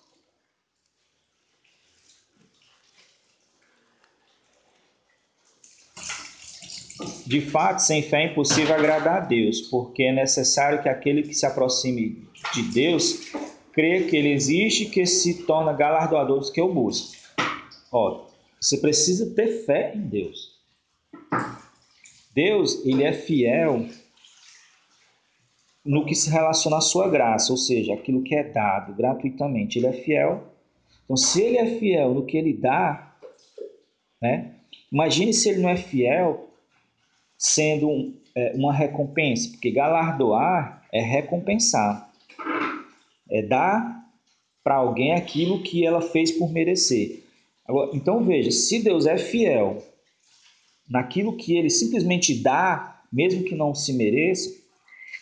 De 7.28 7.42
fato, 7.42 7.78
sem 7.84 8.02
fé 8.02 8.24
é 8.24 8.32
impossível 8.32 8.74
agradar 8.74 9.18
a 9.18 9.26
Deus, 9.26 9.62
porque 9.62 10.02
é 10.02 10.12
necessário 10.12 10.82
que 10.82 10.90
aquele 10.90 11.22
que 11.22 11.36
se 11.36 11.46
aproxime 11.46 12.28
de 12.56 12.64
Deus 12.74 13.34
creia 13.72 14.08
que 14.08 14.16
Ele 14.16 14.34
existe 14.34 14.86
e 14.86 14.90
que 14.90 15.06
se 15.06 15.44
torna 15.44 15.74
galardoador 15.74 16.40
dos 16.40 16.50
que 16.50 16.60
o 16.60 16.74
buscam. 16.74 17.20
Ó, 17.92 18.26
você 18.60 18.80
precisa 18.80 19.32
ter 19.36 19.64
fé 19.64 19.94
em 19.94 20.02
Deus. 20.02 20.56
Deus, 22.36 22.86
ele 22.86 23.04
é 23.04 23.14
fiel 23.14 23.86
no 25.86 26.06
que 26.06 26.14
se 26.14 26.30
relaciona 26.30 26.78
à 26.78 26.82
sua 26.82 27.08
graça, 27.08 27.54
ou 27.54 27.58
seja, 27.58 27.94
aquilo 27.94 28.24
que 28.24 28.36
é 28.36 28.44
dado 28.44 28.94
gratuitamente. 28.94 29.80
Ele 29.80 29.88
é 29.88 29.94
fiel. 29.94 30.44
Então, 31.06 31.16
se 31.16 31.42
ele 31.42 31.58
é 31.58 31.80
fiel 31.80 32.14
no 32.14 32.26
que 32.26 32.36
ele 32.36 32.52
dá, 32.52 33.16
né? 34.22 34.52
Imagine 34.92 35.34
se 35.34 35.50
ele 35.50 35.62
não 35.62 35.70
é 35.70 35.78
fiel 35.78 36.50
sendo 37.38 37.88
um, 37.88 38.14
é, 38.36 38.54
uma 38.56 38.74
recompensa, 38.74 39.50
porque 39.52 39.72
galardoar 39.72 40.86
é 40.92 41.02
recompensar, 41.02 42.12
é 43.30 43.42
dar 43.42 44.04
para 44.64 44.76
alguém 44.76 45.14
aquilo 45.14 45.62
que 45.62 45.86
ela 45.86 46.02
fez 46.02 46.32
por 46.32 46.52
merecer. 46.52 47.24
Agora, 47.66 47.92
então 47.94 48.24
veja, 48.24 48.52
se 48.52 48.84
Deus 48.84 49.06
é 49.06 49.18
fiel 49.18 49.82
naquilo 50.88 51.36
que 51.36 51.56
ele 51.56 51.70
simplesmente 51.70 52.42
dá, 52.42 53.04
mesmo 53.12 53.44
que 53.44 53.56
não 53.56 53.74
se 53.74 53.94
mereça, 53.94 54.54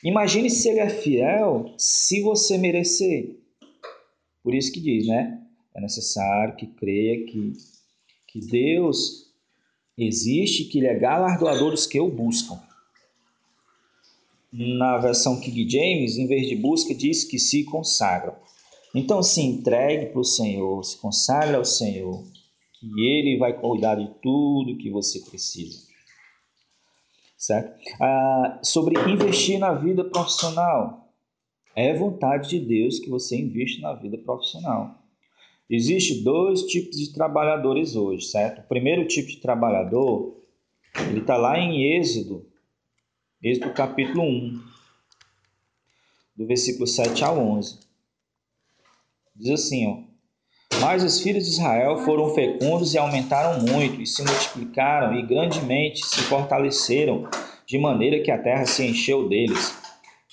imagine 0.04 0.50
se 0.50 0.70
ele 0.70 0.80
é 0.80 0.90
fiel 0.90 1.74
se 1.78 2.22
você 2.22 2.58
merecer. 2.58 3.38
Por 4.44 4.54
isso 4.54 4.72
que 4.72 4.82
diz, 4.82 5.08
né? 5.08 5.40
É 5.76 5.82
necessário 5.82 6.56
que 6.56 6.68
creia 6.68 7.26
que, 7.26 7.54
que 8.28 8.40
Deus 8.40 9.32
existe, 9.98 10.66
que 10.66 10.80
ele 10.80 10.88
é 10.88 11.00
galardoador 11.00 11.72
dos 11.72 11.88
que 11.88 12.00
o 12.00 12.10
buscam. 12.10 12.60
Na 14.52 14.98
versão 15.00 15.40
King 15.40 15.68
James, 15.68 16.18
em 16.18 16.28
vez 16.28 16.48
de 16.48 16.56
busca, 16.56 16.94
diz 16.94 17.24
que 17.24 17.40
se 17.40 17.64
consagram. 17.64 18.36
Então 18.94 19.24
se 19.24 19.42
entregue 19.42 20.08
para 20.08 20.20
o 20.20 20.26
Senhor, 20.26 20.84
se 20.84 20.98
consagre 20.98 21.56
ao 21.56 21.66
Senhor, 21.66 22.24
que 22.84 23.02
Ele 23.02 23.38
vai 23.38 23.54
cuidar 23.54 23.96
de 23.96 24.10
tudo 24.22 24.78
que 24.78 24.90
você 24.90 25.20
precisa. 25.22 25.88
Certo? 27.38 27.80
Ah, 28.02 28.60
sobre 28.62 29.00
investir 29.10 29.60
na 29.60 29.74
vida 29.74 30.04
profissional. 30.04 31.14
É 31.76 31.94
vontade 31.94 32.50
de 32.50 32.60
Deus 32.60 33.00
que 33.00 33.10
você 33.10 33.38
investe 33.38 33.82
na 33.82 33.94
vida 33.94 34.18
profissional. 34.18 35.02
Existem 35.70 36.24
dois 36.24 36.64
tipos 36.64 36.98
de 36.98 37.14
trabalhadores 37.14 37.96
hoje, 37.96 38.28
certo? 38.28 38.60
O 38.60 38.68
primeiro 38.68 39.08
tipo 39.08 39.30
de 39.30 39.38
trabalhador, 39.38 40.38
ele 41.10 41.20
está 41.20 41.38
lá 41.38 41.58
em 41.58 41.98
Êxodo, 41.98 42.46
Êxodo 43.42 43.74
capítulo 43.74 44.22
1, 44.22 44.62
do 46.36 46.46
versículo 46.46 46.86
7 46.86 47.24
ao 47.24 47.40
11. 47.40 47.80
Diz 49.36 49.50
assim, 49.50 49.88
ó. 49.88 50.03
Mas 50.86 51.02
os 51.02 51.22
filhos 51.22 51.46
de 51.46 51.52
Israel 51.52 52.00
foram 52.00 52.36
fecundos 52.36 52.94
e 52.94 52.98
aumentaram 52.98 53.62
muito, 53.62 54.02
e 54.02 54.06
se 54.06 54.22
multiplicaram, 54.22 55.18
e 55.18 55.26
grandemente 55.26 56.06
se 56.06 56.20
fortaleceram, 56.24 57.26
de 57.66 57.78
maneira 57.78 58.22
que 58.22 58.30
a 58.30 58.38
terra 58.38 58.66
se 58.66 58.86
encheu 58.86 59.30
deles. 59.30 59.74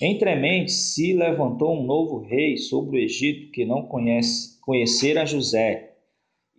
Entremente 0.01 0.69
se 0.69 1.13
levantou 1.13 1.79
um 1.79 1.85
novo 1.85 2.17
rei 2.17 2.57
sobre 2.57 2.97
o 2.97 3.01
Egito 3.01 3.49
que 3.53 3.63
não 3.63 3.83
conhece, 3.83 4.59
conhecera 4.59 5.25
José. 5.25 5.93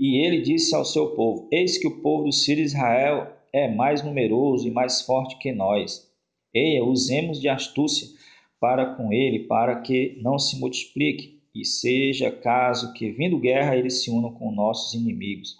E 0.01 0.24
ele 0.24 0.40
disse 0.40 0.74
ao 0.74 0.86
seu 0.86 1.09
povo: 1.09 1.47
Eis 1.53 1.76
que 1.76 1.86
o 1.86 2.01
povo 2.01 2.24
dos 2.24 2.43
filhos 2.47 2.70
de 2.70 2.76
Israel 2.78 3.26
é 3.53 3.68
mais 3.68 4.03
numeroso 4.03 4.66
e 4.66 4.70
mais 4.70 5.03
forte 5.03 5.38
que 5.38 5.53
nós. 5.53 6.11
Eia, 6.55 6.82
usemos 6.82 7.38
de 7.38 7.51
astúcia 7.51 8.09
para 8.59 8.95
com 8.95 9.12
ele, 9.12 9.40
para 9.40 9.82
que 9.82 10.18
não 10.22 10.38
se 10.38 10.59
multiplique 10.59 11.41
e 11.55 11.65
seja 11.65 12.31
caso 12.31 12.93
que, 12.93 13.11
vindo 13.11 13.39
guerra, 13.39 13.77
eles 13.77 14.03
se 14.03 14.11
unam 14.11 14.33
com 14.33 14.51
nossos 14.53 14.95
inimigos 14.95 15.57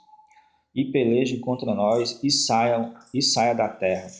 e 0.75 0.87
pelejem 0.87 1.39
contra 1.39 1.75
nós 1.75 2.19
e 2.23 2.31
saiam 2.31 2.95
e 3.13 3.21
saia 3.21 3.55
da 3.55 3.69
terra. 3.69 4.11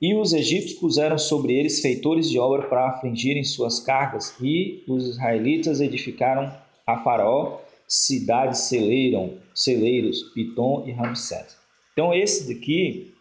E 0.00 0.14
os 0.14 0.32
egípcios 0.32 0.78
puseram 0.78 1.18
sobre 1.18 1.54
eles 1.54 1.80
feitores 1.80 2.30
de 2.30 2.38
obra 2.38 2.68
para 2.68 2.90
afligirem 2.90 3.42
suas 3.42 3.80
cargas, 3.80 4.34
e 4.40 4.84
os 4.86 5.08
israelitas 5.08 5.80
edificaram 5.80 6.56
a 6.86 7.02
Faraó 7.02 7.60
cidades 7.88 8.60
celeiram, 8.60 9.38
celeiros, 9.54 10.22
Pitom 10.34 10.84
e 10.86 10.92
Ramsés. 10.92 11.56
Então 11.92 12.14
esse 12.14 12.52
daqui, 12.52 13.14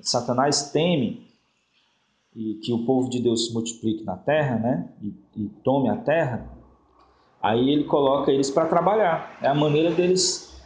Satanás 0.00 0.72
teme 0.72 1.21
e 2.34 2.54
que 2.54 2.72
o 2.72 2.84
povo 2.84 3.10
de 3.10 3.20
Deus 3.20 3.46
se 3.46 3.52
multiplique 3.52 4.04
na 4.04 4.16
terra, 4.16 4.58
né? 4.58 4.88
E, 5.02 5.14
e 5.36 5.48
tome 5.62 5.88
a 5.88 5.96
terra. 5.96 6.50
Aí 7.42 7.70
ele 7.70 7.84
coloca 7.84 8.30
eles 8.30 8.50
para 8.50 8.66
trabalhar. 8.66 9.38
É 9.42 9.48
a 9.48 9.54
maneira 9.54 9.90
deles 9.90 10.56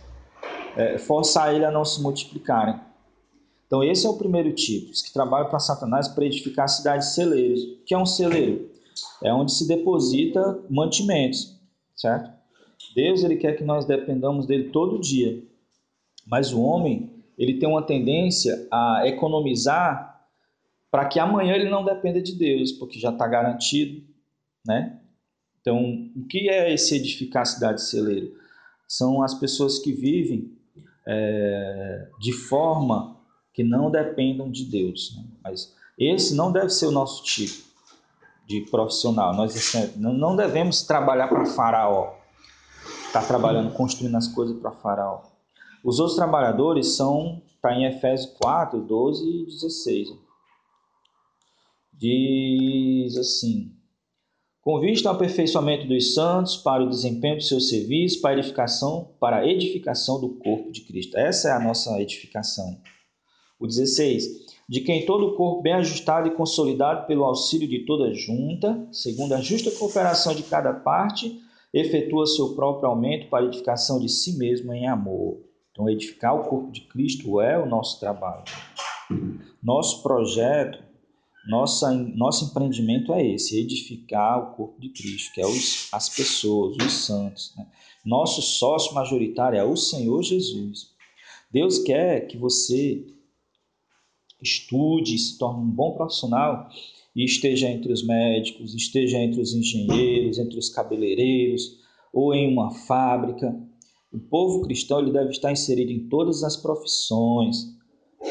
é, 0.77 0.99
forçar 0.99 1.55
ele 1.55 1.65
a 1.65 1.71
não 1.71 1.85
se 1.85 2.03
multiplicarem. 2.03 2.79
Então 3.67 3.83
esse 3.83 4.07
é 4.07 4.11
o 4.11 4.17
primeiro 4.17 4.53
tipo, 4.53 4.93
os 4.93 5.03
que 5.03 5.13
trabalham 5.13 5.49
para 5.49 5.59
Satanás 5.59 6.07
para 6.07 6.25
edificar 6.25 6.69
cidades 6.69 7.15
celeiros. 7.15 7.63
O 7.63 7.85
que 7.85 7.95
é 7.95 7.99
um 7.99 8.07
celeiro? 8.07 8.71
É 9.23 9.33
onde 9.33 9.53
se 9.53 9.67
deposita 9.67 10.63
mantimentos, 10.71 11.59
certo? 11.97 12.31
Deus 12.95 13.25
ele 13.25 13.37
quer 13.37 13.57
que 13.57 13.65
nós 13.65 13.85
dependamos 13.85 14.47
dele 14.47 14.71
todo 14.71 15.01
dia. 15.01 15.43
Mas 16.27 16.53
o 16.53 16.61
homem, 16.61 17.11
ele 17.37 17.59
tem 17.59 17.69
uma 17.69 17.83
tendência 17.83 18.67
a 18.71 19.03
economizar 19.07 20.06
para 20.97 21.05
que 21.05 21.21
amanhã 21.21 21.53
ele 21.53 21.69
não 21.69 21.85
dependa 21.85 22.23
de 22.23 22.33
Deus, 22.33 22.73
porque 22.73 22.99
já 22.99 23.11
está 23.11 23.29
garantido, 23.29 24.03
né? 24.65 24.99
Então, 25.61 25.79
o 26.17 26.27
que 26.27 26.49
é 26.49 26.73
esse 26.73 26.97
edificar 26.97 27.45
cidade 27.45 27.83
celeiro? 27.83 28.35
São 28.89 29.23
as 29.23 29.35
pessoas 29.35 29.79
que 29.79 29.93
vivem 29.93 30.57
é, 31.07 32.09
de 32.19 32.33
forma 32.33 33.21
que 33.53 33.63
não 33.63 33.91
dependam 33.91 34.51
de 34.51 34.65
Deus. 34.65 35.15
Né? 35.15 35.25
Mas 35.45 35.77
esse 35.99 36.35
não 36.35 36.51
deve 36.51 36.71
ser 36.71 36.87
o 36.87 36.93
nosso 36.93 37.23
tipo 37.25 37.65
de 38.47 38.63
profissional. 38.63 39.35
Nós 39.35 39.55
não 39.99 40.35
devemos 40.35 40.81
trabalhar 40.81 41.29
para 41.29 41.45
Faraó, 41.45 42.15
estar 43.09 43.21
tá 43.21 43.27
trabalhando, 43.27 43.71
construindo 43.75 44.17
as 44.17 44.29
coisas 44.29 44.59
para 44.59 44.71
Faraó. 44.71 45.25
Os 45.85 45.99
outros 45.99 46.17
trabalhadores 46.17 46.97
são, 46.97 47.43
está 47.55 47.75
em 47.75 47.85
Efésios 47.85 48.33
4, 48.39 48.81
12 48.81 49.23
e 49.23 49.45
16 49.45 50.26
diz 51.97 53.17
assim: 53.17 53.77
com 54.67 54.81
vista 54.81 55.09
ao 55.09 55.15
aperfeiçoamento 55.15 55.87
dos 55.87 56.13
santos, 56.13 56.57
para 56.57 56.83
o 56.83 56.89
desempenho 56.89 57.37
do 57.37 57.43
seu 57.45 57.61
serviço, 57.61 58.21
para 58.21 58.33
edificação, 58.33 59.13
para 59.21 59.37
a 59.37 59.47
edificação 59.47 60.21
do 60.21 60.31
corpo 60.31 60.73
de 60.73 60.81
Cristo. 60.81 61.17
Essa 61.17 61.51
é 61.51 61.53
a 61.53 61.61
nossa 61.61 62.03
edificação. 62.03 62.77
O 63.61 63.67
16. 63.69 64.45
De 64.69 64.81
quem 64.81 65.07
todo 65.07 65.29
o 65.29 65.37
corpo 65.37 65.63
bem 65.63 65.75
ajustado 65.75 66.27
e 66.27 66.35
consolidado 66.35 67.07
pelo 67.07 67.23
auxílio 67.23 67.69
de 67.69 67.87
toda 67.87 68.13
junta, 68.13 68.89
segundo 68.91 69.35
a 69.35 69.41
justa 69.41 69.71
cooperação 69.71 70.35
de 70.35 70.43
cada 70.43 70.75
parte, 70.75 71.41
efetua 71.73 72.27
seu 72.27 72.57
próprio 72.57 72.89
aumento 72.89 73.29
para 73.29 73.45
edificação 73.45 74.01
de 74.01 74.09
si 74.09 74.37
mesmo 74.37 74.73
em 74.73 74.89
amor. 74.89 75.39
Então, 75.71 75.89
edificar 75.89 76.35
o 76.35 76.43
corpo 76.43 76.73
de 76.73 76.81
Cristo 76.89 77.41
é 77.41 77.57
o 77.57 77.67
nosso 77.67 78.01
trabalho. 78.01 78.43
Nosso 79.63 80.03
projeto 80.03 80.83
nossa, 81.47 81.93
nosso 81.93 82.47
empreendimento 82.47 83.13
é 83.15 83.25
esse, 83.25 83.59
edificar 83.59 84.39
o 84.39 84.57
corpo 84.57 84.81
de 84.81 84.89
Cristo, 84.89 85.33
que 85.33 85.41
é 85.41 85.47
os, 85.47 85.89
as 85.93 86.09
pessoas, 86.09 86.77
os 86.77 86.93
santos. 86.93 87.55
Né? 87.57 87.67
Nosso 88.05 88.43
sócio 88.43 88.95
majoritário 88.95 89.59
é 89.59 89.65
o 89.65 89.77
Senhor 89.77 90.23
Jesus. 90.23 90.91
Deus 91.51 91.79
quer 91.79 92.27
que 92.27 92.37
você 92.37 93.07
estude, 94.43 95.17
se 95.17 95.39
torne 95.39 95.63
um 95.63 95.71
bom 95.71 95.93
profissional 95.93 96.69
e 97.15 97.25
esteja 97.25 97.69
entre 97.69 97.93
os 97.93 98.05
médicos, 98.05 98.75
esteja 98.75 99.17
entre 99.19 99.41
os 99.41 99.55
engenheiros, 99.55 100.39
entre 100.39 100.59
os 100.59 100.69
cabeleireiros 100.69 101.79
ou 102.13 102.35
em 102.35 102.53
uma 102.53 102.73
fábrica. 102.73 103.57
O 104.13 104.19
povo 104.19 104.63
cristão 104.63 104.99
ele 104.99 105.13
deve 105.13 105.31
estar 105.31 105.53
inserido 105.53 105.93
em 105.93 106.09
todas 106.09 106.43
as 106.43 106.57
profissões, 106.57 107.57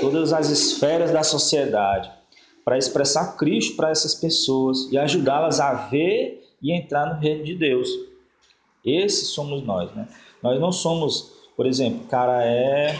todas 0.01 0.33
as 0.33 0.49
esferas 0.49 1.11
da 1.11 1.23
sociedade 1.23 2.11
para 2.65 2.79
expressar 2.79 3.37
Cristo 3.37 3.75
para 3.75 3.91
essas 3.91 4.15
pessoas 4.15 4.91
e 4.91 4.97
ajudá-las 4.97 5.59
a 5.59 5.87
ver 5.87 6.43
e 6.59 6.73
entrar 6.73 7.05
no 7.05 7.21
reino 7.21 7.43
de 7.43 7.53
Deus. 7.53 7.87
Esses 8.83 9.29
somos 9.29 9.63
nós, 9.63 9.93
né? 9.93 10.07
Nós 10.41 10.59
não 10.59 10.71
somos, 10.71 11.31
por 11.55 11.67
exemplo, 11.67 12.07
cara 12.07 12.43
é, 12.43 12.95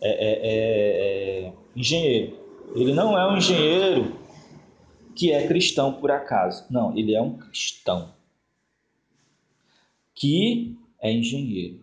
é, 0.00 0.10
é, 0.10 1.46
é, 1.50 1.52
engenheiro. 1.74 2.38
Ele 2.74 2.94
não 2.94 3.18
é 3.18 3.30
um 3.30 3.36
engenheiro 3.36 4.16
que 5.14 5.32
é 5.32 5.46
cristão 5.46 5.94
por 5.94 6.12
acaso. 6.12 6.64
Não, 6.70 6.96
ele 6.96 7.14
é 7.14 7.20
um 7.20 7.36
cristão 7.36 8.14
que 10.14 10.76
é 11.00 11.12
engenheiro. 11.12 11.82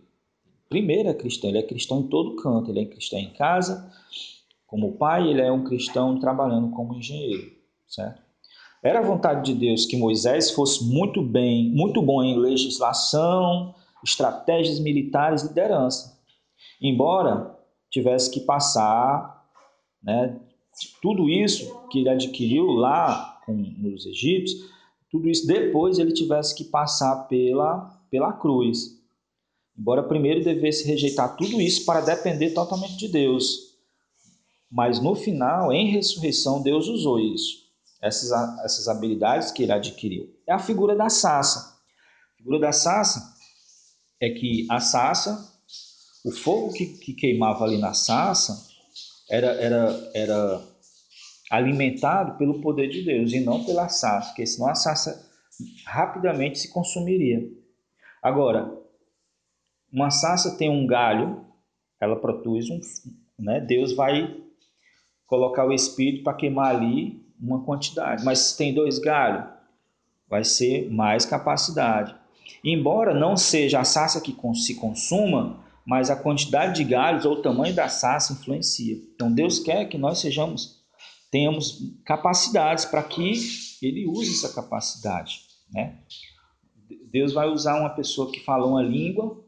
Primeiro 0.68 1.10
é 1.10 1.14
cristão, 1.14 1.50
ele 1.50 1.58
é 1.58 1.62
cristão 1.62 2.00
em 2.00 2.08
todo 2.08 2.36
canto, 2.36 2.70
ele 2.70 2.80
é 2.80 2.86
cristão 2.86 3.18
em 3.18 3.30
casa, 3.30 3.92
como 4.72 4.96
pai, 4.96 5.28
ele 5.28 5.42
é 5.42 5.52
um 5.52 5.64
cristão 5.64 6.18
trabalhando 6.18 6.70
como 6.70 6.94
engenheiro, 6.94 7.52
certo? 7.86 8.22
Era 8.82 9.00
a 9.00 9.02
vontade 9.02 9.52
de 9.52 9.60
Deus 9.60 9.84
que 9.84 9.98
Moisés 9.98 10.50
fosse 10.50 10.82
muito 10.82 11.20
bem, 11.20 11.70
muito 11.70 12.00
bom 12.00 12.22
em 12.22 12.38
legislação, 12.38 13.74
estratégias 14.02 14.80
militares, 14.80 15.42
liderança. 15.42 16.18
Embora 16.80 17.54
tivesse 17.90 18.30
que 18.30 18.40
passar, 18.40 19.46
né, 20.02 20.40
tudo 21.02 21.28
isso 21.28 21.86
que 21.90 21.98
ele 21.98 22.08
adquiriu 22.08 22.68
lá 22.68 23.42
com 23.44 23.62
os 23.94 24.06
egípcios, 24.06 24.70
tudo 25.10 25.28
isso 25.28 25.46
depois 25.46 25.98
ele 25.98 26.14
tivesse 26.14 26.54
que 26.54 26.64
passar 26.64 27.28
pela 27.28 28.00
pela 28.10 28.32
cruz. 28.32 28.98
Embora 29.78 30.02
primeiro 30.02 30.42
devesse 30.42 30.88
rejeitar 30.88 31.36
tudo 31.36 31.60
isso 31.60 31.84
para 31.84 32.00
depender 32.00 32.52
totalmente 32.52 32.96
de 32.96 33.08
Deus. 33.08 33.71
Mas 34.72 34.98
no 34.98 35.14
final, 35.14 35.70
em 35.70 35.90
ressurreição, 35.90 36.62
Deus 36.62 36.88
usou 36.88 37.20
isso, 37.20 37.58
essas, 38.00 38.32
essas 38.64 38.88
habilidades 38.88 39.50
que 39.50 39.62
ele 39.62 39.72
adquiriu. 39.72 40.34
É 40.48 40.52
a 40.54 40.58
figura 40.58 40.96
da 40.96 41.10
sassa. 41.10 41.78
A 42.32 42.36
figura 42.38 42.58
da 42.58 42.72
sassa 42.72 43.36
é 44.18 44.30
que 44.30 44.66
a 44.70 44.80
sassa, 44.80 45.46
o 46.24 46.32
fogo 46.32 46.72
que, 46.72 46.86
que 46.86 47.12
queimava 47.12 47.64
ali 47.64 47.76
na 47.76 47.92
sassa, 47.92 48.66
era, 49.28 49.48
era, 49.60 50.10
era 50.14 50.68
alimentado 51.50 52.38
pelo 52.38 52.62
poder 52.62 52.88
de 52.88 53.02
Deus 53.02 53.30
e 53.32 53.40
não 53.40 53.64
pela 53.64 53.90
sassa, 53.90 54.28
porque 54.28 54.46
senão 54.46 54.70
a 54.70 54.74
sassa 54.74 55.30
rapidamente 55.84 56.58
se 56.58 56.72
consumiria. 56.72 57.46
Agora, 58.22 58.74
uma 59.92 60.10
sassa 60.10 60.56
tem 60.56 60.70
um 60.70 60.86
galho, 60.86 61.44
ela 62.00 62.16
produz 62.16 62.70
um, 62.70 62.80
né? 63.38 63.60
Deus 63.60 63.92
vai 63.92 64.40
colocar 65.32 65.64
o 65.64 65.72
espírito 65.72 66.24
para 66.24 66.34
queimar 66.34 66.76
ali 66.76 67.24
uma 67.40 67.64
quantidade. 67.64 68.22
Mas 68.22 68.38
se 68.38 68.58
tem 68.58 68.74
dois 68.74 68.98
galhos, 68.98 69.48
vai 70.28 70.44
ser 70.44 70.90
mais 70.90 71.24
capacidade. 71.24 72.14
Embora 72.62 73.18
não 73.18 73.34
seja 73.34 73.80
a 73.80 73.84
sassa 73.84 74.20
que 74.20 74.36
se 74.56 74.74
consuma, 74.74 75.64
mas 75.86 76.10
a 76.10 76.16
quantidade 76.16 76.74
de 76.74 76.84
galhos 76.84 77.24
ou 77.24 77.32
o 77.32 77.40
tamanho 77.40 77.74
da 77.74 77.88
sassa 77.88 78.34
influencia. 78.34 78.94
Então 79.14 79.32
Deus 79.32 79.58
quer 79.58 79.86
que 79.86 79.96
nós 79.96 80.18
sejamos 80.18 80.82
tenhamos 81.30 81.78
capacidades 82.04 82.84
para 82.84 83.02
que 83.02 83.32
ele 83.80 84.06
use 84.06 84.32
essa 84.34 84.54
capacidade, 84.54 85.40
né? 85.72 85.98
Deus 87.10 87.32
vai 87.32 87.48
usar 87.48 87.80
uma 87.80 87.88
pessoa 87.88 88.30
que 88.30 88.40
fala 88.40 88.66
uma 88.66 88.82
língua, 88.82 89.42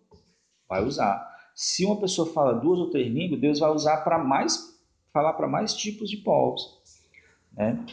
vai 0.67 0.83
usar. 0.83 1.31
Se 1.55 1.85
uma 1.85 2.01
pessoa 2.01 2.33
fala 2.33 2.55
duas 2.55 2.79
ou 2.79 2.89
três 2.89 3.13
línguas, 3.13 3.39
Deus 3.39 3.59
vai 3.59 3.71
usar 3.71 3.99
para 3.99 4.17
mais 4.17 4.74
falar 5.15 5.35
para 5.35 5.47
mais 5.47 5.73
tipos 5.73 6.11
de 6.11 6.17
povos. 6.17 6.77
Né? 7.53 7.87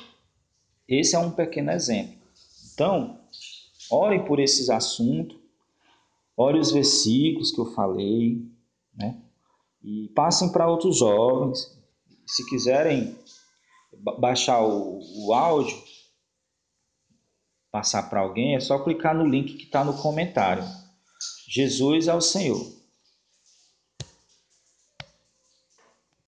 Esse 0.88 1.16
é 1.16 1.20
um 1.20 1.30
pequeno 1.30 1.72
exemplo. 1.72 2.20
Então, 2.74 3.20
orem 3.92 4.26
por 4.26 4.40
esses 4.40 4.72
assuntos, 4.72 5.38
orem 6.36 6.60
os 6.60 6.72
versículos 6.72 7.52
que 7.52 7.62
eu 7.62 7.72
falei, 7.74 8.44
né? 8.96 9.22
e 9.84 10.10
passem 10.16 10.52
para 10.52 10.68
outros 10.68 10.98
jovens. 10.98 11.80
Se 12.26 12.44
quiserem 12.50 13.16
baixar 14.20 14.64
o, 14.64 15.00
o 15.28 15.34
áudio, 15.34 15.78
passar 17.72 18.10
para 18.10 18.22
alguém, 18.22 18.56
é 18.56 18.60
só 18.60 18.80
clicar 18.84 19.16
no 19.16 19.28
link 19.28 19.54
que 19.54 19.66
está 19.66 19.84
no 19.84 20.02
comentário. 20.02 20.64
Jesus 21.48 22.08
é 22.08 22.16
o 22.16 22.22
Senhor. 22.22 22.81